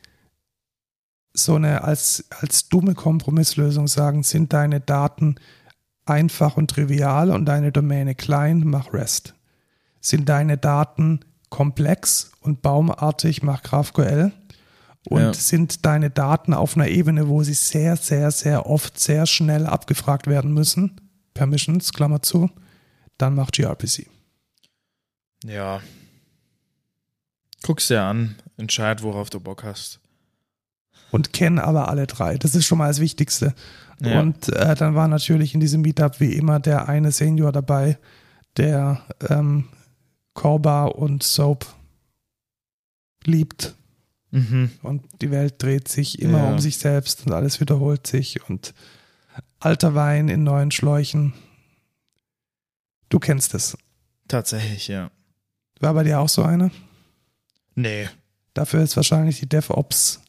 [1.34, 5.36] so eine als, als dumme Kompromisslösung sagen, sind deine Daten
[6.06, 9.34] einfach und trivial und deine Domäne klein, mach REST.
[10.00, 11.20] Sind deine Daten
[11.50, 14.32] komplex und baumartig, mach GraphQL.
[15.08, 15.32] Und ja.
[15.32, 20.26] sind deine Daten auf einer Ebene, wo sie sehr, sehr, sehr oft sehr schnell abgefragt
[20.26, 21.00] werden müssen,
[21.32, 22.50] Permissions, Klammer zu,
[23.16, 24.06] dann mach gRPC.
[25.44, 25.80] Ja.
[27.62, 30.00] Guck's dir an, entscheid, worauf du Bock hast.
[31.12, 32.36] Und kenn aber alle drei.
[32.36, 33.54] Das ist schon mal das Wichtigste.
[34.00, 34.20] Ja.
[34.20, 37.98] Und äh, dann war natürlich in diesem Meetup wie immer der eine Senior dabei,
[38.56, 39.68] der ähm,
[40.34, 41.66] Korba und Soap
[43.24, 43.74] liebt.
[44.36, 44.70] Mhm.
[44.82, 46.52] Und die Welt dreht sich immer ja.
[46.52, 48.74] um sich selbst und alles wiederholt sich und
[49.60, 51.32] alter Wein in neuen Schläuchen.
[53.08, 53.78] Du kennst es.
[54.28, 55.10] Tatsächlich, ja.
[55.80, 56.70] War bei dir auch so eine?
[57.74, 58.08] Nee.
[58.52, 60.20] Dafür ist wahrscheinlich die DevOps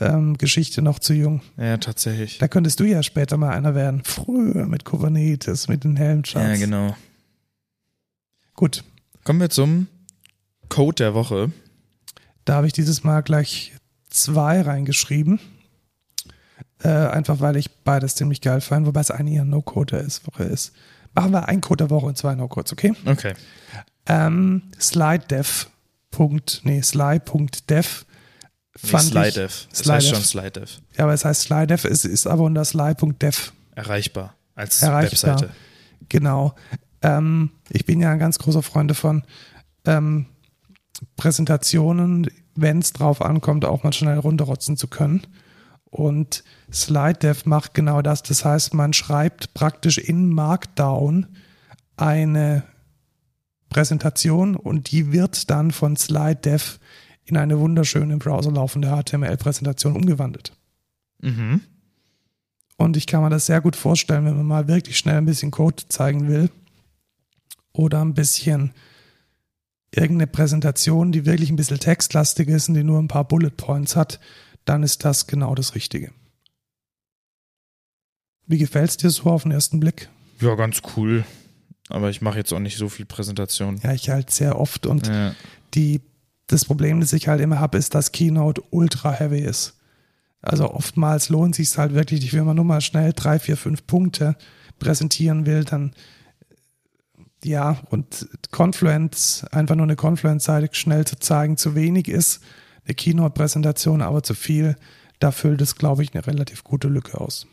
[0.00, 1.40] ähm, Geschichte noch zu jung.
[1.56, 2.38] Ja, tatsächlich.
[2.38, 4.02] Da könntest du ja später mal einer werden.
[4.04, 6.58] Früher mit Kubernetes, mit den Helmcharts.
[6.58, 6.96] Ja, genau.
[8.54, 8.82] Gut.
[9.22, 9.86] Kommen wir zum
[10.68, 11.52] Code der Woche.
[12.48, 13.74] Da habe ich dieses Mal gleich
[14.08, 15.38] zwei reingeschrieben.
[16.82, 20.44] Äh, einfach weil ich beides ziemlich geil fand, wobei es eigentlich ein No-Code der Woche
[20.44, 20.72] ist.
[21.12, 22.94] Machen wir einen Code der Woche und zwei No-Codes, okay?
[23.04, 23.34] Okay.
[24.06, 25.66] Ähm, SlideDev.
[26.62, 28.06] Nee, sly.dev
[28.76, 29.66] fand SlideDev.
[29.68, 29.94] Das Slidev.
[29.94, 30.78] heißt schon SlideDev.
[30.96, 33.52] Ja, aber es heißt SlideDev, es ist aber unter sly.dev.
[33.74, 35.32] Erreichbar als Erreichbar.
[35.32, 35.54] Webseite.
[36.08, 36.54] Genau.
[37.02, 39.22] Ähm, ich bin ja ein ganz großer Freund davon,
[39.84, 40.26] ähm,
[41.16, 45.22] Präsentationen, wenn es drauf ankommt, auch mal schnell runterrotzen zu können.
[45.90, 48.22] Und SlideDev macht genau das.
[48.22, 51.26] Das heißt, man schreibt praktisch in Markdown
[51.96, 52.64] eine
[53.68, 56.78] Präsentation und die wird dann von SlideDev
[57.24, 60.52] in eine wunderschöne im Browser laufende HTML-Präsentation umgewandelt.
[61.20, 61.60] Mhm.
[62.76, 65.50] Und ich kann mir das sehr gut vorstellen, wenn man mal wirklich schnell ein bisschen
[65.50, 66.50] Code zeigen will
[67.72, 68.72] oder ein bisschen
[69.94, 73.96] irgendeine Präsentation, die wirklich ein bisschen textlastig ist und die nur ein paar Bullet Points
[73.96, 74.20] hat,
[74.64, 76.10] dann ist das genau das Richtige.
[78.46, 80.08] Wie gefällt es dir so auf den ersten Blick?
[80.40, 81.24] Ja, ganz cool.
[81.88, 83.78] Aber ich mache jetzt auch nicht so viel Präsentation.
[83.82, 85.34] Ja, ich halt sehr oft und Ja.
[85.74, 86.00] die,
[86.46, 89.74] das Problem, das ich halt immer habe, ist, dass Keynote ultra heavy ist.
[90.40, 94.36] Also oftmals lohnt sich halt wirklich, wenn man nur mal schnell drei, vier, fünf Punkte
[94.78, 95.92] präsentieren will, dann
[97.44, 102.42] ja, und Confluence, einfach nur eine Confluence-Seite schnell zu zeigen, zu wenig ist,
[102.84, 104.76] eine Keynote-Präsentation aber zu viel,
[105.18, 107.46] da füllt es, glaube ich, eine relativ gute Lücke aus.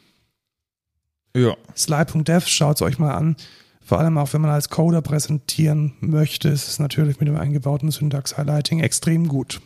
[1.36, 1.56] Ja.
[1.76, 3.36] Sly.dev, schaut es euch mal an.
[3.82, 7.92] Vor allem auch, wenn man als Coder präsentieren möchte, ist es natürlich mit dem eingebauten
[7.92, 9.62] Syntax-Highlighting extrem gut.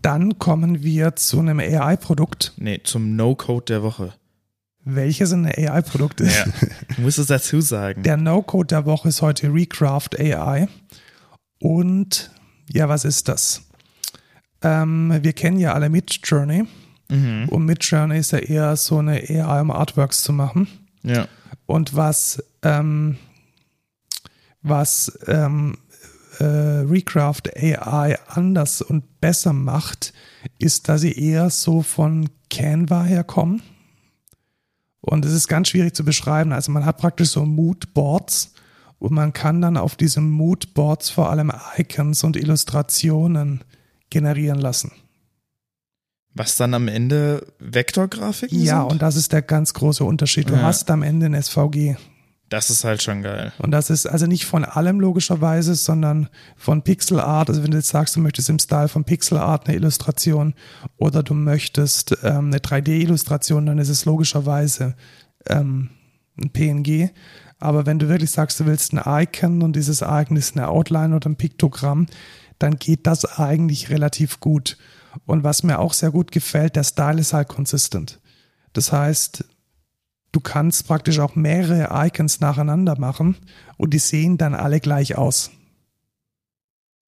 [0.00, 2.52] Dann kommen wir zu einem AI-Produkt.
[2.58, 4.12] Nee, zum No-Code der Woche.
[4.84, 6.36] Welches ein AI-Produkt ist.
[6.36, 6.44] Ja.
[6.96, 8.02] Du musst es dazu sagen.
[8.02, 10.68] Der No-Code der Woche ist heute Recraft AI.
[11.58, 12.30] Und
[12.70, 13.62] ja, was ist das?
[14.62, 16.64] Ähm, wir kennen ja alle Midjourney.
[17.08, 17.48] Mhm.
[17.48, 20.68] Und Midjourney ist ja eher so eine AI, um Artworks zu machen.
[21.02, 21.28] Ja.
[21.66, 23.16] Und was, ähm,
[24.62, 25.78] was ähm,
[26.40, 30.12] äh, Recraft AI anders und besser macht,
[30.58, 33.62] ist, dass sie eher so von Canva herkommen.
[35.04, 36.52] Und es ist ganz schwierig zu beschreiben.
[36.52, 38.54] Also man hat praktisch so Moodboards
[38.98, 43.62] und man kann dann auf diesen Moodboards vor allem Icons und Illustrationen
[44.10, 44.92] generieren lassen.
[46.36, 48.92] Was dann am Ende Vektorgrafiken Ja, sind?
[48.92, 50.48] und das ist der ganz große Unterschied.
[50.48, 50.62] Du Ja.
[50.62, 51.96] hast am Ende ein SVG.
[52.48, 53.52] Das ist halt schon geil.
[53.58, 57.48] Und das ist also nicht von allem logischerweise, sondern von Pixel Art.
[57.48, 60.54] Also wenn du jetzt sagst, du möchtest im Style von Pixel Art eine Illustration
[60.96, 64.94] oder du möchtest ähm, eine 3D-Illustration, dann ist es logischerweise
[65.48, 65.90] ähm,
[66.40, 67.10] ein PNG.
[67.58, 71.16] Aber wenn du wirklich sagst, du willst ein Icon und dieses Icon ist eine Outline
[71.16, 72.06] oder ein Piktogramm,
[72.58, 74.76] dann geht das eigentlich relativ gut.
[75.26, 78.20] Und was mir auch sehr gut gefällt, der Style ist halt consistent.
[78.74, 79.44] Das heißt,
[80.34, 83.36] du kannst praktisch auch mehrere Icons nacheinander machen
[83.76, 85.50] und die sehen dann alle gleich aus.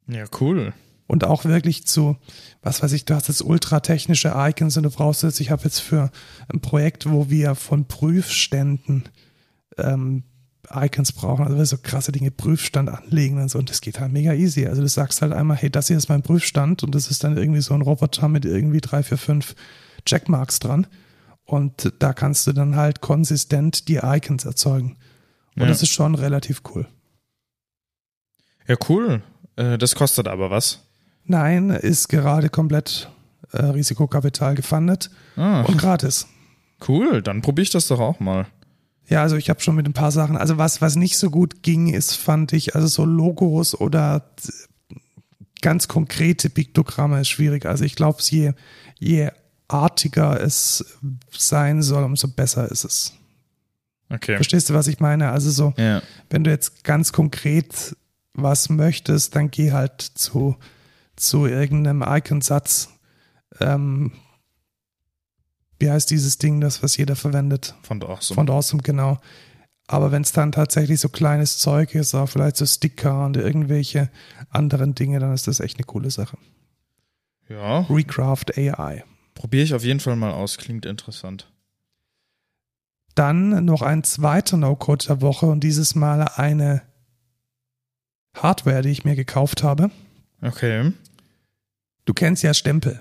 [0.07, 0.73] Ja, cool.
[1.09, 2.17] Und auch wirklich zu,
[2.63, 5.65] was weiß ich, du hast jetzt ultra technische Icons und du brauchst jetzt, ich habe
[5.65, 6.11] jetzt für
[6.49, 9.09] ein Projekt, wo wir von Prüfständen
[9.77, 10.25] ähm,
[10.73, 14.33] Icons brauchen, also so krasse Dinge, Prüfstand anlegen und so, und das geht halt mega
[14.35, 14.67] easy.
[14.67, 17.37] Also du sagst halt einmal, hey, das hier ist mein Prüfstand und das ist dann
[17.37, 19.55] irgendwie so ein Roboter mit irgendwie drei, vier, fünf
[20.05, 20.89] Checkmarks dran.
[21.47, 24.97] Und da kannst du dann halt konsistent die Icons erzeugen.
[25.55, 25.69] Und Ja.
[25.69, 26.87] das ist schon relativ cool.
[28.67, 29.23] Ja, cool.
[29.57, 30.83] Äh, das kostet aber was.
[31.25, 33.09] Nein, ist gerade komplett
[33.53, 36.27] äh, Risikokapital gefundet Ah, und gratis.
[36.89, 37.23] cool.
[37.23, 38.47] Dann probiere ich das doch auch mal.
[39.09, 41.63] Ja, also ich habe schon mit ein paar Sachen, also was, was nicht so gut
[41.63, 44.29] ging, ist, fand ich, also so Logos oder
[45.63, 47.67] ganz konkrete Piktogramme ist schwierig.
[47.67, 48.53] Also ich glaube, je,
[48.99, 49.31] je
[49.69, 50.97] artiger es
[51.31, 53.13] sein soll, umso besser ist es.
[54.09, 54.37] Okay.
[54.37, 55.31] Verstehst du, was ich meine?
[55.33, 56.01] Also so, Ja.
[56.31, 57.97] wenn du jetzt ganz konkret
[58.35, 60.57] was möchtest, dann geh halt zu,
[61.17, 62.91] zu irgendeinem Icon-Satz.
[63.61, 64.13] Ähm,
[65.79, 67.75] wie heißt dieses Ding, das, was jeder verwendet?
[67.83, 68.35] Von Awesome.
[68.35, 69.19] Von Awesome, genau.
[69.89, 74.11] Aber wenn es dann tatsächlich so kleines Zeug ist, auch vielleicht so Sticker und irgendwelche
[74.51, 76.37] anderen Dinge, dann ist das echt eine coole Sache.
[77.49, 79.05] ja, Recraft AI.
[79.37, 80.59] Probiere ich auf jeden Fall mal aus.
[80.59, 81.49] Klingt interessant.
[83.15, 86.83] Dann noch ein zweiter No-Code der Woche und dieses Mal eine
[88.35, 89.91] Hardware, die ich mir gekauft habe.
[90.43, 90.93] Okay.
[92.05, 93.01] Du kennst ja Stempel.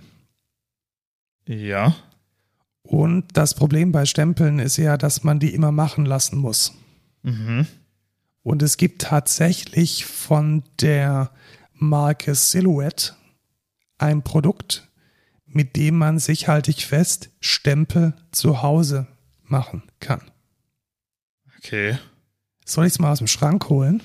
[1.47, 1.95] Ja.
[2.83, 6.73] Und das Problem bei Stempeln ist ja, dass man die immer machen lassen muss.
[7.23, 7.65] Mhm.
[8.43, 11.31] Und es gibt tatsächlich von der
[11.73, 13.15] Marke Silhouette
[13.97, 14.84] ein Produkt,
[15.55, 19.07] mit dem man sich, halte ich fest, Stempel zu Hause
[19.43, 20.29] machen kann.
[21.57, 21.97] Okay.
[22.65, 24.03] Soll ich es mal aus dem Schrank holen?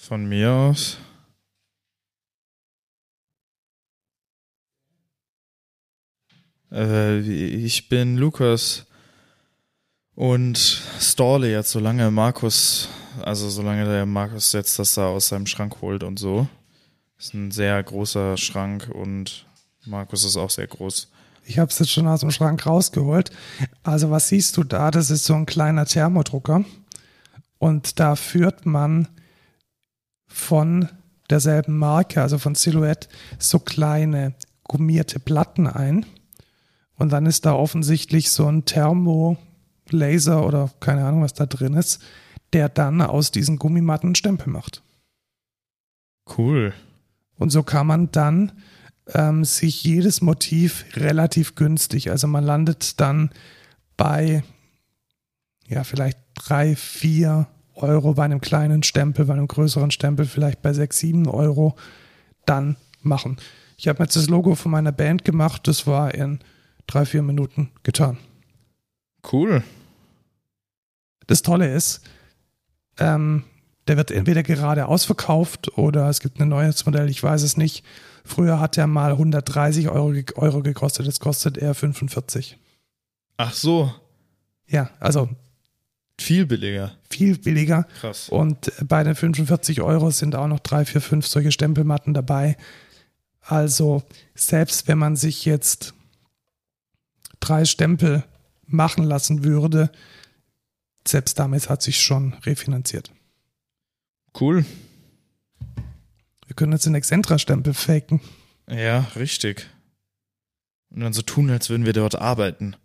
[0.00, 0.96] Von mir aus.
[6.70, 8.86] Äh, ich bin Lukas
[10.14, 10.56] und
[10.98, 12.88] stalle jetzt, solange Markus,
[13.22, 16.48] also solange der Markus jetzt das da aus seinem Schrank holt und so.
[17.22, 19.46] Ist ein sehr großer Schrank und
[19.86, 21.08] Markus ist auch sehr groß.
[21.44, 23.30] Ich habe es jetzt schon aus dem Schrank rausgeholt.
[23.84, 24.90] Also was siehst du da?
[24.90, 26.64] Das ist so ein kleiner Thermodrucker.
[27.58, 29.06] Und da führt man
[30.26, 30.88] von
[31.30, 33.08] derselben Marke, also von Silhouette,
[33.38, 34.34] so kleine
[34.64, 36.04] gummierte Platten ein.
[36.96, 42.02] Und dann ist da offensichtlich so ein Thermolaser oder keine Ahnung, was da drin ist,
[42.52, 44.82] der dann aus diesen Gummimatten Stempel macht.
[46.36, 46.74] Cool.
[47.38, 48.52] Und so kann man dann
[49.14, 52.10] ähm, sich jedes Motiv relativ günstig.
[52.10, 53.30] Also man landet dann
[53.96, 54.42] bei
[55.68, 60.72] ja, vielleicht drei, vier Euro bei einem kleinen Stempel, bei einem größeren Stempel vielleicht bei
[60.72, 61.76] sechs, sieben Euro
[62.44, 63.38] dann machen.
[63.76, 66.40] Ich habe jetzt das Logo von meiner Band gemacht, das war in
[66.86, 68.18] drei, vier Minuten getan.
[69.32, 69.62] Cool.
[71.26, 72.02] Das Tolle ist,
[72.98, 73.44] ähm,
[73.88, 77.84] der wird entweder gerade ausverkauft oder es gibt ein neues Modell, ich weiß es nicht.
[78.24, 82.58] Früher hat er mal 130 Euro, Euro gekostet, jetzt kostet er 45.
[83.36, 83.92] Ach so.
[84.68, 85.28] Ja, also
[86.20, 86.92] viel billiger.
[87.10, 87.86] Viel billiger.
[88.00, 88.28] Krass.
[88.28, 92.56] Und bei den 45 Euro sind auch noch drei, vier, fünf solche Stempelmatten dabei.
[93.40, 94.04] Also
[94.34, 95.94] selbst wenn man sich jetzt
[97.40, 98.22] drei Stempel
[98.66, 99.90] machen lassen würde,
[101.06, 103.10] selbst damit hat sich schon refinanziert.
[104.38, 104.64] Cool.
[106.46, 108.20] Wir können jetzt den Excentra-Stempel faken.
[108.68, 109.68] Ja, richtig.
[110.90, 112.76] Und dann so tun, als würden wir dort arbeiten.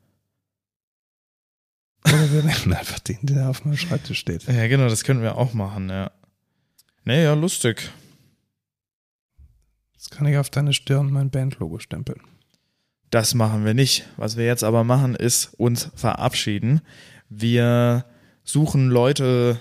[2.06, 4.44] Oder wir nehmen einfach den, der auf meinem Schreibtisch steht.
[4.44, 6.12] Ja, genau, das könnten wir auch machen, ja.
[7.04, 7.92] Naja, lustig.
[9.94, 12.22] Das kann ich auf deine Stirn mein Bandlogo stempeln.
[13.10, 14.06] Das machen wir nicht.
[14.18, 16.82] Was wir jetzt aber machen, ist uns verabschieden.
[17.30, 18.06] Wir
[18.44, 19.60] suchen Leute.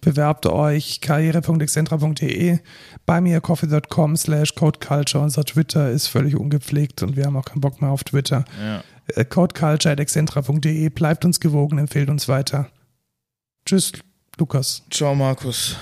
[0.00, 2.58] Bewerbt euch karriere.excentra.de
[3.04, 5.22] bei mir coffee.com slash codeculture.
[5.22, 8.44] Unser Twitter ist völlig ungepflegt und wir haben auch keinen Bock mehr auf Twitter.
[8.60, 8.82] Ja.
[9.14, 10.88] Äh, codeculture.excentra.de.
[10.90, 12.68] Bleibt uns gewogen, empfehlt uns weiter.
[13.66, 13.92] Tschüss,
[14.38, 14.82] Lukas.
[14.90, 15.76] Ciao, Markus.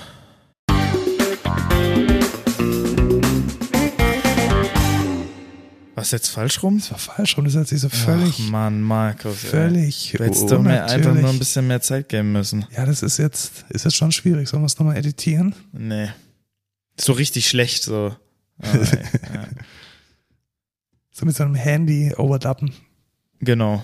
[5.97, 6.77] Was jetzt falsch rum?
[6.77, 8.35] Das war falsch rum, das hat sich so völlig.
[8.39, 9.37] Ach Mann, Markus.
[9.37, 10.13] Völlig.
[10.15, 12.67] Du hättest doch mir einfach nur ein bisschen mehr Zeit geben müssen.
[12.69, 14.47] Ja, das ist jetzt, ist jetzt schon schwierig.
[14.47, 15.55] Sollen wir es nochmal editieren?
[15.71, 16.09] Nee.
[16.99, 18.15] So richtig schlecht, so.
[18.61, 19.47] Oh, ja.
[21.11, 22.75] so mit so einem Handy overdappen.
[23.39, 23.83] Genau.